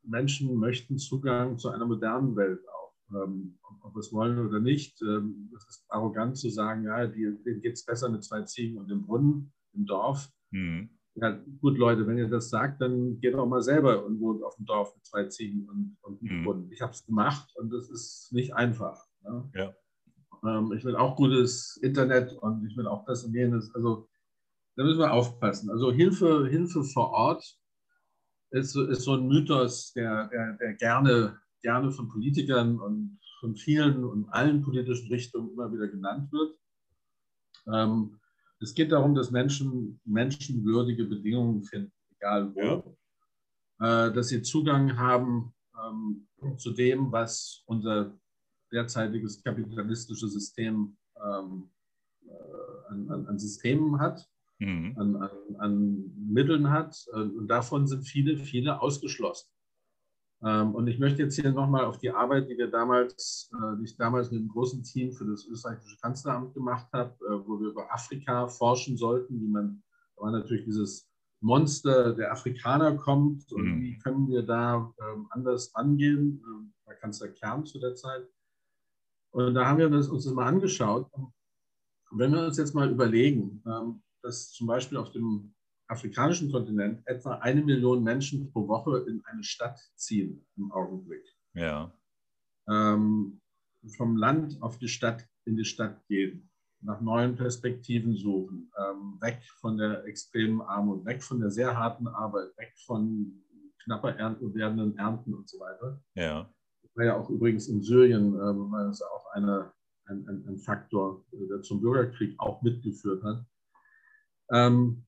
[0.05, 5.01] Menschen möchten Zugang zu einer modernen Welt auch, ähm, ob wir es wollen oder nicht.
[5.03, 8.79] Ähm, es ist arrogant zu sagen, ja, die, denen geht es besser mit zwei Ziegen
[8.79, 10.29] und dem Brunnen im Dorf.
[10.51, 10.91] Mhm.
[11.15, 14.57] Ja, gut, Leute, wenn ihr das sagt, dann geht auch mal selber und wohnt auf
[14.57, 16.45] dem Dorf mit zwei Ziegen und, und einem mhm.
[16.45, 16.73] Brunnen.
[16.73, 18.99] Ich habe es gemacht und das ist nicht einfach.
[19.23, 19.51] Ne?
[19.55, 19.75] Ja.
[20.45, 23.75] Ähm, ich will auch gutes Internet und ich will auch das und jenes.
[23.75, 24.09] Also
[24.77, 25.71] da müssen wir aufpassen.
[25.71, 27.59] Also Hilfe, Hilfe vor Ort
[28.51, 34.05] ist, ist so ein Mythos, der, der, der gerne, gerne von Politikern und von vielen
[34.05, 36.57] und allen politischen Richtungen immer wieder genannt wird.
[37.67, 38.19] Ähm,
[38.63, 42.95] es geht darum, dass Menschen menschenwürdige Bedingungen finden, egal wo.
[43.81, 44.07] Ja.
[44.07, 45.53] Äh, dass sie Zugang haben
[45.85, 48.17] ähm, zu dem, was unser
[48.73, 51.69] derzeitiges kapitalistisches System ähm,
[52.27, 54.29] äh, an, an, an, Systemen hat,
[54.61, 54.95] mhm.
[54.97, 56.97] an, an, Mitteln hat.
[57.13, 59.49] Äh, und davon sind viele, viele ausgeschlossen.
[60.45, 63.85] Ähm, und ich möchte jetzt hier nochmal auf die Arbeit, die wir damals, äh, die
[63.85, 67.69] ich damals mit einem großen Team für das österreichische Kanzleramt gemacht habe, äh, wo wir
[67.69, 69.83] über Afrika forschen sollten, wie man,
[70.17, 71.09] da war natürlich dieses
[71.41, 73.83] Monster der Afrikaner kommt und mhm.
[73.83, 78.27] wie können wir da ähm, anders angehen, ähm, war Kanzler Kern zu der Zeit.
[79.31, 81.09] Und da haben wir uns das mal angeschaut.
[81.15, 81.33] Und
[82.19, 83.63] wenn wir uns jetzt mal überlegen,
[84.21, 85.55] dass zum Beispiel auf dem
[85.93, 91.25] afrikanischen Kontinent etwa eine Million Menschen pro Woche in eine Stadt ziehen im Augenblick.
[91.55, 91.93] Ja.
[92.69, 93.41] Ähm,
[93.97, 99.41] vom Land auf die Stadt, in die Stadt gehen, nach neuen Perspektiven suchen, ähm, weg
[99.61, 103.43] von der extremen Armut, weg von der sehr harten Arbeit, weg von
[103.85, 106.01] knapper Ernten, werdenden Ernten und so weiter.
[106.15, 106.51] Ja.
[106.83, 109.73] Das war ja auch übrigens in Syrien, ähm, das ist auch eine,
[110.07, 113.45] ein, ein, ein, Faktor, der zum Bürgerkrieg auch mitgeführt hat.
[114.51, 115.05] Ähm,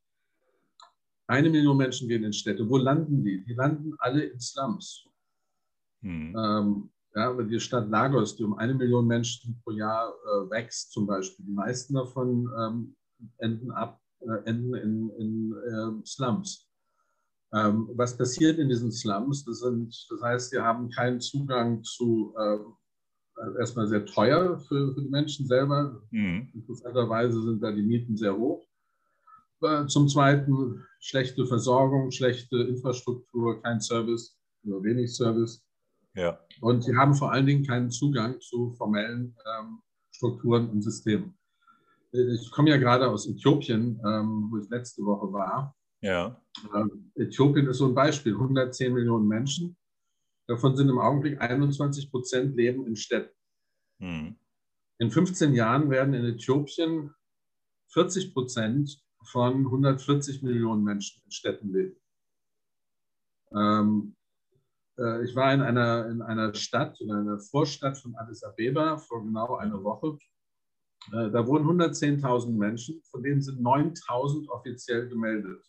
[1.26, 2.68] eine Million Menschen gehen in Städte.
[2.68, 3.44] Wo landen die?
[3.44, 5.08] Die landen alle in Slums.
[6.02, 6.36] Hm.
[6.36, 11.06] Ähm, ja, die Stadt Lagos, die um eine Million Menschen pro Jahr äh, wächst, zum
[11.06, 12.96] Beispiel, die meisten davon ähm,
[13.38, 16.68] enden, ab, äh, enden in, in äh, Slums.
[17.54, 19.44] Ähm, was passiert in diesen Slums?
[19.44, 22.58] Das, sind, das heißt, sie haben keinen Zugang zu, äh,
[23.60, 26.02] erstmal sehr teuer für, für, die Menschen selber.
[26.10, 26.50] Mhm.
[26.52, 28.66] Interessanterweise sind da die Mieten sehr hoch.
[29.62, 35.62] Äh, zum Zweiten schlechte Versorgung, schlechte Infrastruktur, kein Service oder wenig Service.
[36.14, 36.40] Ja.
[36.62, 41.36] Und sie haben vor allen Dingen keinen Zugang zu formellen ähm, Strukturen und Systemen.
[42.12, 45.76] Ich komme ja gerade aus Äthiopien, ähm, wo ich letzte Woche war.
[46.00, 46.40] Ja.
[46.74, 49.76] Ähm, Äthiopien ist so ein Beispiel, 110 Millionen Menschen.
[50.46, 53.34] Davon sind im Augenblick 21 Prozent leben in Städten.
[53.98, 54.36] Mhm.
[54.98, 57.10] In 15 Jahren werden in Äthiopien
[57.88, 61.96] 40 Prozent von 140 Millionen Menschen in Städten leben.
[63.54, 64.16] Ähm,
[64.98, 69.24] äh, ich war in einer, in einer Stadt, in einer Vorstadt von Addis Abeba vor
[69.24, 70.18] genau einer Woche.
[71.12, 75.62] Äh, da wohnen 110.000 Menschen, von denen sind 9.000 offiziell gemeldet.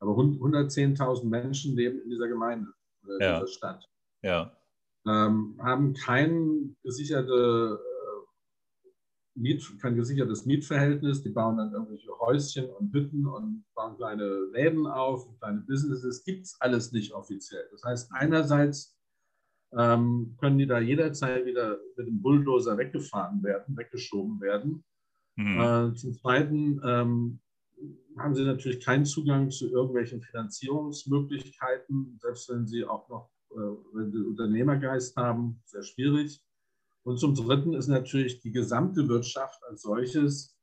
[0.00, 2.70] Aber 110.000 Menschen leben in dieser Gemeinde,
[3.04, 3.40] in ja.
[3.40, 3.88] dieser Stadt.
[4.22, 4.52] Ja.
[5.06, 7.78] Ähm, haben kein gesicherte
[9.34, 11.22] Miet, kein gesichertes Mietverhältnis.
[11.22, 16.24] Die bauen dann irgendwelche Häuschen und Hütten und bauen kleine Läden auf, kleine Businesses.
[16.24, 17.66] Gibt es alles nicht offiziell.
[17.72, 18.96] Das heißt, einerseits
[19.76, 24.84] ähm, können die da jederzeit wieder mit dem Bulldozer weggefahren werden, weggeschoben werden.
[25.36, 25.60] Mhm.
[25.60, 27.40] Äh, zum Zweiten ähm,
[28.18, 33.56] haben sie natürlich keinen Zugang zu irgendwelchen Finanzierungsmöglichkeiten, selbst wenn sie auch noch, äh,
[33.94, 36.43] wenn sie Unternehmergeist haben, sehr schwierig.
[37.04, 40.56] Und zum Dritten ist natürlich die gesamte Wirtschaft als solches.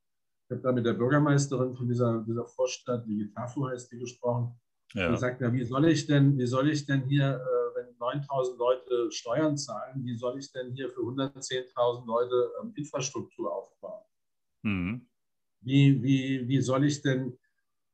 [0.44, 4.60] Ich habe da mit der Bürgermeisterin von dieser, dieser Vorstadt, Vigitafu heißt die, gesprochen.
[4.94, 5.08] Ja.
[5.08, 8.58] Und sagt, ja, wie soll ich denn, wie soll ich denn hier, äh, wenn 9000
[8.58, 14.04] Leute Steuern zahlen, wie soll ich denn hier für 110.000 Leute ähm, Infrastruktur aufbauen?
[14.62, 15.08] Mhm.
[15.60, 17.38] Wie, wie, wie soll ich denn,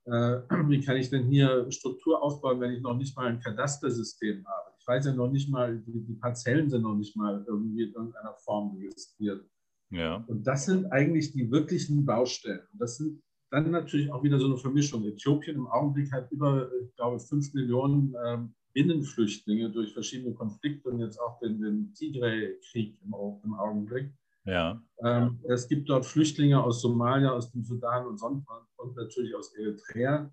[0.07, 0.11] äh,
[0.69, 4.78] wie kann ich denn hier Struktur aufbauen, wenn ich noch nicht mal ein Kadastersystem habe?
[4.89, 8.35] Weiß ja noch nicht mal, die, die Parzellen sind noch nicht mal irgendwie in irgendeiner
[8.35, 9.45] Form registriert.
[9.91, 10.25] Ja.
[10.27, 12.67] Und das sind eigentlich die wirklichen Baustellen.
[12.73, 15.05] Und das sind dann natürlich auch wieder so eine Vermischung.
[15.05, 21.01] Äthiopien im Augenblick hat über, ich glaube, fünf Millionen ähm, Binnenflüchtlinge durch verschiedene Konflikte und
[21.01, 23.15] jetzt auch den, den Tigray-Krieg im,
[23.45, 24.13] im, Augenblick.
[24.45, 24.83] Ja.
[25.03, 29.55] Ähm, es gibt dort Flüchtlinge aus Somalia, aus dem Sudan und, sonst, und natürlich aus
[29.55, 30.33] Eritrea.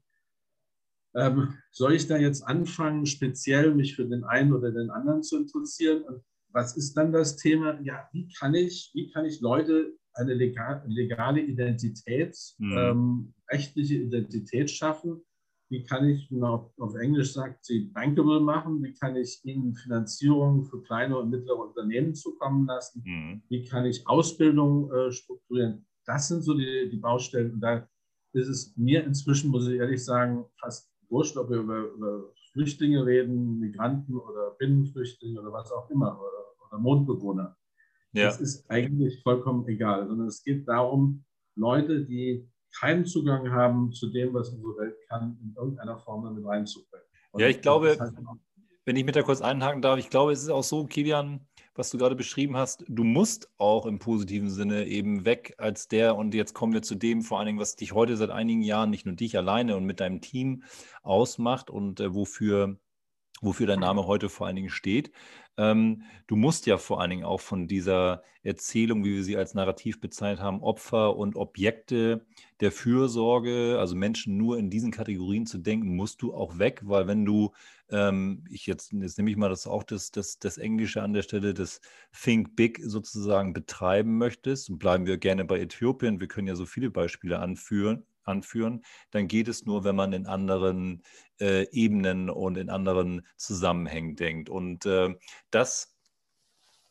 [1.15, 5.37] Ähm, soll ich da jetzt anfangen, speziell mich für den einen oder den anderen zu
[5.37, 6.03] interessieren?
[6.03, 7.79] Und was ist dann das Thema?
[7.81, 12.77] Ja, wie kann ich, wie kann ich Leute eine legal, legale Identität, mhm.
[12.77, 15.21] ähm, rechtliche Identität schaffen?
[15.69, 18.83] Wie kann ich, wie man auf, auf, Englisch sagt, sie bankable machen?
[18.83, 23.03] Wie kann ich ihnen Finanzierung für kleine und mittlere Unternehmen zukommen lassen?
[23.03, 23.41] Mhm.
[23.49, 25.85] Wie kann ich Ausbildung äh, strukturieren?
[26.05, 27.53] Das sind so die, die Baustellen.
[27.53, 27.87] Und da
[28.33, 33.05] ist es mir inzwischen, muss ich ehrlich sagen, fast wurscht, ob wir über, über, Flüchtlinge
[33.05, 37.57] reden, Migranten oder Binnenflüchtlinge oder was auch immer, oder, oder Mondbewohner.
[38.13, 38.27] Ja.
[38.27, 41.25] Das ist eigentlich vollkommen egal, sondern es geht darum,
[41.55, 42.49] Leute, die
[42.79, 47.05] keinen Zugang haben zu dem, was unsere Welt kann, in irgendeiner Form damit reinzubringen.
[47.31, 47.97] Und ja, ich glaube,
[48.85, 51.45] wenn ich mit da kurz einhaken darf, ich glaube, es ist auch so, Kilian,
[51.75, 56.15] was du gerade beschrieben hast, du musst auch im positiven Sinne eben weg als der,
[56.15, 58.89] und jetzt kommen wir zu dem vor allen Dingen, was dich heute seit einigen Jahren,
[58.89, 60.63] nicht nur dich alleine und mit deinem Team
[61.03, 62.77] ausmacht und äh, wofür,
[63.41, 65.11] wofür dein Name heute vor allen Dingen steht.
[65.57, 69.53] Ähm, du musst ja vor allen Dingen auch von dieser Erzählung, wie wir sie als
[69.53, 72.25] Narrativ bezeichnet haben, Opfer und Objekte
[72.59, 77.07] der Fürsorge, also Menschen nur in diesen Kategorien zu denken, musst du auch weg, weil
[77.07, 77.51] wenn du,
[77.89, 81.23] ähm, ich jetzt, jetzt nehme ich mal das auch das, das, das Englische an der
[81.23, 81.81] Stelle, das
[82.11, 86.65] Think Big sozusagen betreiben möchtest, und bleiben wir gerne bei Äthiopien, wir können ja so
[86.65, 91.03] viele Beispiele anführen, anführen, dann geht es nur, wenn man in anderen
[91.39, 94.49] äh, Ebenen und in anderen Zusammenhängen denkt.
[94.49, 95.15] Und äh,
[95.51, 95.95] das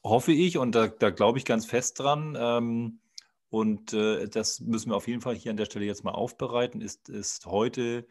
[0.03, 2.37] hoffe ich und da, da glaube ich ganz fest dran.
[2.39, 3.01] Ähm,
[3.49, 6.81] und äh, das müssen wir auf jeden Fall hier an der Stelle jetzt mal aufbereiten,
[6.81, 8.07] ist, ist heute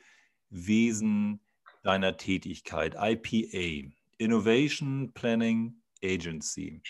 [0.50, 1.42] Wesen
[1.84, 6.82] deiner Tätigkeit, IPA, Innovation Planning Agency.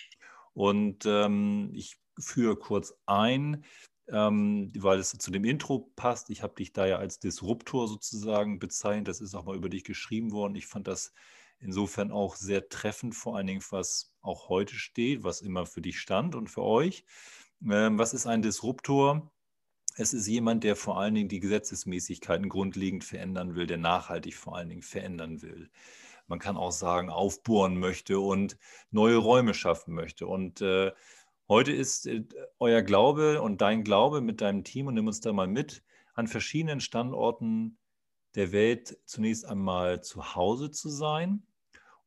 [0.53, 3.65] Und ähm, ich führe kurz ein
[4.07, 6.29] ähm, weil es zu dem Intro passt.
[6.29, 9.07] Ich habe dich da ja als Disruptor sozusagen bezeichnet.
[9.07, 10.55] Das ist auch mal über dich geschrieben worden.
[10.55, 11.13] Ich fand das
[11.59, 15.99] insofern auch sehr treffend, vor allen Dingen, was auch heute steht, was immer für dich
[15.99, 17.05] stand und für euch.
[17.69, 19.31] Ähm, was ist ein Disruptor?
[19.95, 24.57] Es ist jemand, der vor allen Dingen die Gesetzesmäßigkeiten grundlegend verändern will, der nachhaltig vor
[24.57, 25.69] allen Dingen verändern will.
[26.27, 28.57] Man kann auch sagen, aufbohren möchte und
[28.91, 30.25] neue Räume schaffen möchte.
[30.25, 30.91] Und äh,
[31.53, 32.23] Heute ist äh,
[32.57, 35.83] euer Glaube und dein Glaube mit deinem Team, und nimm uns da mal mit,
[36.15, 37.77] an verschiedenen Standorten
[38.33, 41.45] der Welt zunächst einmal zu Hause zu sein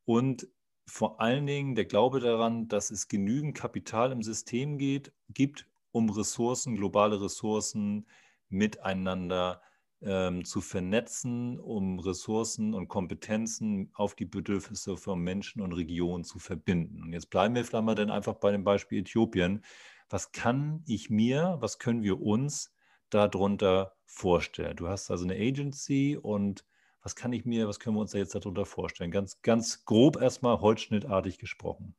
[0.04, 0.48] und
[0.84, 6.10] vor allen Dingen der Glaube daran, dass es genügend Kapital im System geht, gibt, um
[6.10, 8.08] Ressourcen, globale Ressourcen
[8.48, 9.65] miteinander zu
[10.02, 16.38] ähm, zu vernetzen, um Ressourcen und Kompetenzen auf die Bedürfnisse von Menschen und Regionen zu
[16.38, 17.02] verbinden.
[17.02, 19.64] Und jetzt bleiben wir vielleicht mal dann einfach bei dem Beispiel Äthiopien.
[20.08, 22.72] Was kann ich mir, was können wir uns
[23.10, 24.76] darunter vorstellen?
[24.76, 26.64] Du hast also eine Agency und
[27.06, 29.12] Was kann ich mir, was können wir uns da jetzt darunter vorstellen?
[29.12, 31.94] Ganz, ganz grob erstmal holzschnittartig gesprochen.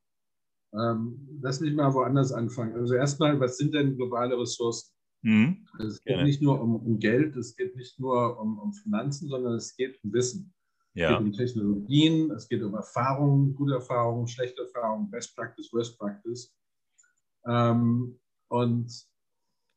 [0.74, 2.76] Ähm, lass mich mal woanders anfangen.
[2.76, 4.92] Also erstmal, was sind denn globale Ressourcen?
[5.22, 5.68] Mhm.
[5.74, 6.24] Also es geht Gerne.
[6.24, 10.00] nicht nur um, um, Geld, es geht nicht nur um, um, Finanzen, sondern es geht
[10.04, 10.54] um Wissen.
[10.94, 11.12] Ja.
[11.12, 15.98] Es geht um Technologien, es geht um Erfahrungen, gute Erfahrungen, schlechte Erfahrungen, Best Practice, Worst
[15.98, 16.54] Practice.
[17.46, 19.08] Ähm, und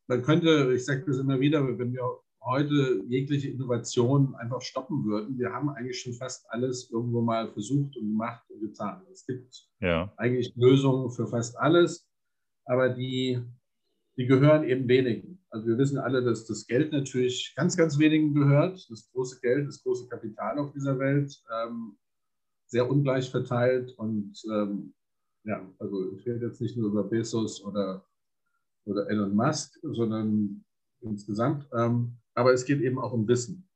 [0.07, 2.03] man könnte, ich sage das immer wieder, wenn wir
[2.43, 7.95] heute jegliche Innovation einfach stoppen würden, wir haben eigentlich schon fast alles irgendwo mal versucht
[7.97, 9.03] und gemacht und getan.
[9.11, 10.11] Es gibt ja.
[10.17, 12.07] eigentlich Lösungen für fast alles,
[12.65, 13.39] aber die,
[14.17, 15.39] die gehören eben wenigen.
[15.49, 18.89] Also wir wissen alle, dass das Geld natürlich ganz, ganz wenigen gehört.
[18.89, 21.97] Das große Geld, das große Kapital auf dieser Welt, ähm,
[22.67, 23.91] sehr ungleich verteilt.
[23.97, 24.93] Und ähm,
[25.43, 28.05] ja, also ich rede jetzt nicht nur über Bezos oder,
[28.85, 30.63] oder Elon Musk, sondern
[31.01, 31.67] insgesamt.
[31.73, 33.67] Ähm, aber es geht eben auch um Wissen.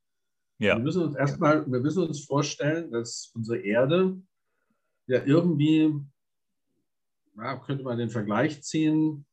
[0.59, 0.77] Ja.
[0.77, 4.17] Wir müssen uns erstmal, wir müssen uns vorstellen, dass unsere Erde
[5.07, 5.93] ja irgendwie,
[7.35, 9.25] ja, könnte man den Vergleich ziehen,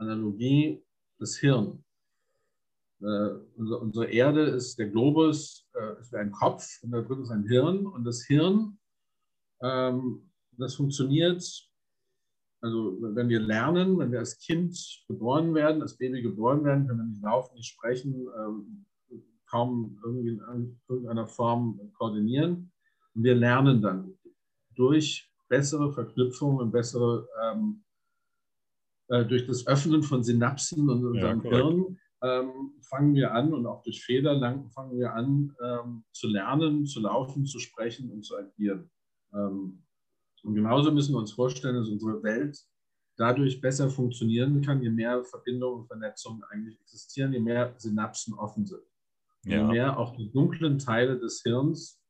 [0.00, 0.82] Analogie,
[1.18, 1.84] das Hirn.
[3.00, 7.30] Äh, unsere, Erde ist der Globus, äh, ist wie ein Kopf und da drin ist
[7.30, 7.86] ein Hirn.
[7.86, 8.78] Und das Hirn,
[9.62, 11.42] ähm, das funktioniert,
[12.62, 14.76] also wenn wir lernen, wenn wir als Kind
[15.08, 18.86] geboren werden, als Baby geboren werden, können wir nicht laufen, nicht sprechen, ähm,
[19.46, 22.70] kaum irgendwie in irgendeiner Form koordinieren.
[23.14, 24.18] Und wir lernen dann
[24.74, 27.82] durch bessere Verknüpfungen und bessere ähm,
[29.10, 33.66] äh, durch das Öffnen von Synapsen in unserem ja, Hirn ähm, fangen wir an und
[33.66, 34.38] auch durch Fehler
[34.74, 38.90] fangen wir an ähm, zu lernen, zu laufen, zu sprechen und zu agieren.
[39.32, 39.82] Ähm,
[40.42, 42.58] und genauso müssen wir uns vorstellen, dass unsere Welt
[43.16, 48.66] dadurch besser funktionieren kann, je mehr Verbindungen und Vernetzungen eigentlich existieren, je mehr Synapsen offen
[48.66, 48.82] sind.
[49.44, 49.58] Ja.
[49.58, 52.00] Je mehr auch die dunklen Teile des Hirns,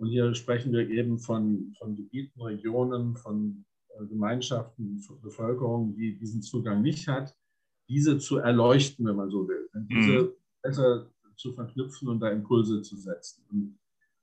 [0.00, 3.66] und hier sprechen wir eben von, von Gebieten, Regionen, von
[4.06, 7.36] Gemeinschaften, Bevölkerung, die diesen Zugang nicht hat,
[7.88, 10.32] diese zu erleuchten, wenn man so will, diese mhm.
[10.62, 13.44] besser zu verknüpfen und da Impulse zu setzen.
[13.50, 13.78] Und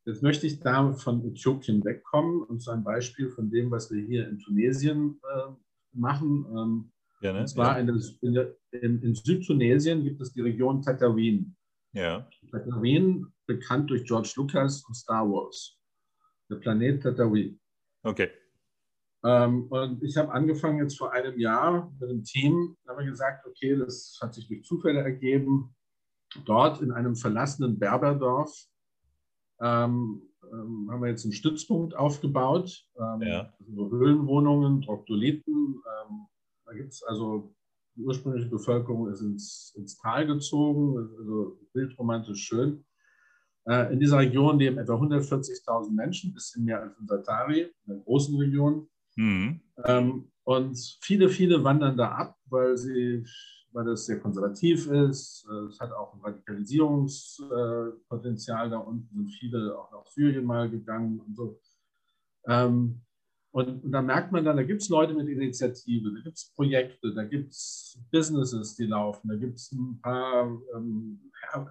[0.05, 4.01] jetzt möchte ich da von Äthiopien wegkommen und zu einem Beispiel von dem, was wir
[4.05, 5.51] hier in Tunesien äh,
[5.93, 6.45] machen.
[6.49, 7.41] Ähm, ja, ne?
[7.41, 7.85] Und zwar ja.
[8.21, 11.55] in, der, in, in, Südtunesien gibt es die Region Tatawin.
[11.93, 12.29] Ja.
[12.51, 15.77] Tatawin, bekannt durch George Lucas und Star Wars.
[16.49, 17.59] Der Planet Tatawin.
[18.03, 18.29] Okay.
[19.27, 23.11] Ähm, und ich habe angefangen jetzt vor einem Jahr mit einem Team, da haben wir
[23.11, 25.75] gesagt, okay, das hat sich durch Zufälle ergeben.
[26.45, 28.55] Dort in einem verlassenen Berberdorf
[29.59, 32.85] ähm, ähm, haben wir jetzt einen Stützpunkt aufgebaut.
[32.97, 33.53] Ähm, ja.
[33.59, 35.53] also Höhlenwohnungen, Troktoliten.
[35.53, 36.27] Ähm,
[36.65, 37.53] da gibt es also
[37.97, 42.85] die ursprüngliche Bevölkerung ist ins, ins Tal gezogen, also wildromantisch schön.
[43.65, 47.73] Äh, in dieser Region leben etwa 140.000 Menschen, ein bisschen mehr als in Satari, in
[47.87, 48.87] der großen Region.
[49.17, 49.59] Mhm.
[49.85, 53.25] Ähm, und viele, viele wandern da ab, weil, sie,
[53.73, 55.45] weil das sehr konservativ ist.
[55.69, 58.69] Es hat auch ein Radikalisierungspotenzial.
[58.69, 61.59] Da unten sind viele auch nach Syrien mal gegangen und so.
[62.47, 63.01] Ähm,
[63.51, 66.53] und, und da merkt man dann, da gibt es Leute mit Initiative, da gibt es
[66.55, 70.45] Projekte, da gibt es Businesses, die laufen, da gibt es ein paar
[70.75, 71.19] ähm,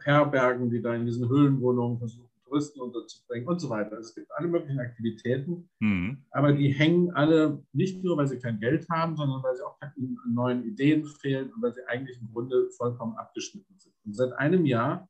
[0.02, 3.98] Herbergen, die da in diesen Höhlenwohnungen versuchen, Touristen unterzubringen und so weiter.
[3.98, 6.24] Es gibt alle möglichen Aktivitäten, mhm.
[6.30, 9.76] aber die hängen alle nicht nur, weil sie kein Geld haben, sondern weil sie auch
[9.80, 9.92] an
[10.28, 13.94] neuen Ideen fehlen und weil sie eigentlich im Grunde vollkommen abgeschnitten sind.
[14.04, 15.08] Und seit einem Jahr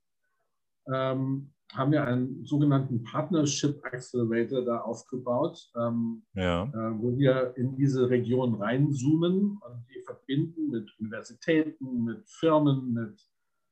[0.92, 6.64] ähm, haben wir einen sogenannten Partnership Accelerator da aufgebaut, ähm, ja.
[6.64, 13.20] äh, wo wir in diese Region reinzoomen und die verbinden mit Universitäten, mit Firmen, mit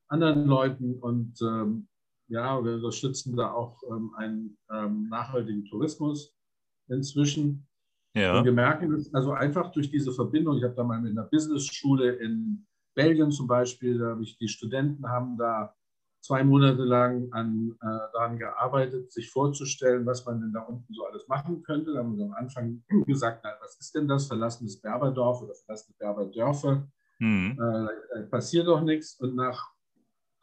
[0.08, 1.88] anderen Leuten und ähm,
[2.28, 6.34] ja, wir unterstützen da auch ähm, einen ähm, nachhaltigen Tourismus
[6.88, 7.66] inzwischen.
[8.14, 8.38] Ja.
[8.38, 10.56] Und wir merken das also einfach durch diese Verbindung.
[10.56, 14.48] Ich habe da mal mit einer Business-Schule in Belgien zum Beispiel, da habe ich die
[14.48, 15.74] Studenten haben da
[16.24, 21.04] zwei Monate lang an, äh, daran gearbeitet, sich vorzustellen, was man denn da unten so
[21.04, 21.92] alles machen könnte.
[21.92, 24.26] Da haben wir am Anfang gesagt, na, was ist denn das?
[24.26, 26.88] Verlassenes Berberdorf oder verlassene Berberdörfer.
[27.18, 27.58] Mhm.
[28.14, 29.20] Äh, passiert doch nichts.
[29.20, 29.73] Und nach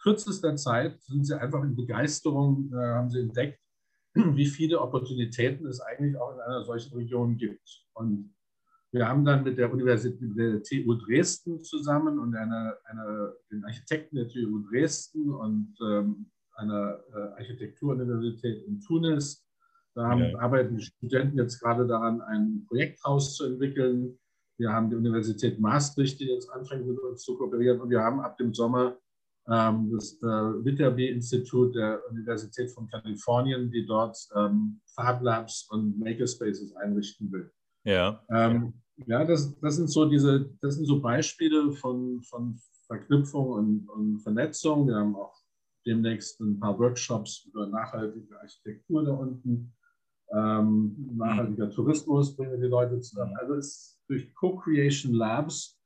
[0.01, 3.59] kürzester Zeit sind sie einfach in Begeisterung, äh, haben sie entdeckt,
[4.13, 7.85] wie viele Opportunitäten es eigentlich auch in einer solchen Region gibt.
[7.93, 8.33] Und
[8.91, 14.17] wir haben dann mit der Universität, der TU Dresden zusammen und einer, einer, den Architekten
[14.17, 19.45] der TU Dresden und ähm, einer äh, Architekturuniversität in Tunis,
[19.95, 20.39] da haben, ja.
[20.39, 24.17] arbeiten die Studenten jetzt gerade daran, ein Projekthaus zu entwickeln.
[24.57, 28.19] Wir haben die Universität Maastricht, die jetzt anfängt mit uns zu kooperieren und wir haben
[28.21, 28.97] ab dem Sommer
[29.45, 37.31] das äh, Viterbi-Institut der Universität von Kalifornien, die dort ähm, Fab Labs und Makerspaces einrichten
[37.31, 37.51] will.
[37.83, 38.23] Ja.
[38.29, 38.73] Ähm,
[39.07, 44.19] ja, das, das sind so diese, das sind so Beispiele von, von Verknüpfung und, und
[44.19, 44.87] Vernetzung.
[44.87, 45.35] Wir haben auch
[45.85, 49.73] demnächst ein paar Workshops über nachhaltige Architektur da unten.
[50.33, 51.71] Ähm, nachhaltiger mhm.
[51.71, 53.35] Tourismus bringen die Leute zusammen.
[53.37, 55.79] Also es, durch Co-Creation Labs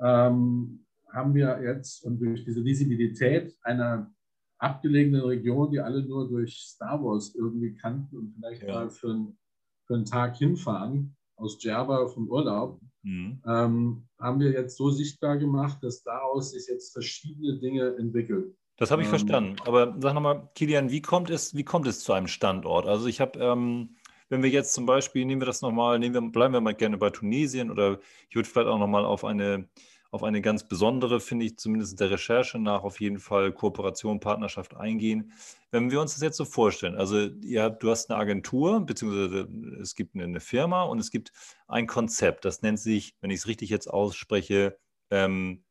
[0.00, 0.81] ähm,
[1.12, 4.12] haben wir jetzt und durch diese Visibilität einer
[4.58, 8.74] abgelegenen Region, die alle nur durch Star Wars irgendwie kannten und vielleicht ja.
[8.74, 9.38] mal für, ein,
[9.86, 13.42] für einen Tag hinfahren, aus Djerba vom Urlaub, mhm.
[13.46, 18.54] ähm, haben wir jetzt so sichtbar gemacht, dass daraus sich jetzt verschiedene Dinge entwickeln.
[18.76, 19.56] Das habe ich ähm, verstanden.
[19.66, 22.86] Aber sag nochmal, Kilian, wie kommt es, wie kommt es zu einem Standort?
[22.86, 23.96] Also ich habe, ähm,
[24.28, 26.96] wenn wir jetzt zum Beispiel, nehmen wir das nochmal, nehmen wir, bleiben wir mal gerne
[26.96, 27.98] bei Tunesien oder
[28.28, 29.68] ich würde vielleicht auch nochmal auf eine,
[30.12, 34.76] auf eine ganz besondere, finde ich zumindest der Recherche nach, auf jeden Fall Kooperation, Partnerschaft
[34.76, 35.32] eingehen.
[35.70, 39.48] Wenn wir uns das jetzt so vorstellen, also ja, du hast eine Agentur, beziehungsweise
[39.80, 41.32] es gibt eine Firma und es gibt
[41.66, 44.78] ein Konzept, das nennt sich, wenn ich es richtig jetzt ausspreche,
[45.10, 45.64] ähm,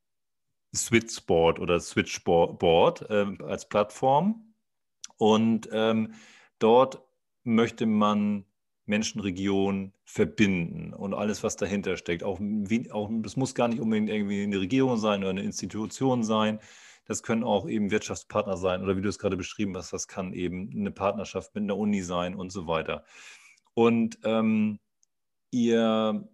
[0.75, 4.55] Switchboard oder Switchboard äh, als Plattform.
[5.17, 6.15] Und ähm,
[6.57, 7.03] dort
[7.43, 8.45] möchte man
[8.85, 12.23] Menschenregionen verbinden und alles, was dahinter steckt.
[12.23, 16.23] Auch, wie, auch, das muss gar nicht unbedingt irgendwie eine Regierung sein oder eine Institution
[16.23, 16.59] sein.
[17.05, 20.33] Das können auch eben Wirtschaftspartner sein oder wie du es gerade beschrieben hast, das kann
[20.33, 23.03] eben eine Partnerschaft mit einer Uni sein und so weiter.
[23.73, 24.79] Und ähm,
[25.51, 26.27] ihr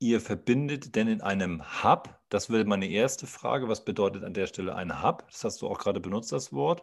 [0.00, 2.18] ihr verbindet denn in einem Hub?
[2.30, 3.68] Das wäre meine erste Frage.
[3.68, 5.26] Was bedeutet an der Stelle ein Hub?
[5.30, 6.82] Das hast du auch gerade benutzt, das Wort.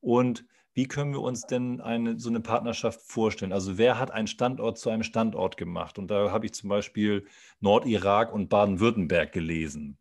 [0.00, 0.44] Und
[0.74, 3.52] wie können wir uns denn eine, so eine Partnerschaft vorstellen?
[3.52, 5.98] Also wer hat einen Standort zu einem Standort gemacht?
[5.98, 7.26] Und da habe ich zum Beispiel
[7.60, 9.98] Nordirak und Baden-Württemberg gelesen.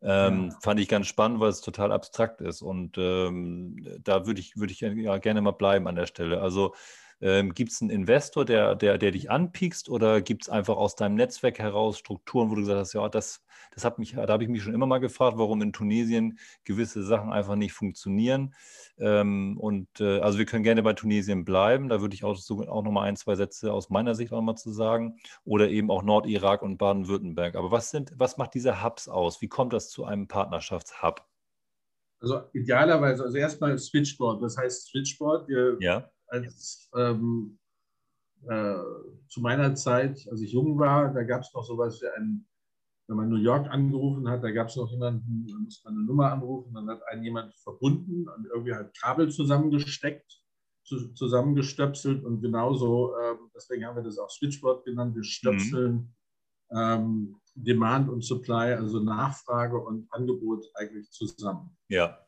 [0.00, 0.58] Ähm, ja.
[0.62, 2.62] Fand ich ganz spannend, weil es total abstrakt ist.
[2.62, 6.40] Und ähm, da würde ich, würd ich ja gerne mal bleiben an der Stelle.
[6.40, 6.74] Also
[7.20, 10.94] ähm, gibt es einen Investor, der, der, der dich anpiekst oder gibt es einfach aus
[10.94, 13.44] deinem Netzwerk heraus Strukturen, wo du gesagt hast, ja, das,
[13.74, 17.02] das hat mich, da habe ich mich schon immer mal gefragt, warum in Tunesien gewisse
[17.02, 18.54] Sachen einfach nicht funktionieren.
[18.98, 22.66] Ähm, und äh, also wir können gerne bei Tunesien bleiben, da würde ich auch, so,
[22.68, 25.18] auch nochmal ein, zwei Sätze aus meiner Sicht auch nochmal zu sagen.
[25.44, 27.56] Oder eben auch Nordirak und Baden-Württemberg.
[27.56, 29.40] Aber was sind, was macht diese Hubs aus?
[29.42, 31.24] Wie kommt das zu einem Partnerschaftshub?
[32.20, 34.42] Also idealerweise, also erstmal Switchboard.
[34.42, 37.58] Das heißt Switchboard, wir ja als ähm,
[38.46, 38.78] äh,
[39.28, 42.46] zu meiner Zeit, als ich jung war, da gab es noch sowas wie ein,
[43.08, 46.06] wenn man New York angerufen hat, da gab es noch jemanden, da musste man eine
[46.06, 50.40] Nummer anrufen, dann hat einen jemand verbunden und irgendwie halt Kabel zusammengesteckt,
[50.84, 56.14] zu, zusammengestöpselt und genauso, äh, deswegen haben wir das auch Switchboard genannt, wir stöpseln
[56.70, 56.78] mhm.
[56.78, 61.76] ähm, Demand und Supply, also Nachfrage und Angebot eigentlich zusammen.
[61.88, 62.18] Ja.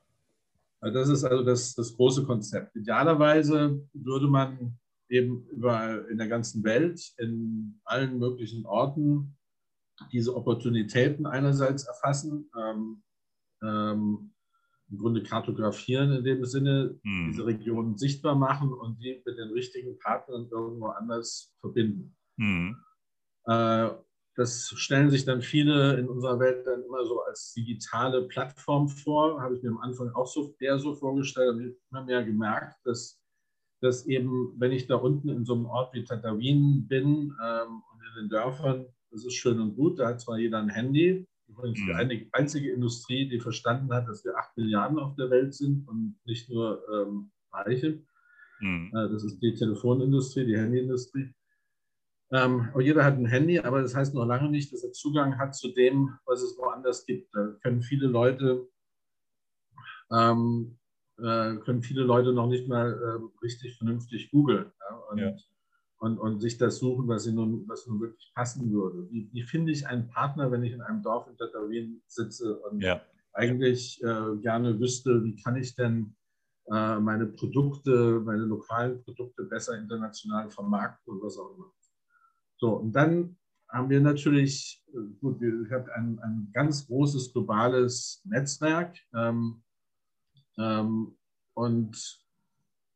[0.81, 2.75] Also das ist also das, das große Konzept.
[2.77, 4.79] Idealerweise würde man
[5.09, 9.37] eben überall in der ganzen Welt, in allen möglichen Orten,
[10.13, 13.03] diese Opportunitäten einerseits erfassen, ähm,
[13.63, 14.33] ähm,
[14.91, 17.31] im Grunde kartografieren in dem Sinne, hm.
[17.31, 22.17] diese Regionen sichtbar machen und die mit den richtigen Partnern irgendwo anders verbinden.
[22.39, 22.77] Hm.
[23.47, 23.91] Äh,
[24.37, 29.41] das stellen sich dann viele in unserer Welt dann immer so als digitale Plattform vor.
[29.41, 33.21] Habe ich mir am Anfang auch so eher so vorgestellt und immer mehr gemerkt, dass,
[33.81, 38.01] dass eben, wenn ich da unten in so einem Ort wie Tatawin bin ähm, und
[38.01, 41.81] in den Dörfern, das ist schön und gut, da hat zwar jeder ein Handy, übrigens
[41.81, 42.09] mhm.
[42.09, 46.17] die einzige Industrie, die verstanden hat, dass wir acht Milliarden auf der Welt sind und
[46.25, 48.03] nicht nur ähm, Reiche.
[48.61, 48.93] Mhm.
[48.95, 51.35] Äh, das ist die Telefonindustrie, die Handyindustrie.
[52.33, 55.57] Ähm, jeder hat ein Handy, aber das heißt noch lange nicht, dass er Zugang hat
[55.57, 57.35] zu dem, was es woanders gibt.
[57.35, 58.69] Da können viele Leute,
[60.13, 60.79] ähm,
[61.19, 65.37] äh, können viele Leute noch nicht mal äh, richtig vernünftig googeln ja, und, ja.
[65.99, 69.11] und, und, sich das suchen, was, sie nun, was nun wirklich passen würde.
[69.11, 72.81] Wie, wie finde ich einen Partner, wenn ich in einem Dorf in Tatawin sitze und
[72.81, 73.03] ja.
[73.33, 76.15] eigentlich äh, gerne wüsste, wie kann ich denn
[76.71, 81.73] äh, meine Produkte, meine lokalen Produkte besser international vermarkten und was auch immer.
[82.61, 83.37] So, und dann
[83.71, 89.63] haben wir natürlich, äh, gut, wir haben ein, ein ganz großes globales Netzwerk ähm,
[90.59, 91.17] ähm,
[91.55, 92.21] und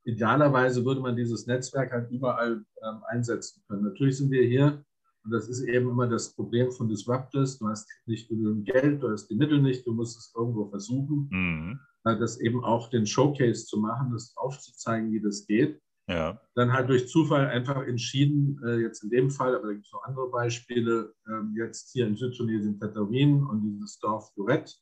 [0.05, 3.85] idealerweise würde man dieses Netzwerk halt überall ähm, einsetzen können.
[3.85, 4.85] Natürlich sind wir hier,
[5.25, 9.11] und das ist eben immer das Problem von Disruptors, du hast nicht genügend Geld, du
[9.11, 11.81] hast die Mittel nicht, du musst es irgendwo versuchen, mhm.
[12.05, 15.81] Äh, das eben auch den Showcase zu machen, das aufzuzeigen, wie das geht.
[16.07, 16.39] Ja.
[16.55, 19.93] Dann halt durch Zufall einfach entschieden, äh, jetzt in dem Fall, aber da gibt es
[19.93, 24.79] noch andere Beispiele, ähm, jetzt hier in Südtunesien Tatawin und dieses Dorf Duret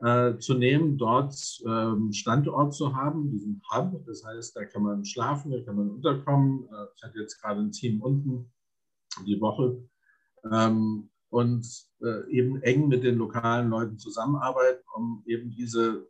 [0.00, 1.34] äh, zu nehmen, dort
[1.66, 4.04] ähm, Standort zu haben, diesen Hub.
[4.06, 6.64] Das heißt, da kann man schlafen, da kann man unterkommen.
[6.64, 8.52] Äh, ich hatte jetzt gerade ein Team unten
[9.24, 9.88] die Woche
[10.52, 11.66] ähm, und
[12.02, 16.08] äh, eben eng mit den lokalen Leuten zusammenarbeiten, um eben diese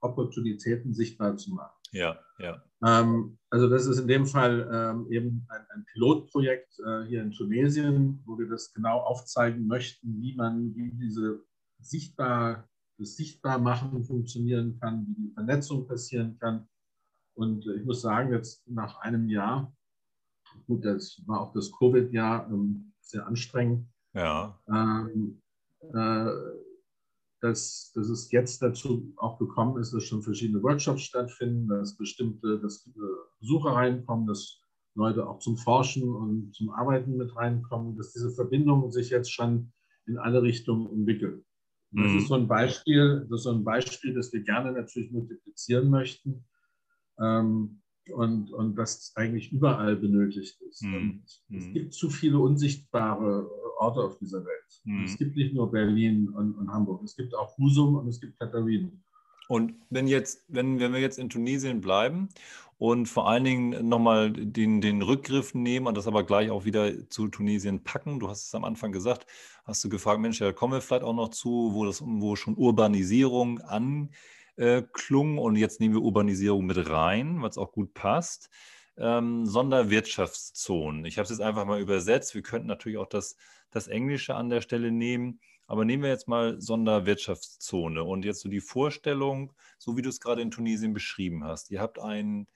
[0.00, 1.77] Opportunitäten sichtbar zu machen.
[1.92, 2.62] Ja, ja.
[2.84, 7.32] Ähm, also das ist in dem Fall ähm, eben ein, ein Pilotprojekt äh, hier in
[7.32, 11.42] Tunesien, wo wir das genau aufzeigen möchten, wie man, wie diese
[11.80, 12.68] sichtbar,
[12.98, 16.68] das Sichtbarmachen funktionieren kann, wie die Vernetzung passieren kann.
[17.34, 19.72] Und ich muss sagen, jetzt nach einem Jahr,
[20.66, 23.88] gut, das war auch das Covid-Jahr ähm, sehr anstrengend.
[24.12, 24.58] Ja.
[24.68, 25.40] Ähm,
[25.80, 26.30] äh,
[27.40, 32.58] dass, dass es jetzt dazu auch gekommen ist, dass schon verschiedene Workshops stattfinden, dass bestimmte
[32.60, 32.88] dass
[33.40, 34.60] Besucher reinkommen, dass
[34.94, 39.72] Leute auch zum Forschen und zum Arbeiten mit reinkommen, dass diese Verbindungen sich jetzt schon
[40.06, 41.44] in alle Richtungen entwickeln.
[41.92, 42.18] Das mhm.
[42.18, 46.44] ist so ein Beispiel, das ist so ein Beispiel, das wir gerne natürlich multiplizieren möchten
[47.20, 47.80] ähm,
[48.12, 50.82] und, und das eigentlich überall benötigt ist.
[50.82, 51.22] Mhm.
[51.24, 51.72] Es mhm.
[51.72, 53.48] gibt zu viele unsichtbare
[53.78, 54.82] Orte auf dieser Welt.
[54.84, 55.04] Mhm.
[55.04, 58.38] Es gibt nicht nur Berlin und, und, Hamburg, es gibt auch Husum und es gibt
[58.38, 59.02] Katharinen.
[59.48, 62.28] Und wenn, jetzt, wenn, wenn wir jetzt in Tunesien bleiben
[62.76, 67.08] und vor allen Dingen nochmal den, den Rückgriff nehmen und das aber gleich auch wieder
[67.08, 69.26] zu Tunesien packen, du hast es am Anfang gesagt,
[69.64, 72.56] hast du gefragt, Mensch, da kommen wir vielleicht auch noch zu, wo, das, wo schon
[72.56, 73.60] Urbanisierung
[74.58, 78.50] anklung und jetzt nehmen wir Urbanisierung mit rein, es auch gut passt
[78.98, 81.04] ähm, Sonderwirtschaftszonen.
[81.04, 82.34] Ich habe es jetzt einfach mal übersetzt.
[82.34, 83.36] Wir könnten natürlich auch das,
[83.70, 85.40] das Englische an der Stelle nehmen.
[85.66, 90.20] Aber nehmen wir jetzt mal Sonderwirtschaftszone und jetzt so die Vorstellung, so wie du es
[90.20, 91.70] gerade in Tunesien beschrieben hast.
[91.70, 92.48] Ihr habt einen,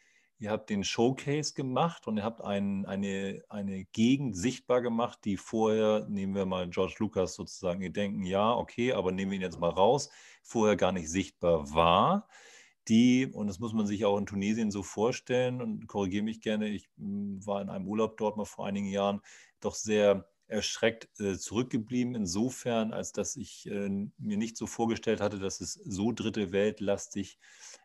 [0.43, 5.37] ihr habt den Showcase gemacht und ihr habt ein, eine, eine Gegend sichtbar gemacht, die
[5.37, 9.43] vorher, nehmen wir mal George Lucas sozusagen, ihr denken, ja, okay, aber nehmen wir ihn
[9.43, 10.11] jetzt mal raus,
[10.43, 12.29] vorher gar nicht sichtbar war.
[12.89, 16.69] Die, und das muss man sich auch in Tunesien so vorstellen, und korrigiere mich gerne,
[16.69, 19.21] ich war in einem Urlaub dort mal vor einigen Jahren,
[19.61, 23.89] doch sehr erschreckt äh, zurückgeblieben, insofern, als dass ich äh,
[24.19, 27.39] mir nicht so vorgestellt hatte, dass es so dritte Weltlastig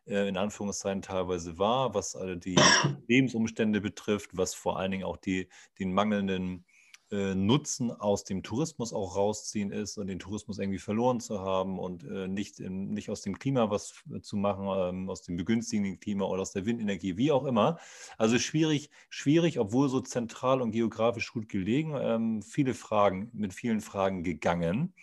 [0.05, 2.55] äh, in Anführungszeichen teilweise war, was die
[3.07, 5.49] Lebensumstände betrifft, was vor allen Dingen auch die,
[5.79, 6.65] den mangelnden
[7.11, 11.79] äh, Nutzen aus dem Tourismus auch rausziehen ist und den Tourismus irgendwie verloren zu haben
[11.79, 15.99] und äh, nicht, in, nicht aus dem Klima was zu machen, ähm, aus dem begünstigenden
[15.99, 17.77] Klima oder aus der Windenergie, wie auch immer.
[18.17, 23.81] Also schwierig, schwierig, obwohl so zentral und geografisch gut gelegen, ähm, viele Fragen, mit vielen
[23.81, 24.93] Fragen gegangen.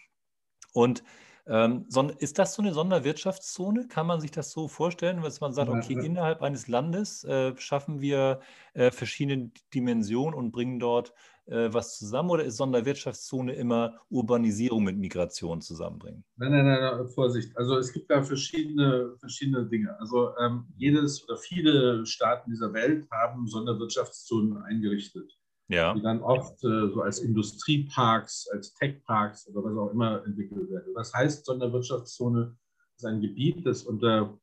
[0.72, 1.04] Und
[1.46, 1.86] ähm,
[2.18, 3.86] ist das so eine Sonderwirtschaftszone?
[3.88, 8.00] Kann man sich das so vorstellen, dass man sagt, okay, innerhalb eines Landes äh, schaffen
[8.00, 8.40] wir
[8.72, 11.12] äh, verschiedene Dimensionen und bringen dort
[11.46, 16.24] äh, was zusammen oder ist Sonderwirtschaftszone immer Urbanisierung mit Migration zusammenbringen?
[16.36, 17.56] Nein, nein, nein, nein, Vorsicht.
[17.56, 19.98] Also es gibt da verschiedene, verschiedene Dinge.
[20.00, 25.36] Also ähm, jedes oder viele Staaten dieser Welt haben Sonderwirtschaftszonen eingerichtet.
[25.68, 25.94] Ja.
[25.94, 30.92] Die dann oft äh, so als Industrieparks, als Techparks oder was auch immer entwickelt werden.
[30.94, 32.56] Das heißt, Sonderwirtschaftszone
[32.96, 34.38] ist ein Gebiet, das unter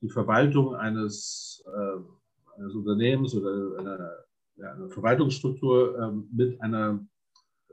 [0.00, 4.10] die Verwaltung eines, äh, eines Unternehmens oder einer
[4.58, 7.06] eine Verwaltungsstruktur ähm, mit einer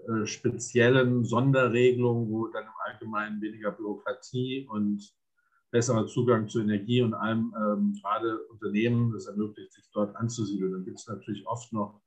[0.07, 5.13] äh, speziellen Sonderregelung, wo dann im Allgemeinen weniger Bürokratie und
[5.71, 10.71] besserer Zugang zu Energie und allem ähm, gerade Unternehmen das ermöglicht, sich dort anzusiedeln.
[10.71, 12.01] Dann gibt es natürlich oft noch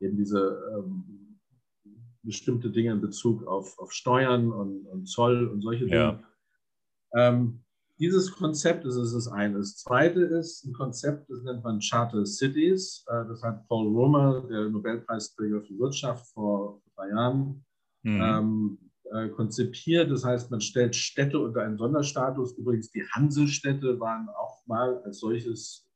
[0.00, 1.38] eben diese ähm,
[2.22, 6.22] bestimmte Dinge in Bezug auf, auf Steuern und, und Zoll und solche Dinge.
[7.14, 7.28] Ja.
[7.28, 7.64] Ähm,
[7.98, 9.58] dieses Konzept ist, ist das eine.
[9.58, 13.04] Das zweite ist ein Konzept, das nennt man Charter Cities.
[13.08, 17.64] Äh, das hat Paul Romer, der Nobelpreisträger für Wirtschaft, vor drei Jahren
[18.02, 18.20] mhm.
[18.22, 18.78] ähm,
[19.12, 20.10] äh, konzipiert.
[20.10, 22.52] Das heißt, man stellt Städte unter einen Sonderstatus.
[22.58, 25.88] Übrigens, die Hansestädte waren auch mal als solches,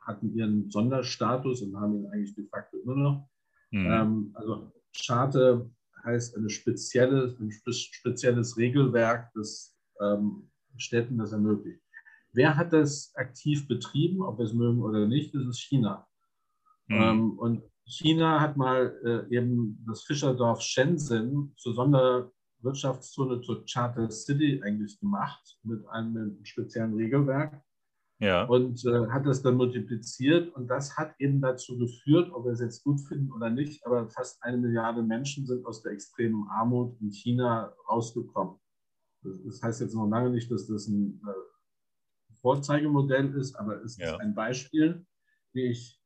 [0.00, 3.28] hatten ihren Sonderstatus und haben ihn eigentlich de facto immer noch.
[3.70, 3.86] Mhm.
[3.86, 5.70] Ähm, also Charter
[6.04, 11.80] heißt eine spezielle, ein spezielles Regelwerk, das ähm, Städten das ermöglicht.
[12.32, 15.34] Wer hat das aktiv betrieben, ob wir es mögen oder nicht?
[15.34, 16.06] Das ist China.
[16.86, 17.02] Mhm.
[17.02, 24.60] Ähm, und China hat mal äh, eben das Fischerdorf Shenzhen zur Sonderwirtschaftszone, zur Charter City
[24.64, 27.62] eigentlich gemacht, mit einem speziellen Regelwerk.
[28.18, 28.44] Ja.
[28.44, 32.60] Und äh, hat das dann multipliziert und das hat eben dazu geführt, ob wir es
[32.60, 36.98] jetzt gut finden oder nicht, aber fast eine Milliarde Menschen sind aus der extremen Armut
[37.00, 38.56] in China rausgekommen.
[39.44, 44.12] Das heißt jetzt noch lange nicht, dass das ein äh, Vorzeigemodell ist, aber es ja.
[44.12, 45.04] ist ein Beispiel,
[45.52, 46.00] wie ich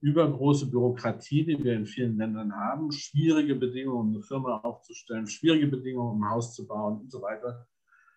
[0.00, 5.68] übergroße Bürokratie, die wir in vielen Ländern haben, schwierige Bedingungen, um eine Firma aufzustellen, schwierige
[5.68, 7.66] Bedingungen, um ein Haus zu bauen und so weiter,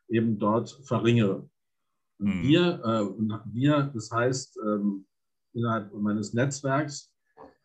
[0.09, 1.49] eben dort verringere.
[2.19, 2.43] Und mhm.
[2.43, 5.05] wir, äh, wir, das heißt, ähm,
[5.53, 7.13] innerhalb meines Netzwerks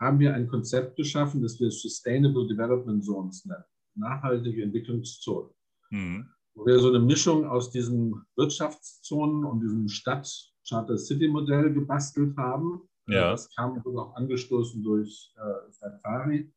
[0.01, 3.65] haben wir ein Konzept geschaffen, das wir Sustainable Development Zones nennen,
[3.95, 5.51] nachhaltige Entwicklungszonen.
[5.91, 6.31] Mhm.
[6.55, 12.83] Wo wir so eine Mischung aus diesen Wirtschaftszonen und diesem Stadt-Charter-City-Modell gebastelt haben.
[13.07, 13.33] Ja.
[13.33, 16.53] Das kam auch angestoßen durch äh, Safari.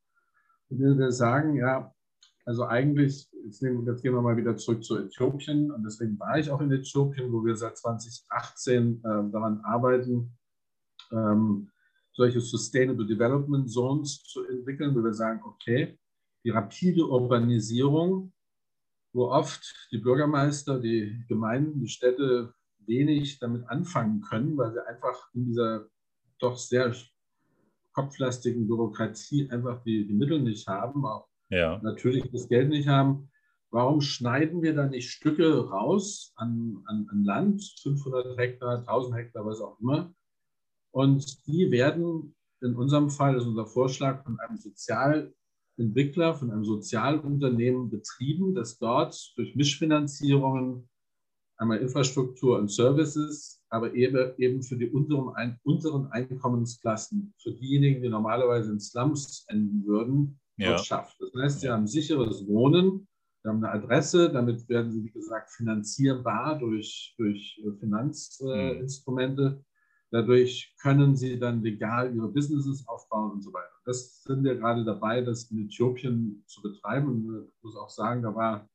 [0.70, 1.94] Und wir sagen, ja,
[2.46, 5.70] also eigentlich, jetzt, nehmen, jetzt gehen wir mal wieder zurück zu Äthiopien.
[5.70, 10.32] Und deswegen war ich auch in Äthiopien, wo wir seit 2018 äh, daran arbeiten,
[11.12, 11.70] ähm,
[12.14, 16.00] solche Sustainable Development Zones zu entwickeln, wo wir sagen, okay,
[16.46, 18.32] die rapide Urbanisierung,
[19.18, 22.54] wo oft die Bürgermeister, die Gemeinden, die Städte
[22.86, 25.88] wenig damit anfangen können, weil sie einfach in dieser
[26.40, 26.94] doch sehr
[27.94, 31.80] kopflastigen Bürokratie einfach die, die Mittel nicht haben, auch ja.
[31.82, 33.30] natürlich das Geld nicht haben.
[33.72, 39.46] Warum schneiden wir da nicht Stücke raus an, an, an Land, 500 Hektar, 1000 Hektar,
[39.46, 40.14] was auch immer,
[40.92, 44.58] und die werden in unserem Fall, das ist unser Vorschlag, von einem
[45.78, 50.90] Sozialentwickler, von einem Sozialunternehmen betrieben, das dort durch Mischfinanzierungen
[51.58, 58.72] einmal Infrastruktur und Services, aber eben, für die unteren, unteren Einkommensklassen, für diejenigen, die normalerweise
[58.72, 60.78] in Slums enden würden, ja.
[60.78, 61.20] schafft.
[61.20, 63.08] Das heißt, sie haben sicheres Wohnen,
[63.44, 69.64] sie haben eine Adresse, damit werden sie, wie gesagt, finanzierbar durch, durch Finanzinstrumente.
[70.12, 73.74] Dadurch können sie dann legal ihre Businesses aufbauen und so weiter.
[73.86, 77.08] Das sind wir gerade dabei, das in Äthiopien zu betreiben.
[77.08, 78.70] Und ich muss auch sagen, da war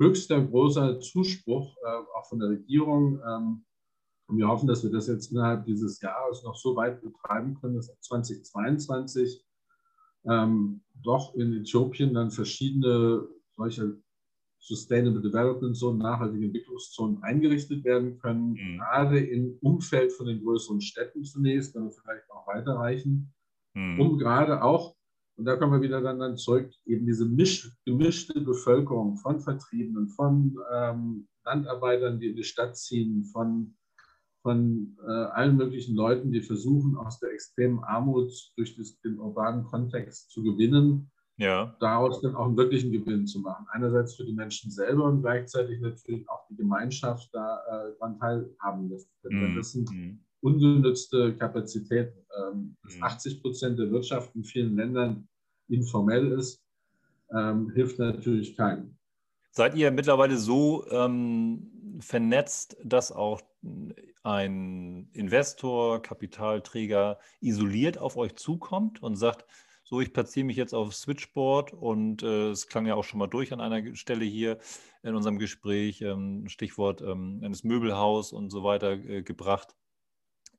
[0.00, 3.20] höchster großer Zuspruch, äh, auch von der Regierung.
[3.26, 3.64] Ähm,
[4.28, 7.76] und wir hoffen, dass wir das jetzt innerhalb dieses Jahres noch so weit betreiben können,
[7.76, 9.44] dass 2022
[10.28, 13.26] ähm, doch in Äthiopien dann verschiedene
[13.56, 14.00] solche
[14.60, 18.78] Sustainable Development Zonen, nachhaltige Entwicklungszonen eingerichtet werden können, mhm.
[18.78, 23.32] gerade im Umfeld von den größeren Städten zunächst, dann vielleicht auch weiterreichen,
[23.74, 24.00] mhm.
[24.00, 24.94] um gerade auch,
[25.36, 30.08] und da kommen wir wieder dann, dann zurück, eben diese misch, gemischte Bevölkerung von Vertriebenen,
[30.08, 33.76] von ähm, Landarbeitern, die in die Stadt ziehen, von,
[34.42, 39.64] von äh, allen möglichen Leuten, die versuchen, aus der extremen Armut durch das, den urbanen
[39.64, 41.74] Kontext zu gewinnen, ja.
[41.80, 43.66] daraus dann auch einen wirklichen Gewinn zu machen.
[43.70, 49.08] Einerseits für die Menschen selber und gleichzeitig natürlich auch die Gemeinschaft daran äh, teilhaben lässt.
[49.22, 49.56] Mhm.
[49.56, 50.20] Das sind mhm.
[50.40, 52.18] ungenutzte Kapazitäten.
[52.50, 53.02] Ähm, mhm.
[53.02, 55.28] 80 Prozent der Wirtschaft in vielen Ländern
[55.68, 56.62] informell ist,
[57.34, 58.96] ähm, hilft natürlich keinem.
[59.50, 63.40] Seid ihr mittlerweile so ähm, vernetzt, dass auch
[64.22, 69.46] ein Investor, Kapitalträger isoliert auf euch zukommt und sagt,
[69.88, 73.26] so, ich platziere mich jetzt auf Switchboard und äh, es klang ja auch schon mal
[73.26, 74.58] durch an einer Stelle hier
[75.02, 79.74] in unserem Gespräch, ähm, Stichwort ähm, eines Möbelhaus und so weiter äh, gebracht.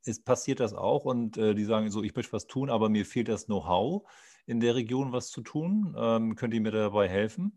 [0.04, 3.06] Ist, passiert das auch und äh, die sagen so, ich möchte was tun, aber mir
[3.06, 4.10] fehlt das Know-how
[4.48, 5.96] in der Region, was zu tun.
[5.96, 7.56] Ähm, könnt ihr mir dabei helfen?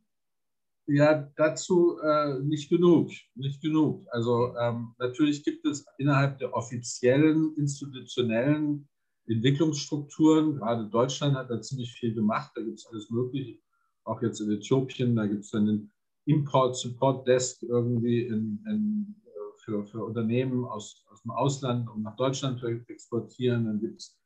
[0.87, 4.05] Ja, dazu äh, nicht genug, nicht genug.
[4.11, 8.91] Also ähm, natürlich gibt es innerhalb der offiziellen institutionellen
[9.35, 10.57] Entwicklungsstrukturen.
[10.57, 12.53] Gerade Deutschland hat da ziemlich viel gemacht.
[12.55, 13.59] Da gibt es alles Mögliche.
[14.05, 15.93] Auch jetzt in Äthiopien, da gibt es dann den
[16.27, 19.31] Import-Support-Desk irgendwie in, in, äh,
[19.65, 23.67] für, für Unternehmen aus, aus dem Ausland, um nach Deutschland zu exportieren.
[23.67, 24.19] Dann gibt es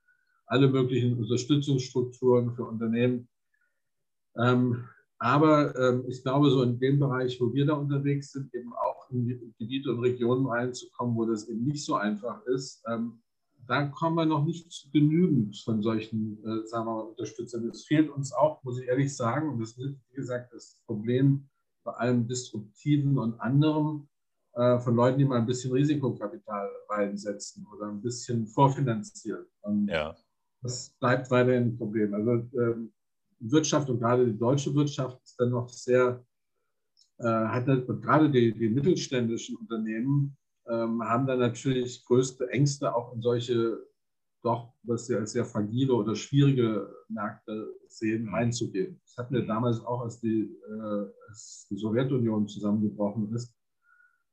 [0.46, 3.28] alle möglichen Unterstützungsstrukturen für Unternehmen.
[4.36, 4.84] Ähm,
[5.18, 9.10] aber ähm, ich glaube, so in dem Bereich, wo wir da unterwegs sind, eben auch
[9.10, 13.22] in Gebiete und Regionen reinzukommen, wo das eben nicht so einfach ist, ähm,
[13.66, 17.68] da kommen wir noch nicht genügend von solchen, äh, sagen wir mal, Unterstützern.
[17.68, 21.48] Es fehlt uns auch, muss ich ehrlich sagen, und das ist, wie gesagt, das Problem
[21.84, 24.08] bei allem Disruptiven und anderem
[24.54, 29.46] äh, von Leuten, die mal ein bisschen Risikokapital reinsetzen oder ein bisschen vorfinanzieren.
[29.62, 30.16] Und ja.
[30.62, 32.14] Das bleibt weiterhin ein Problem.
[32.14, 32.92] Also ähm,
[33.38, 36.24] Wirtschaft und gerade die deutsche Wirtschaft ist dann noch sehr,
[37.18, 40.36] äh, hat gerade die, die mittelständischen Unternehmen
[40.68, 43.78] ähm, haben dann natürlich größte Ängste, auch in solche
[44.42, 48.34] doch, was sie als sehr fragile oder schwierige Märkte sehen, mhm.
[48.34, 49.00] reinzugehen.
[49.04, 49.48] Das hatten wir mhm.
[49.48, 53.52] damals auch, als die, äh, als die Sowjetunion zusammengebrochen ist.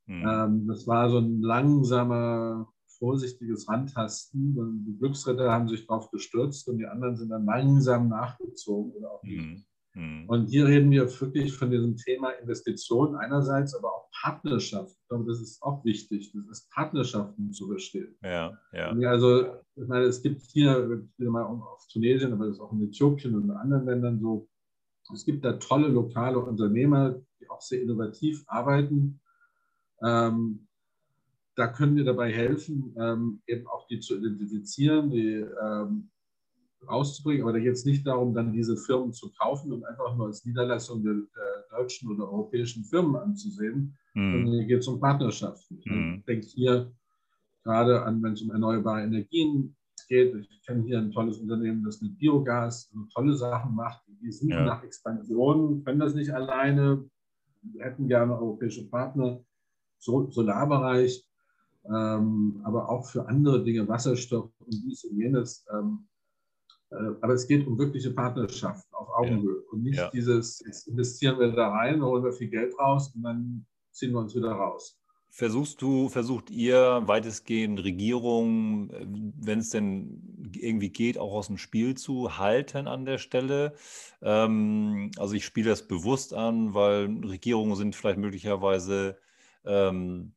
[0.06, 0.28] Mhm.
[0.28, 4.86] Ähm, das war so ein langsamer, vorsichtiges Rantasten.
[4.86, 9.24] Die Glücksritter haben sich darauf gestürzt und die anderen sind dann langsam nachgezogen oder auch
[9.24, 9.42] nicht.
[9.42, 9.66] Mhm.
[9.94, 10.26] Mhm.
[10.28, 14.96] Und hier reden wir wirklich von diesem Thema Investitionen einerseits, aber auch Partnerschaft.
[15.02, 18.16] Ich glaube, das ist auch wichtig, das ist Partnerschaften zu verstehen.
[18.24, 18.90] Ja, ja.
[19.10, 19.46] Also,
[19.76, 22.84] ich meine, es gibt hier, ich will mal auf Tunesien, aber das ist auch in
[22.84, 24.48] Äthiopien und in anderen Ländern so,
[25.14, 29.20] es gibt da tolle lokale Unternehmer, die auch sehr innovativ arbeiten.
[30.02, 30.68] Ähm,
[31.56, 36.10] da können wir dabei helfen, ähm, eben auch die zu identifizieren, die ähm,
[36.88, 37.44] rauszubringen.
[37.44, 40.46] Aber da geht es nicht darum, dann diese Firmen zu kaufen und einfach nur als
[40.46, 44.32] Niederlassung der, der deutschen oder europäischen Firmen anzusehen, mhm.
[44.32, 45.80] sondern hier geht es um Partnerschaften.
[45.80, 46.24] Ich mhm.
[46.28, 46.92] denke hier
[47.64, 49.76] gerade an, wenn es um erneuerbare Energien
[50.08, 50.36] geht.
[50.36, 54.04] Ich kenne hier ein tolles Unternehmen, das mit Biogas tolle Sachen macht.
[54.22, 54.66] Die suchen ja.
[54.66, 57.04] nach Expansion, können das nicht alleine,
[57.80, 59.40] hätten gerne europäische Partner,
[59.98, 61.26] so, Solarbereich,
[61.86, 65.66] ähm, aber auch für andere Dinge, Wasserstoff und dies und jenes.
[65.74, 66.13] Ähm, äh,
[67.22, 69.72] aber es geht um wirkliche Partnerschaften auf Augenhöhe ja.
[69.72, 70.10] und nicht ja.
[70.10, 74.20] dieses, jetzt investieren wir da rein, holen wir viel Geld raus und dann ziehen wir
[74.20, 75.00] uns wieder raus.
[75.36, 81.96] Versuchst du, versucht ihr weitestgehend Regierungen, wenn es denn irgendwie geht, auch aus dem Spiel
[81.96, 83.74] zu halten an der Stelle?
[84.22, 89.18] Ähm, also ich spiele das bewusst an, weil Regierungen sind vielleicht möglicherweise
[89.66, 90.34] ähm,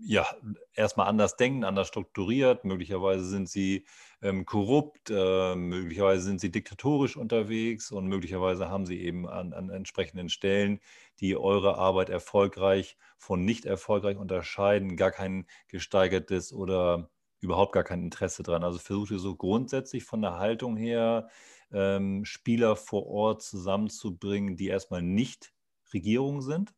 [0.00, 0.26] ja,
[0.74, 2.64] erstmal anders denken, anders strukturiert.
[2.64, 3.86] Möglicherweise sind sie
[4.22, 9.70] ähm, korrupt, äh, möglicherweise sind sie diktatorisch unterwegs und möglicherweise haben sie eben an, an
[9.70, 10.80] entsprechenden Stellen,
[11.20, 17.10] die eure Arbeit erfolgreich von nicht erfolgreich unterscheiden, gar kein gesteigertes oder
[17.40, 18.64] überhaupt gar kein Interesse dran.
[18.64, 21.28] Also versucht ihr so grundsätzlich von der Haltung her,
[21.72, 25.52] ähm, Spieler vor Ort zusammenzubringen, die erstmal nicht
[25.92, 26.74] Regierung sind?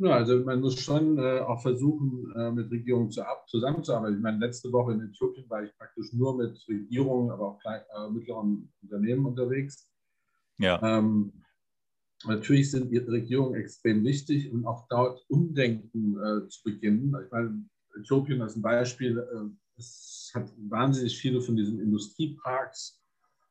[0.00, 4.16] Ja, also man muss schon äh, auch versuchen, äh, mit Regierungen zu, zusammenzuarbeiten.
[4.16, 7.80] Ich meine, letzte Woche in Äthiopien war ich praktisch nur mit Regierungen, aber auch klein,
[7.96, 9.90] äh, mittleren Unternehmen unterwegs.
[10.58, 10.80] Ja.
[10.82, 11.32] Ähm,
[12.24, 17.16] natürlich sind Regierungen extrem wichtig, um auch dort Umdenken äh, zu beginnen.
[17.24, 17.64] Ich meine,
[17.98, 19.18] Äthiopien ist ein Beispiel.
[19.18, 23.00] Äh, es hat wahnsinnig viele von diesen Industrieparks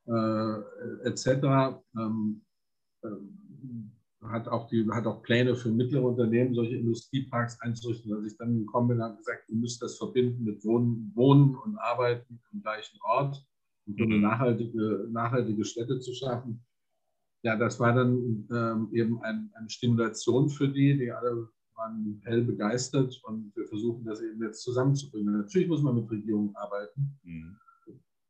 [0.05, 0.59] äh,
[1.03, 1.81] etc.
[1.97, 2.41] Ähm,
[4.23, 8.13] hat auch, die, hat auch Pläne für mittlere Unternehmen, solche Industrieparks einzurichten.
[8.13, 11.77] Als ich dann gekommen bin, habe gesagt, ihr müsst das verbinden mit Wohnen, Wohnen und
[11.77, 13.45] Arbeiten am gleichen Ort
[13.85, 14.21] und eine mhm.
[14.21, 16.63] nachhaltige, nachhaltige Städte zu schaffen.
[17.43, 22.43] Ja, das war dann ähm, eben ein, eine Stimulation für die, die alle waren hell
[22.43, 25.37] begeistert und wir versuchen das eben jetzt zusammenzubringen.
[25.37, 27.57] Natürlich muss man mit Regierungen arbeiten, mhm.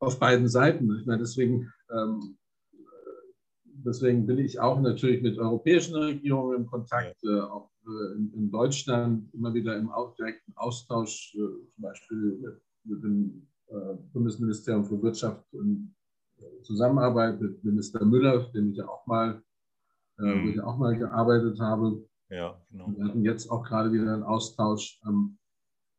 [0.00, 0.94] auf beiden Seiten.
[1.00, 2.36] Ich meine, deswegen ähm,
[3.84, 8.50] deswegen bin ich auch natürlich mit europäischen Regierungen in Kontakt, äh, auch äh, in, in,
[8.50, 15.02] Deutschland immer wieder im direkten Austausch, äh, zum Beispiel mit, mit dem äh, Bundesministerium für
[15.02, 15.94] Wirtschaft und
[16.62, 19.42] Zusammenarbeit mit Minister Müller, dem ich ja auch mal,
[20.18, 20.44] äh, mhm.
[20.44, 22.04] wo ich auch mal gearbeitet habe.
[22.30, 22.92] Ja, genau.
[22.96, 25.00] Wir hatten jetzt auch gerade wieder einen Austausch.
[25.06, 25.38] Ähm,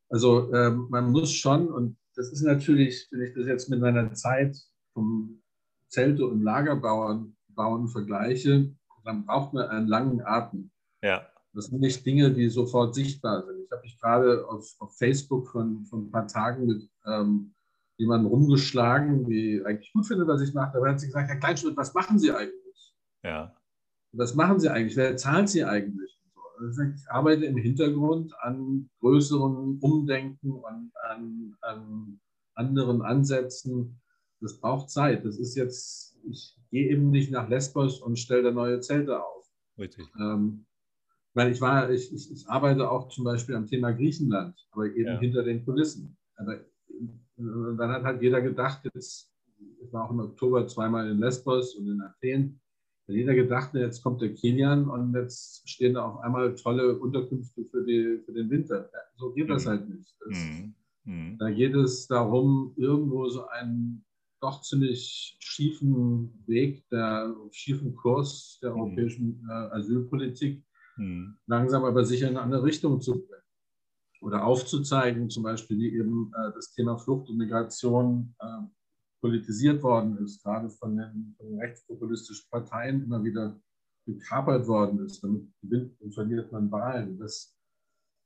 [0.09, 4.13] also ähm, man muss schon, und das ist natürlich, wenn ich das jetzt mit meiner
[4.13, 4.57] Zeit
[4.93, 5.41] vom
[5.87, 8.73] Zelte- und Lagerbauern bauen vergleiche,
[9.03, 10.71] dann braucht man einen langen Atem.
[11.03, 11.27] Ja.
[11.53, 13.65] Das sind nicht Dinge, die sofort sichtbar sind.
[13.65, 17.53] Ich habe mich gerade auf, auf Facebook von, von ein paar Tagen mit ähm,
[17.97, 20.79] jemandem rumgeschlagen, die eigentlich gut findet, was ich mache.
[20.79, 22.95] Da hat sie gesagt, Herr Kleinschmidt, was machen Sie eigentlich?
[23.23, 23.53] Ja.
[24.13, 24.95] Was machen Sie eigentlich?
[24.95, 26.17] Wer zahlt Sie eigentlich?
[26.95, 32.21] Ich arbeite im Hintergrund an größeren Umdenken und an, an
[32.55, 33.99] anderen Ansätzen.
[34.39, 35.25] Das braucht Zeit.
[35.25, 39.45] Das ist jetzt, ich gehe eben nicht nach Lesbos und stelle da neue Zelte auf.
[39.77, 40.05] Richtig.
[40.19, 40.65] Ähm,
[41.33, 45.05] weil ich war, ich, ich, ich, arbeite auch zum Beispiel am Thema Griechenland, aber eben
[45.05, 45.19] ja.
[45.19, 46.17] hinter den Kulissen.
[46.35, 46.59] Aber
[47.37, 49.31] dann hat halt jeder gedacht, jetzt,
[49.81, 52.59] ich war auch im Oktober zweimal in Lesbos und in Athen,
[53.07, 57.65] hat jeder gedacht, jetzt kommt der Kilian und jetzt stehen da auf einmal tolle Unterkünfte
[57.65, 58.89] für, die, für den Winter.
[59.15, 59.69] So geht das mhm.
[59.69, 60.15] halt nicht.
[60.25, 60.75] Das, mhm.
[61.05, 61.37] mhm.
[61.39, 64.05] Da geht es darum, irgendwo so einen
[64.41, 68.81] doch ziemlich schiefen Weg, der schiefen Kurs der mhm.
[68.81, 70.63] europäischen äh, Asylpolitik
[70.97, 71.37] mhm.
[71.47, 73.39] langsam aber sicher in eine andere Richtung zu bringen.
[74.21, 78.67] Oder aufzuzeigen, zum Beispiel, wie eben äh, das Thema Flucht und Migration äh,
[79.21, 83.59] politisiert worden ist, gerade von den, von den, rechtspopulistischen Parteien immer wieder
[84.05, 85.23] gekapert worden ist.
[85.23, 87.17] Damit gewinnt und verliert man Wahlen.
[87.17, 87.55] Das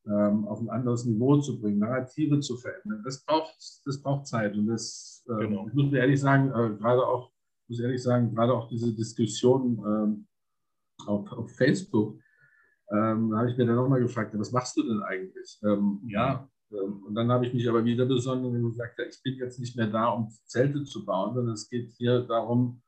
[0.06, 3.02] ähm, auf ein anderes Niveau zu bringen, Narrative zu verändern.
[3.04, 3.56] Das braucht,
[3.86, 4.56] das braucht Zeit.
[4.56, 5.68] Und das, äh, genau.
[5.68, 7.32] ich muss ehrlich sagen, äh, gerade auch,
[7.68, 10.28] muss ehrlich sagen, gerade auch diese Diskussion ähm,
[11.06, 12.20] auf, auf, Facebook,
[12.92, 15.60] ähm, da habe ich mir dann nochmal gefragt, was machst du denn eigentlich?
[15.64, 19.22] Ähm, ja, ähm, und dann habe ich mich aber wieder besonnen und gesagt, ja, ich
[19.24, 22.82] bin jetzt nicht mehr da, um Zelte zu bauen, sondern es geht hier darum,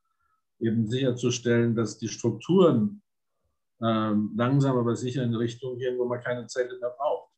[0.59, 3.01] eben sicherzustellen, dass die Strukturen
[4.35, 7.29] langsam aber sicher in Richtung gehen, wo man keine Zelte mehr braucht.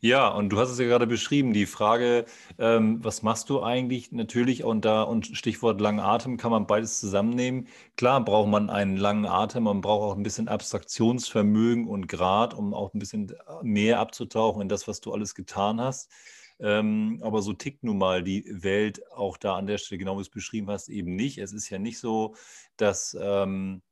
[0.00, 2.24] Ja, und du hast es ja gerade beschrieben, die Frage,
[2.58, 4.12] ähm, was machst du eigentlich?
[4.12, 7.68] Natürlich, und da und Stichwort langen Atem kann man beides zusammennehmen.
[7.96, 12.74] Klar braucht man einen langen Atem, man braucht auch ein bisschen Abstraktionsvermögen und Grad, um
[12.74, 13.32] auch ein bisschen
[13.62, 16.10] mehr abzutauchen in das, was du alles getan hast.
[16.58, 20.18] Ähm, aber so tickt nun mal die Welt auch da an der Stelle, genau wie
[20.18, 21.38] du es beschrieben hast, eben nicht.
[21.38, 22.34] Es ist ja nicht so,
[22.78, 23.82] dass ähm,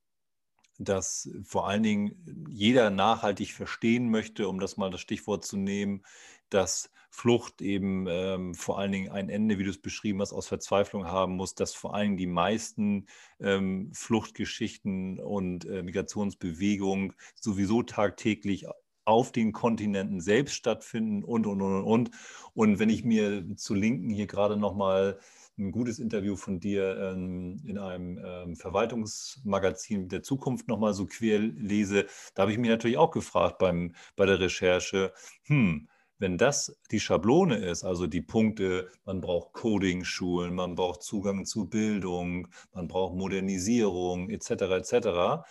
[0.79, 6.03] dass vor allen Dingen jeder nachhaltig verstehen möchte, um das mal das Stichwort zu nehmen,
[6.49, 10.49] dass Flucht eben ähm, vor allen Dingen ein Ende, wie du es beschrieben hast, aus
[10.49, 13.07] Verzweiflung haben muss, dass vor allen Dingen die meisten
[13.39, 18.67] ähm, Fluchtgeschichten und äh, Migrationsbewegungen sowieso tagtäglich
[19.05, 22.11] auf den Kontinenten selbst stattfinden und, und, und, und.
[22.53, 25.21] Und wenn ich mir zu Linken hier gerade nochmal
[25.59, 31.39] ein gutes Interview von dir ähm, in einem ähm, Verwaltungsmagazin der Zukunft nochmal so quer
[31.39, 35.13] lese, da habe ich mich natürlich auch gefragt beim, bei der Recherche,
[35.45, 41.45] hm, wenn das die Schablone ist, also die Punkte, man braucht Coding-Schulen, man braucht Zugang
[41.45, 44.51] zu Bildung, man braucht Modernisierung etc.
[44.51, 45.45] etc.,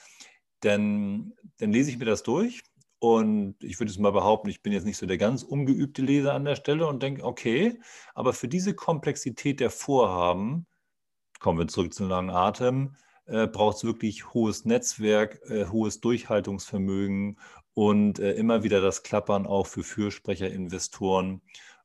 [0.62, 2.62] dann, dann lese ich mir das durch
[3.04, 6.34] und ich würde es mal behaupten, ich bin jetzt nicht so der ganz ungeübte Leser
[6.34, 7.78] an der Stelle und denke, okay,
[8.14, 10.68] aber für diese Komplexität der Vorhaben,
[11.42, 17.40] kommen wir zurück zum langen Atem, äh, braucht es wirklich hohes Netzwerk, äh, hohes Durchhaltungsvermögen
[17.74, 21.42] und äh, immer wieder das Klappern auch für Fürsprecher, Investoren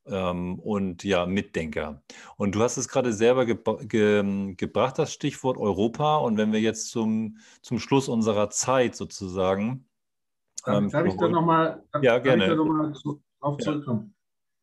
[0.07, 2.01] ähm, und ja, Mitdenker.
[2.37, 3.59] Und du hast es gerade selber ge
[3.89, 6.19] ge gebracht, das Stichwort Europa.
[6.19, 9.89] Und wenn wir jetzt zum, zum Schluss unserer Zeit sozusagen
[10.77, 12.55] ähm, darf ich da nochmal ja, gerne.
[12.55, 14.15] noch zu, drauf zurückkommen?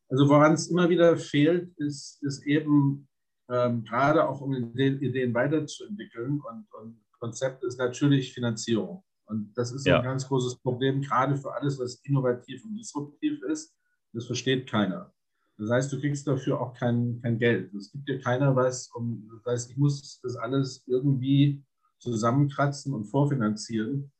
[0.08, 3.08] Also woran es immer wieder fehlt, ist, ist eben
[3.50, 9.02] ähm, gerade auch um Ideen, Ideen weiterzuentwickeln und, und, Konzept ist natürlich Finanzierung.
[9.24, 9.96] Und das ist ja.
[9.96, 13.74] ein ganz großes Problem, gerade für alles, was innovativ und disruptiv ist.
[14.12, 15.14] Das versteht keiner.
[15.58, 17.72] Das heißt, du kriegst dafür auch kein, kein Geld.
[17.74, 18.90] Es gibt dir keiner was.
[18.94, 21.64] Um, das heißt, ich muss das alles irgendwie
[22.00, 24.12] zusammenkratzen und vorfinanzieren.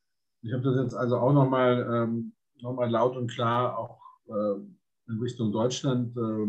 [0.47, 2.33] Ich habe das jetzt also auch nochmal ähm,
[2.63, 4.61] noch laut und klar auch äh,
[5.09, 6.47] in Richtung Deutschland äh,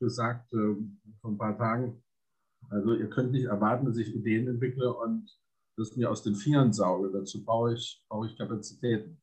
[0.00, 0.74] gesagt äh,
[1.20, 2.02] vor ein paar Tagen.
[2.70, 5.30] Also ihr könnt nicht erwarten, dass ich Ideen entwickle und
[5.76, 7.10] das mir aus den Fingern sauge.
[7.12, 9.20] Dazu brauche ich, brauche ich Kapazitäten.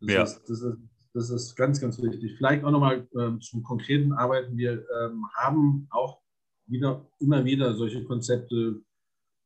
[0.00, 0.22] Das, ja.
[0.22, 0.78] ist, das, ist,
[1.12, 2.34] das ist ganz, ganz wichtig.
[2.38, 4.56] Vielleicht auch nochmal ähm, zum konkreten Arbeiten.
[4.56, 6.22] Wir ähm, haben auch
[6.66, 8.80] wieder, immer wieder solche Konzepte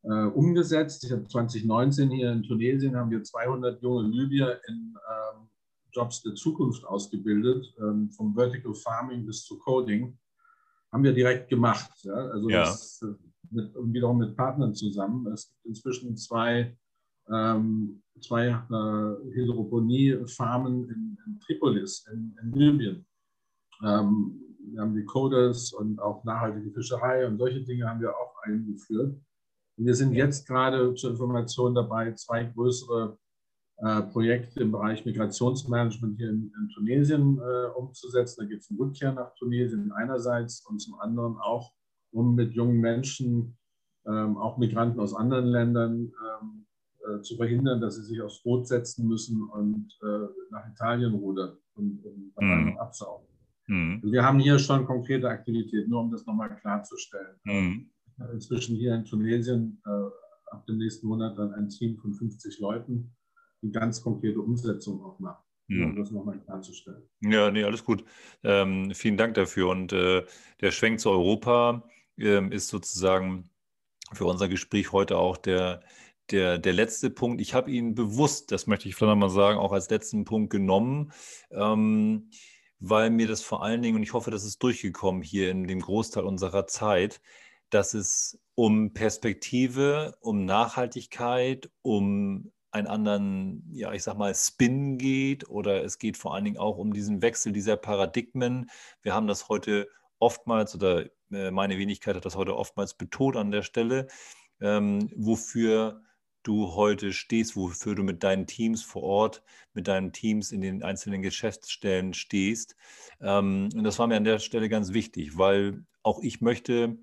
[0.06, 1.04] äh, umgesetzt.
[1.04, 5.48] Ich habe 2019 hier in Tunesien haben wir 200 junge Libyer in ähm,
[5.92, 10.16] Jobs der Zukunft ausgebildet, ähm, vom Vertical Farming bis zu Coding.
[10.92, 11.90] Haben wir direkt gemacht.
[12.02, 12.14] Ja?
[12.14, 12.60] Also ja.
[12.64, 13.14] Das, äh,
[13.50, 15.26] mit, wiederum mit Partnern zusammen.
[15.32, 16.76] Es gibt inzwischen zwei,
[17.28, 23.06] ähm, zwei äh, Hydroponie-Farmen in, in, Tripolis, in, in Libyen.
[23.82, 28.34] Ähm, wir haben die Coders und auch nachhaltige Fischerei und solche Dinge haben wir auch
[28.42, 29.16] eingeführt.
[29.76, 33.18] Wir sind jetzt gerade zur Information dabei, zwei größere
[33.78, 38.40] äh, Projekte im Bereich Migrationsmanagement hier in, in Tunesien äh, umzusetzen.
[38.40, 41.72] Da geht es um Rückkehr nach Tunesien einerseits und zum anderen auch
[42.10, 43.58] um mit jungen Menschen,
[44.06, 46.66] ähm, auch Migranten aus anderen Ländern, ähm,
[47.06, 51.58] äh, zu verhindern, dass sie sich aufs Boot setzen müssen und äh, nach Italien rudern
[51.74, 52.78] und, und mhm.
[52.78, 53.26] absaugen.
[53.66, 54.00] Mhm.
[54.04, 57.36] Wir haben hier schon konkrete Aktivitäten, nur um das nochmal klarzustellen.
[57.44, 57.90] Mhm
[58.32, 59.90] inzwischen hier in Tunesien äh,
[60.50, 63.14] ab dem nächsten Monat dann ein Team von 50 Leuten,
[63.62, 65.46] die ganz konkrete Umsetzung auch macht.
[65.68, 67.02] Um das nochmal klarzustellen.
[67.22, 68.04] Ja, nee, alles gut.
[68.44, 69.68] Ähm, vielen Dank dafür.
[69.68, 70.24] Und äh,
[70.60, 71.82] der Schwenk zu Europa
[72.18, 73.50] ähm, ist sozusagen
[74.12, 75.82] für unser Gespräch heute auch der,
[76.30, 77.40] der, der letzte Punkt.
[77.40, 81.12] Ich habe ihn bewusst, das möchte ich vielleicht mal sagen, auch als letzten Punkt genommen,
[81.50, 82.30] ähm,
[82.78, 85.80] weil mir das vor allen Dingen, und ich hoffe, das ist durchgekommen hier in dem
[85.80, 87.20] Großteil unserer Zeit,
[87.70, 95.48] dass es um Perspektive, um Nachhaltigkeit, um einen anderen, ja, ich sag mal, Spin geht
[95.48, 98.70] oder es geht vor allen Dingen auch um diesen Wechsel dieser Paradigmen.
[99.02, 99.88] Wir haben das heute
[100.18, 104.08] oftmals oder äh, meine Wenigkeit hat das heute oftmals betont an der Stelle,
[104.60, 106.02] ähm, wofür
[106.42, 110.82] du heute stehst, wofür du mit deinen Teams vor Ort, mit deinen Teams in den
[110.82, 112.76] einzelnen Geschäftsstellen stehst.
[113.20, 116.98] Ähm, und das war mir an der Stelle ganz wichtig, weil auch ich möchte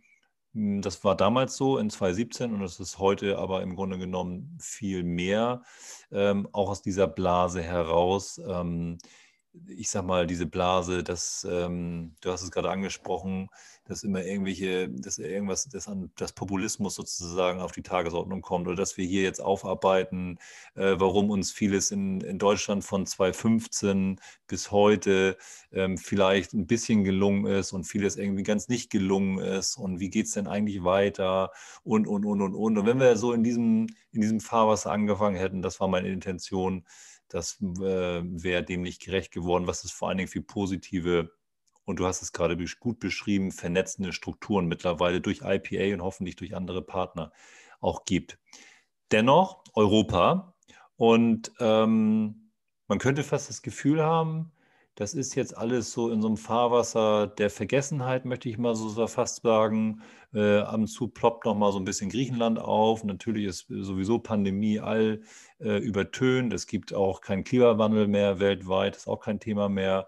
[0.53, 5.03] das war damals so in 2017 und das ist heute aber im Grunde genommen viel
[5.03, 5.63] mehr,
[6.11, 8.39] ähm, auch aus dieser Blase heraus.
[8.47, 8.99] Ähm,
[9.67, 13.49] ich sag mal, diese Blase, dass, ähm, du hast es gerade angesprochen,
[13.85, 18.77] dass immer irgendwelche, dass irgendwas, dass an das Populismus sozusagen auf die Tagesordnung kommt oder
[18.77, 20.39] dass wir hier jetzt aufarbeiten,
[20.75, 25.38] äh, warum uns vieles in, in Deutschland von 2015 bis heute
[25.71, 30.09] ähm, vielleicht ein bisschen gelungen ist und vieles irgendwie ganz nicht gelungen ist und wie
[30.09, 31.51] geht es denn eigentlich weiter
[31.84, 32.77] und, und, und, und, und.
[32.77, 36.85] Und wenn wir so in diesem, in diesem Fahrwasser angefangen hätten, das war meine Intention,
[37.34, 41.31] das äh, wäre dem nicht gerecht geworden, was es vor allen Dingen für positive,
[41.84, 46.55] und du hast es gerade gut beschrieben, vernetzende Strukturen mittlerweile durch IPA und hoffentlich durch
[46.55, 47.34] andere Partner
[47.81, 48.38] auch gibt.
[49.11, 50.55] Dennoch Europa
[50.95, 52.51] und ähm,
[52.88, 54.52] man könnte fast das Gefühl haben,
[54.95, 59.07] das ist jetzt alles so in so einem Fahrwasser der Vergessenheit, möchte ich mal so
[59.07, 60.02] fast sagen.
[60.34, 63.03] Äh, ab und zu ploppt noch mal so ein bisschen Griechenland auf.
[63.03, 65.22] Natürlich ist sowieso Pandemie all
[65.60, 66.53] äh, übertönt.
[66.53, 70.07] Es gibt auch keinen Klimawandel mehr weltweit, ist auch kein Thema mehr.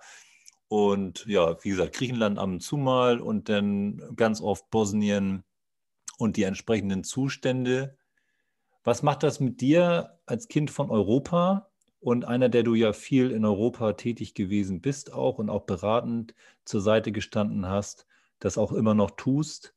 [0.68, 5.44] Und ja, wie gesagt, Griechenland ab und zu mal und dann ganz oft Bosnien
[6.18, 7.98] und die entsprechenden Zustände.
[8.84, 11.70] Was macht das mit dir als Kind von Europa?
[12.06, 16.36] Und einer, der du ja viel in Europa tätig gewesen bist auch und auch beratend
[16.64, 18.06] zur Seite gestanden hast,
[18.38, 19.73] das auch immer noch tust.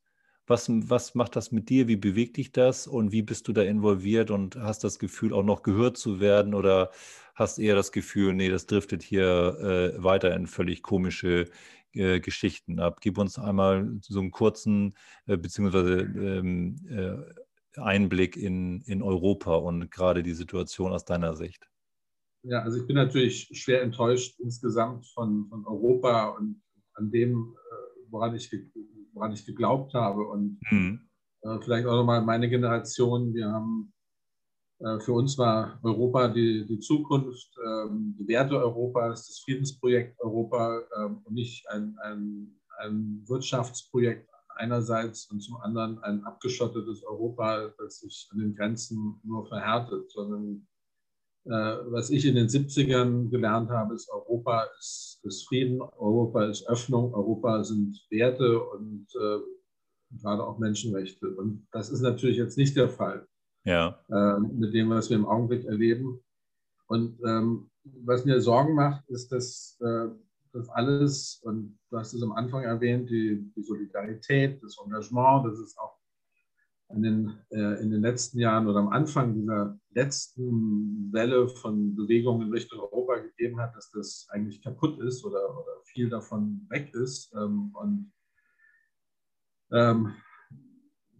[0.47, 1.89] Was, was macht das mit dir?
[1.89, 5.43] Wie bewegt dich das und wie bist du da involviert und hast das Gefühl, auch
[5.43, 6.91] noch gehört zu werden oder
[7.35, 11.47] hast eher das Gefühl, nee, das driftet hier äh, weiter in völlig komische
[11.95, 13.01] äh, Geschichten ab?
[13.01, 14.95] Gib uns einmal so einen kurzen
[15.27, 21.67] äh, beziehungsweise ähm, äh, Einblick in, in Europa und gerade die Situation aus deiner Sicht.
[22.49, 26.63] Ja, also ich bin natürlich schwer enttäuscht insgesamt von, von Europa und
[26.95, 28.51] an dem, äh, woran ich,
[29.13, 30.27] woran ich geglaubt habe.
[30.27, 31.09] Und mhm.
[31.43, 33.35] äh, vielleicht auch nochmal meine Generation.
[33.35, 33.93] Wir haben,
[34.79, 40.81] äh, für uns war Europa die, die Zukunft, ähm, die Werte Europas, das Friedensprojekt Europa
[40.97, 44.27] ähm, und nicht ein, ein, ein Wirtschaftsprojekt
[44.57, 50.67] einerseits und zum anderen ein abgeschottetes Europa, das sich an den Grenzen nur verhärtet, sondern
[51.51, 57.15] was ich in den 70ern gelernt habe, ist, Europa ist, ist Frieden, Europa ist Öffnung,
[57.15, 59.39] Europa sind Werte und äh,
[60.21, 61.29] gerade auch Menschenrechte.
[61.29, 63.27] Und das ist natürlich jetzt nicht der Fall
[63.65, 63.99] ja.
[64.09, 66.21] äh, mit dem, was wir im Augenblick erleben.
[66.87, 67.71] Und ähm,
[68.05, 70.09] was mir Sorgen macht, ist, dass äh,
[70.53, 75.59] das alles, und du hast es am Anfang erwähnt, die, die Solidarität, das Engagement, das
[75.59, 75.98] ist auch
[76.91, 82.47] in den, äh, in den letzten Jahren oder am Anfang dieser letzten Welle von Bewegungen
[82.47, 86.95] in Richtung Europa gegeben hat, dass das eigentlich kaputt ist oder, oder viel davon weg
[86.95, 87.33] ist.
[87.35, 88.13] Ähm, und
[89.71, 90.15] ähm,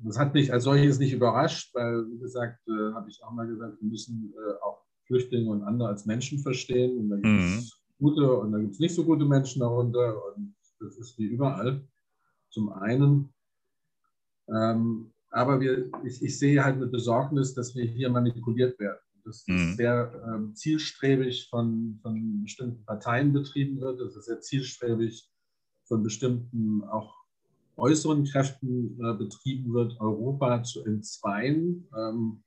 [0.01, 3.47] das hat mich als solches nicht überrascht, weil, wie gesagt, äh, habe ich auch mal
[3.47, 6.99] gesagt, wir müssen äh, auch Flüchtlinge und andere als Menschen verstehen.
[6.99, 8.05] Und da gibt es mhm.
[8.05, 10.23] gute und da gibt es nicht so gute Menschen darunter.
[10.35, 11.87] Und das ist wie überall.
[12.51, 13.35] Zum einen.
[14.49, 18.99] Ähm, aber wir, ich, ich, sehe halt mit Besorgnis, dass wir hier manipuliert werden.
[19.25, 19.75] Dass das mhm.
[19.75, 25.31] sehr ähm, zielstrebig von, von bestimmten Parteien betrieben wird, dass es sehr zielstrebig
[25.87, 27.15] von bestimmten auch
[27.77, 32.43] äußeren Kräften äh, betrieben wird, Europa zu entzweien ähm,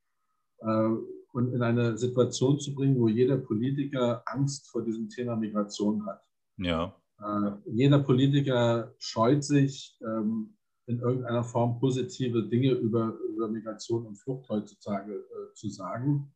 [0.59, 0.89] äh,
[1.33, 6.21] und in eine Situation zu bringen, wo jeder Politiker Angst vor diesem Thema Migration hat.
[6.57, 6.95] Ja.
[7.19, 10.57] Äh, jeder Politiker scheut sich, ähm,
[10.91, 16.33] in irgendeiner Form positive Dinge über, über Migration und Flucht heutzutage äh, zu sagen,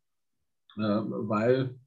[0.77, 1.77] äh, weil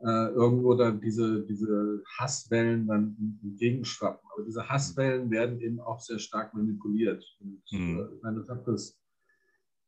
[0.00, 4.28] äh, irgendwo dann diese, diese Hasswellen dann entgegenschwappen.
[4.32, 7.24] Aber diese Hasswellen werden eben auch sehr stark manipuliert.
[7.40, 8.08] Und, mhm.
[8.16, 8.98] ich meine, ich habe das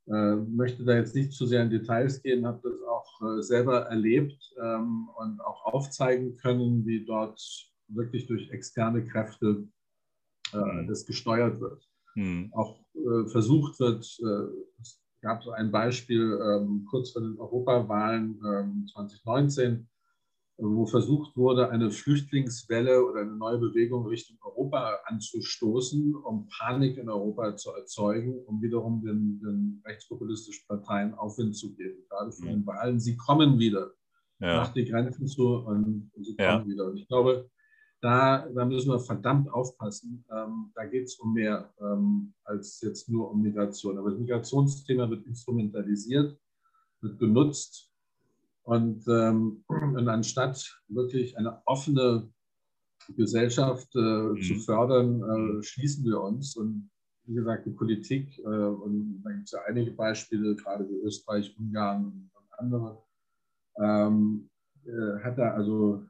[0.06, 3.86] äh, möchte da jetzt nicht zu sehr in Details gehen, habe das auch äh, selber
[3.86, 7.40] erlebt ähm, und auch aufzeigen können, wie dort
[7.88, 9.68] wirklich durch externe Kräfte
[10.52, 10.88] äh, mhm.
[10.88, 12.52] das gesteuert wird hm.
[12.54, 14.04] auch äh, versucht wird.
[14.20, 19.88] Äh, es gab so ein Beispiel ähm, kurz vor den Europawahlen ähm, 2019,
[20.58, 27.08] wo versucht wurde, eine Flüchtlingswelle oder eine neue Bewegung Richtung Europa anzustoßen, um Panik in
[27.08, 32.66] Europa zu erzeugen, um wiederum den, den rechtspopulistischen Parteien Aufwind zu geben, gerade vor den
[32.66, 32.98] Wahlen.
[32.98, 33.92] Sie kommen wieder,
[34.40, 34.56] ja.
[34.56, 36.66] macht die Grenzen zu und sie kommen ja.
[36.66, 36.86] wieder.
[36.86, 37.48] Und ich glaube,
[38.00, 40.24] da, da müssen wir verdammt aufpassen.
[40.30, 43.98] Ähm, da geht es um mehr ähm, als jetzt nur um Migration.
[43.98, 46.38] Aber das Migrationsthema wird instrumentalisiert,
[47.00, 47.90] wird genutzt.
[48.62, 52.30] Und, ähm, und anstatt wirklich eine offene
[53.16, 54.42] Gesellschaft äh, mhm.
[54.42, 56.56] zu fördern, äh, schließen wir uns.
[56.56, 56.90] Und
[57.24, 61.54] wie gesagt, die Politik, äh, und da gibt es ja einige Beispiele, gerade wie Österreich,
[61.58, 63.02] Ungarn und andere,
[63.76, 64.48] ähm,
[64.84, 66.04] äh, hat da also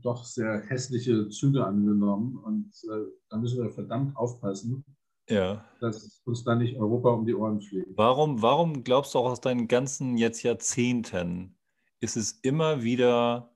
[0.00, 2.36] doch sehr hässliche Züge angenommen.
[2.38, 4.84] Und äh, da müssen wir verdammt aufpassen,
[5.28, 5.64] ja.
[5.80, 7.88] dass uns da nicht Europa um die Ohren fliegt.
[7.96, 11.56] Warum, warum glaubst du auch aus deinen ganzen jetzt Jahrzehnten,
[12.00, 13.54] ist es immer wieder,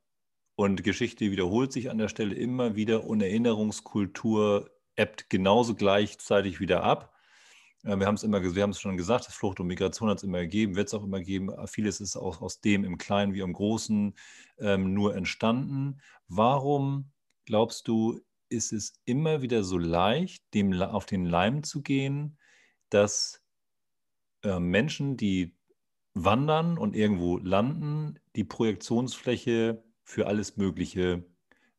[0.57, 6.83] und Geschichte wiederholt sich an der Stelle immer wieder, und Erinnerungskultur ebbt genauso gleichzeitig wieder
[6.83, 7.16] ab?
[7.87, 10.41] Wir haben es immer, wir haben es schon gesagt, Flucht und Migration hat es immer
[10.41, 11.51] gegeben, wird es auch immer geben.
[11.69, 14.15] Vieles ist auch aus dem im Kleinen wie im Großen
[14.59, 16.01] ähm, nur entstanden.
[16.27, 17.13] Warum
[17.45, 22.39] glaubst du, ist es immer wieder so leicht, dem auf den Leim zu gehen,
[22.91, 23.43] dass
[24.43, 25.55] äh, Menschen, die
[26.15, 31.25] wandern und irgendwo landen, die Projektionsfläche für alles Mögliche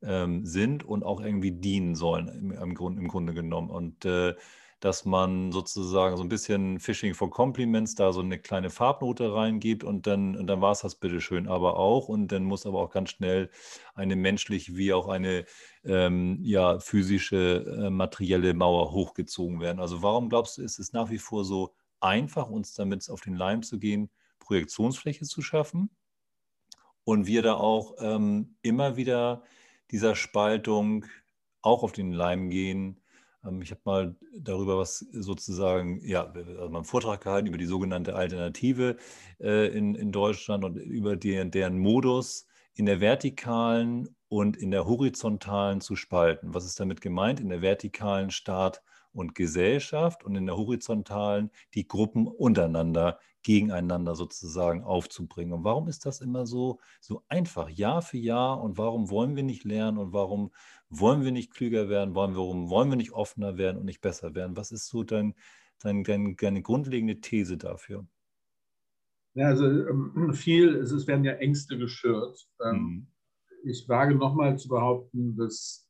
[0.02, 3.70] ähm, sind und auch irgendwie dienen sollen im, im, Grund, im Grunde genommen.
[3.70, 4.36] Und äh,
[4.80, 9.84] dass man sozusagen so ein bisschen Fishing for Compliments da so eine kleine Farbnote reingibt
[9.84, 12.08] und dann, und dann war es das bitteschön aber auch.
[12.10, 13.50] Und dann muss aber auch ganz schnell
[13.96, 15.46] eine menschliche wie auch eine
[15.84, 19.80] ähm, ja, physische, äh, materielle Mauer hochgezogen werden.
[19.80, 23.36] Also warum glaubst du, ist es nach wie vor so einfach, uns damit auf den
[23.36, 25.90] Leim zu gehen, Projektionsfläche zu schaffen?
[27.04, 29.44] Und wir da auch ähm, immer wieder
[29.90, 31.06] dieser Spaltung
[31.62, 33.02] auch auf den Leim gehen,
[33.62, 38.98] ich habe mal darüber was sozusagen, ja, also einen Vortrag gehalten über die sogenannte Alternative
[39.40, 44.86] äh, in, in Deutschland und über die, deren Modus in der vertikalen und in der
[44.86, 46.54] horizontalen zu spalten.
[46.54, 47.40] Was ist damit gemeint?
[47.40, 48.84] In der vertikalen Staat
[49.14, 55.54] und Gesellschaft und in der horizontalen die Gruppen untereinander gegeneinander sozusagen aufzubringen.
[55.54, 58.62] Und warum ist das immer so, so einfach, Jahr für Jahr?
[58.62, 59.98] Und warum wollen wir nicht lernen?
[59.98, 60.52] Und warum
[60.90, 62.16] wollen wir nicht klüger werden?
[62.16, 64.56] Warum wollen wir nicht offener werden und nicht besser werden?
[64.56, 65.36] Was ist so dein,
[65.80, 68.08] dein, dein, deine grundlegende These dafür?
[69.34, 72.48] Ja, also ähm, viel, es werden ja Ängste geschürt.
[72.64, 73.08] Ähm, mhm.
[73.64, 75.88] Ich wage nochmal zu behaupten, dass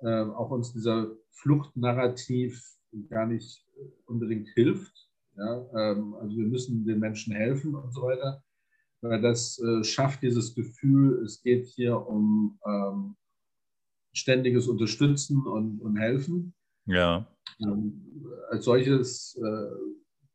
[0.00, 2.62] äh, auch uns dieser Fluchtnarrativ
[3.08, 3.66] gar nicht
[4.06, 5.08] unbedingt hilft.
[5.36, 8.42] Ja, ähm, also wir müssen den Menschen helfen und so weiter.
[9.00, 13.16] Weil das äh, schafft dieses Gefühl, es geht hier um ähm,
[14.18, 16.54] ständiges Unterstützen und, und Helfen.
[16.86, 17.26] Ja.
[17.60, 19.70] Ähm, als solches, äh,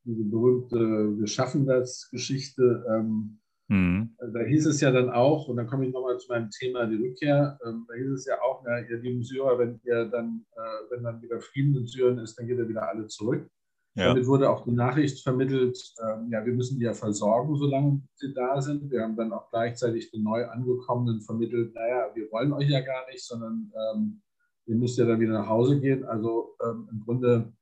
[0.05, 0.77] diese berühmte
[1.18, 3.39] Wir schaffen das Geschichte, ähm,
[3.69, 4.15] mhm.
[4.34, 6.97] da hieß es ja dann auch, und dann komme ich nochmal zu meinem Thema, die
[6.97, 10.91] Rückkehr, ähm, da hieß es ja auch, na, ihr lieben Syrer, wenn ihr dann, äh,
[10.91, 13.47] wenn dann wieder Frieden in Syrien ist, dann geht ihr wieder alle zurück.
[13.95, 14.07] Ja.
[14.07, 18.34] Damit wurde auch die Nachricht vermittelt, ähm, ja, wir müssen die ja versorgen, solange sie
[18.34, 18.90] da sind.
[18.90, 23.06] Wir haben dann auch gleichzeitig den neu angekommenen vermittelt, naja, wir wollen euch ja gar
[23.11, 24.22] nicht, sondern ähm,
[24.65, 26.06] ihr müsst ja dann wieder nach Hause gehen.
[26.06, 27.53] Also ähm, im Grunde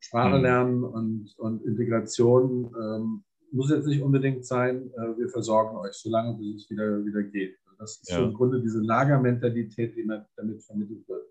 [0.00, 0.42] Sprache mhm.
[0.42, 6.36] lernen und, und Integration ähm, muss jetzt nicht unbedingt sein, äh, wir versorgen euch, solange
[6.36, 7.56] bis es wieder, wieder geht.
[7.64, 8.18] Also das ist ja.
[8.18, 11.26] so im Grunde diese Lagermentalität, die damit vermittelt wird.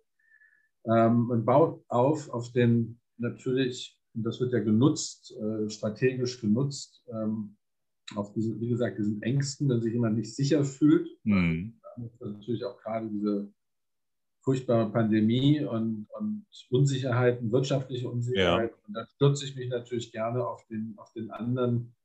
[0.86, 7.06] Ähm, man baut auf auf den natürlich und das wird ja genutzt, äh, strategisch genutzt,
[7.08, 7.56] ähm,
[8.16, 11.08] auf diese, wie gesagt, diesen Ängsten, wenn sich jemand nicht sicher fühlt.
[11.24, 11.80] Mhm.
[12.20, 13.50] natürlich auch gerade diese
[14.42, 18.72] furchtbare Pandemie und, und Unsicherheiten, wirtschaftliche Unsicherheit.
[18.72, 18.78] Ja.
[18.88, 21.96] Und da stürze ich mich natürlich gerne auf den, auf den anderen,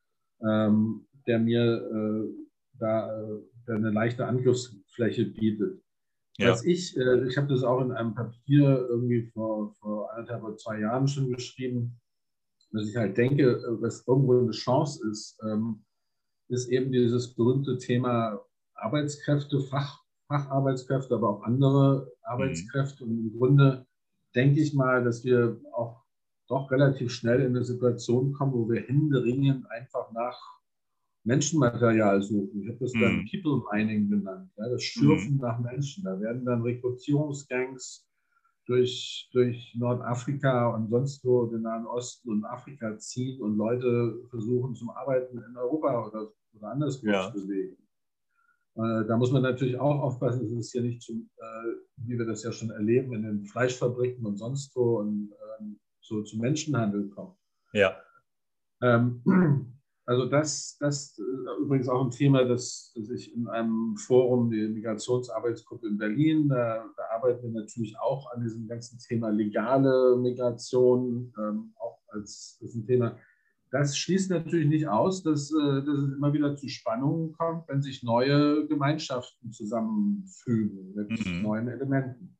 [0.40, 2.44] ähm, der mir äh,
[2.78, 5.82] da äh, der eine leichte Angriffsfläche bietet.
[6.38, 6.50] Ja.
[6.52, 10.56] Was ich, äh, ich habe das auch in einem Papier irgendwie vor, vor anderthalb oder
[10.56, 12.00] zwei Jahren schon geschrieben,
[12.74, 15.84] dass ich halt denke, äh, was irgendwo eine Chance ist, ähm,
[16.48, 18.40] ist eben dieses berühmte Thema
[18.74, 23.04] Arbeitskräfte, Fach, Facharbeitskräfte, aber auch andere Arbeitskräfte.
[23.04, 23.10] Mhm.
[23.10, 23.86] Und im Grunde
[24.34, 26.02] denke ich mal, dass wir auch
[26.48, 30.38] doch relativ schnell in eine Situation kommen, wo wir händeringend einfach nach
[31.24, 32.62] Menschenmaterial suchen.
[32.62, 33.28] Ich habe das dann mhm.
[33.30, 35.40] People Mining genannt, ja, das Schürfen mhm.
[35.40, 36.04] nach Menschen.
[36.04, 38.06] Da werden dann Rekrutierungsgangs
[38.66, 44.74] durch, durch Nordafrika und sonst wo den Nahen Osten und Afrika ziehen und Leute versuchen
[44.74, 47.30] zum Arbeiten in Europa oder, oder anderswo ja.
[47.32, 47.76] zu bewegen.
[48.76, 52.26] Äh, da muss man natürlich auch aufpassen, dass es hier nicht zum, äh, wie wir
[52.26, 55.64] das ja schon erleben, in den Fleischfabriken und sonst wo und äh,
[56.00, 57.36] so zum Menschenhandel kommt.
[57.72, 57.96] Ja.
[58.82, 59.73] Ähm,
[60.06, 61.20] also das, das ist
[61.60, 66.84] übrigens auch ein Thema, das, das ich in einem Forum, die Migrationsarbeitsgruppe in Berlin, da,
[66.96, 72.74] da, arbeiten wir natürlich auch an diesem ganzen Thema legale Migration, ähm, auch als das
[72.74, 73.16] ein Thema.
[73.70, 77.80] Das schließt natürlich nicht aus, dass, äh, dass es immer wieder zu Spannungen kommt, wenn
[77.80, 81.42] sich neue Gemeinschaften zusammenfügen mit mhm.
[81.42, 82.36] neuen Elementen.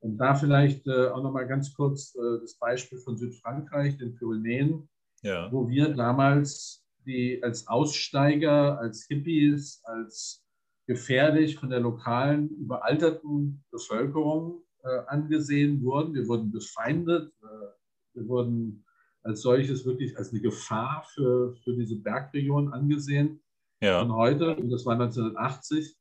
[0.00, 4.88] Und da vielleicht äh, auch nochmal ganz kurz äh, das Beispiel von Südfrankreich, den Pyrenäen,
[5.22, 5.52] ja.
[5.52, 10.44] wo wir damals die als Aussteiger, als Hippies, als
[10.86, 16.14] gefährlich von der lokalen, überalterten Bevölkerung äh, angesehen wurden.
[16.14, 17.32] Wir wurden befeindet.
[17.42, 18.84] Äh, wir wurden
[19.22, 23.40] als solches wirklich als eine Gefahr für, für diese Bergregion angesehen.
[23.80, 24.02] Ja.
[24.02, 25.96] Und heute, und das war 1980,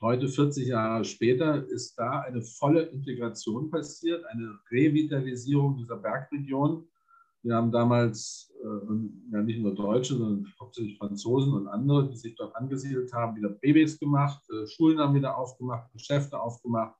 [0.00, 6.88] heute 40 Jahre später, ist da eine volle Integration passiert, eine Revitalisierung dieser Bergregion.
[7.42, 12.34] Wir haben damals äh, ja nicht nur Deutsche, sondern hauptsächlich Franzosen und andere, die sich
[12.36, 16.96] dort angesiedelt haben, wieder Babys gemacht, äh, Schulen haben wieder aufgemacht, Geschäfte aufgemacht.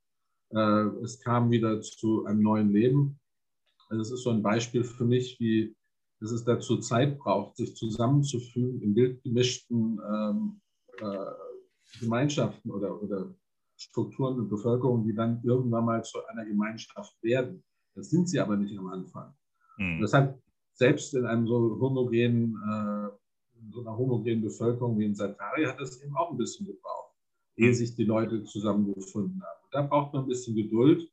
[0.50, 3.20] Äh, es kam wieder zu einem neuen Leben.
[3.88, 5.76] Also es ist so ein Beispiel für mich, wie
[6.20, 10.60] dass es dazu Zeit braucht, sich zusammenzufügen in wild gemischten ähm,
[10.98, 13.34] äh, Gemeinschaften oder, oder
[13.76, 17.64] Strukturen und Bevölkerung, die dann irgendwann mal zu einer Gemeinschaft werden.
[17.94, 19.34] Das sind sie aber nicht am Anfang.
[19.80, 20.00] Mhm.
[20.00, 20.38] Das hat
[20.74, 23.08] selbst in einem so homogenen, äh,
[23.72, 27.14] so einer homogenen Bevölkerung wie in Satari hat das eben auch ein bisschen gebraucht,
[27.56, 27.74] ehe hm.
[27.74, 29.60] sich die Leute zusammengefunden haben.
[29.72, 31.10] da braucht man ein bisschen Geduld.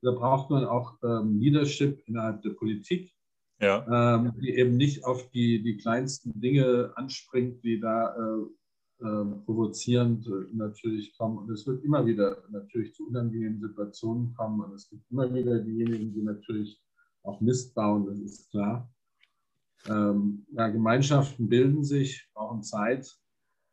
[0.00, 3.12] Da braucht man auch ähm, Leadership innerhalb der Politik,
[3.60, 3.84] ja.
[3.90, 10.30] ähm, die eben nicht auf die, die kleinsten Dinge anspringt, die da äh, äh, provozierend
[10.54, 11.38] natürlich kommen.
[11.38, 14.60] Und es wird immer wieder natürlich zu unangenehmen Situationen kommen.
[14.60, 16.80] Und es gibt immer wieder diejenigen, die natürlich
[17.28, 18.90] auch Mist bauen, das ist klar.
[19.86, 23.16] Ähm, ja, Gemeinschaften bilden sich, brauchen Zeit.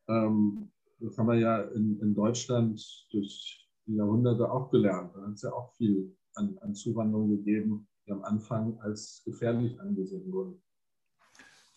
[0.08, 2.80] Ähm, das haben wir ja in, in Deutschland
[3.12, 5.16] durch die Jahrhunderte auch gelernt.
[5.16, 9.80] Da hat es ja auch viel an, an Zuwanderung gegeben, die am Anfang als gefährlich
[9.80, 10.62] angesehen wurden.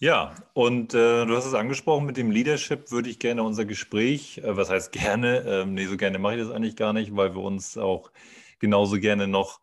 [0.00, 4.38] Ja, und äh, du hast es angesprochen, mit dem Leadership würde ich gerne unser Gespräch,
[4.38, 7.34] äh, was heißt gerne, äh, nee, so gerne mache ich das eigentlich gar nicht, weil
[7.34, 8.12] wir uns auch
[8.60, 9.60] genauso gerne noch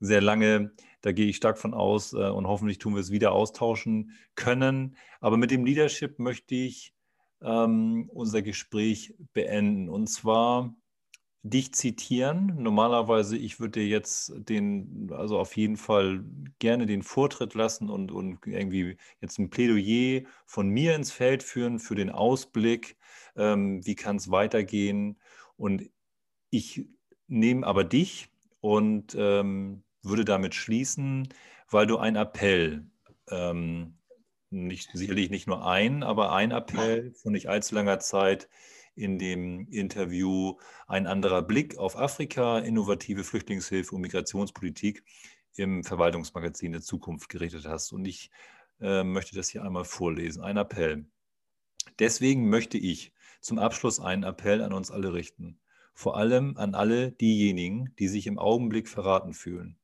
[0.00, 0.72] sehr lange,
[1.04, 4.96] da gehe ich stark von aus äh, und hoffentlich tun wir es wieder austauschen können.
[5.20, 6.94] Aber mit dem Leadership möchte ich
[7.42, 9.90] ähm, unser Gespräch beenden.
[9.90, 10.74] Und zwar
[11.42, 12.54] dich zitieren.
[12.56, 16.24] Normalerweise, ich würde dir jetzt den, also auf jeden Fall
[16.58, 21.80] gerne den Vortritt lassen und, und irgendwie jetzt ein Plädoyer von mir ins Feld führen
[21.80, 22.96] für den Ausblick,
[23.36, 25.20] ähm, wie kann es weitergehen.
[25.56, 25.90] Und
[26.48, 26.86] ich
[27.26, 31.28] nehme aber dich und ähm, würde damit schließen,
[31.70, 32.86] weil du einen Appell,
[33.30, 33.98] ähm,
[34.50, 38.48] nicht, sicherlich nicht nur ein, aber ein Appell von nicht allzu langer Zeit
[38.94, 40.56] in dem Interview
[40.86, 45.02] Ein anderer Blick auf Afrika, innovative Flüchtlingshilfe und Migrationspolitik
[45.56, 47.92] im Verwaltungsmagazin der Zukunft gerichtet hast.
[47.92, 48.30] Und ich
[48.80, 50.42] äh, möchte das hier einmal vorlesen.
[50.42, 51.06] Ein Appell.
[51.98, 55.58] Deswegen möchte ich zum Abschluss einen Appell an uns alle richten.
[55.94, 59.76] Vor allem an alle diejenigen, die sich im Augenblick verraten fühlen,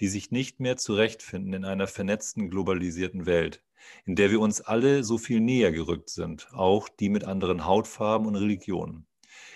[0.00, 3.62] die sich nicht mehr zurechtfinden in einer vernetzten, globalisierten Welt,
[4.04, 8.26] in der wir uns alle so viel näher gerückt sind, auch die mit anderen Hautfarben
[8.26, 9.06] und Religionen.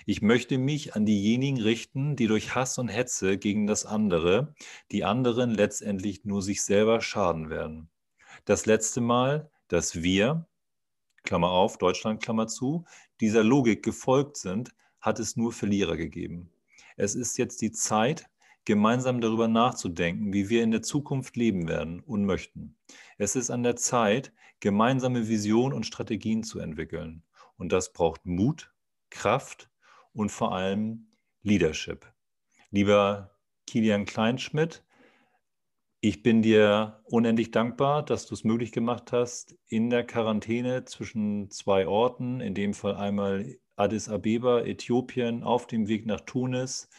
[0.06, 4.55] Ich möchte mich an diejenigen richten, die durch Hass und Hetze gegen das andere,
[4.90, 7.90] die anderen letztendlich nur sich selber schaden werden.
[8.44, 10.47] Das letzte Mal, dass wir,
[11.24, 12.86] Klammer auf, Deutschland, Klammer zu,
[13.20, 14.70] dieser Logik gefolgt sind,
[15.01, 16.51] hat es nur Verlierer gegeben.
[16.97, 18.31] Es ist jetzt die Zeit,
[18.69, 22.77] gemeinsam darüber nachzudenken, wie wir in der Zukunft leben werden und möchten.
[23.16, 24.31] Es ist an der Zeit,
[24.61, 27.23] gemeinsame Visionen und Strategien zu entwickeln.
[27.57, 28.70] Und das braucht Mut,
[29.09, 29.70] Kraft
[30.12, 31.07] und vor allem
[31.40, 32.12] Leadership.
[32.70, 34.85] Lieber Kilian Kleinschmidt,
[36.01, 41.51] ich bin dir unendlich dankbar, dass du es möglich gemacht hast, in der Quarantäne zwischen
[41.51, 46.90] zwei Orten, in dem Fall einmal Addis Abeba, Äthiopien, auf dem Weg nach Tunis,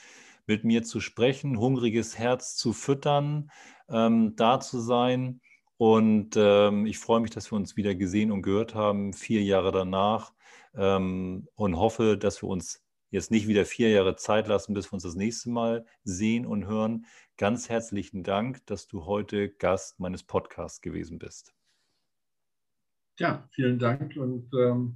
[0.50, 3.52] mit mir zu sprechen, hungriges Herz zu füttern,
[3.88, 5.42] ähm, da zu sein.
[5.78, 9.72] Und ähm, ich freue mich, dass wir uns wieder gesehen und gehört haben, vier Jahre
[9.72, 10.34] danach.
[10.74, 14.94] Ähm, und hoffe, dass wir uns jetzt nicht wieder vier Jahre Zeit lassen, bis wir
[14.94, 17.06] uns das nächste Mal sehen und hören.
[17.38, 21.54] Ganz herzlichen Dank, dass du heute Gast meines Podcasts gewesen bist.
[23.20, 24.96] Ja, vielen Dank und ähm,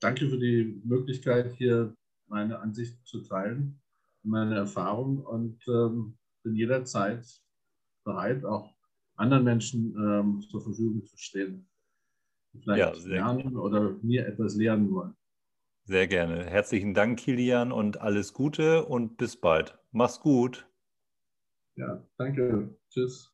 [0.00, 1.94] danke für die Möglichkeit, hier
[2.26, 3.81] meine Ansicht zu teilen
[4.24, 7.24] meine Erfahrung und ähm, bin jederzeit
[8.04, 8.74] bereit, auch
[9.16, 11.68] anderen Menschen ähm, zur Verfügung zu stehen,
[12.52, 13.60] die vielleicht ja, lernen gerne.
[13.60, 15.14] oder mir etwas lernen wollen.
[15.84, 16.44] Sehr gerne.
[16.44, 19.78] Herzlichen Dank, Kilian, und alles Gute und bis bald.
[19.90, 20.68] Mach's gut.
[21.74, 22.76] Ja, danke.
[22.88, 23.31] Tschüss.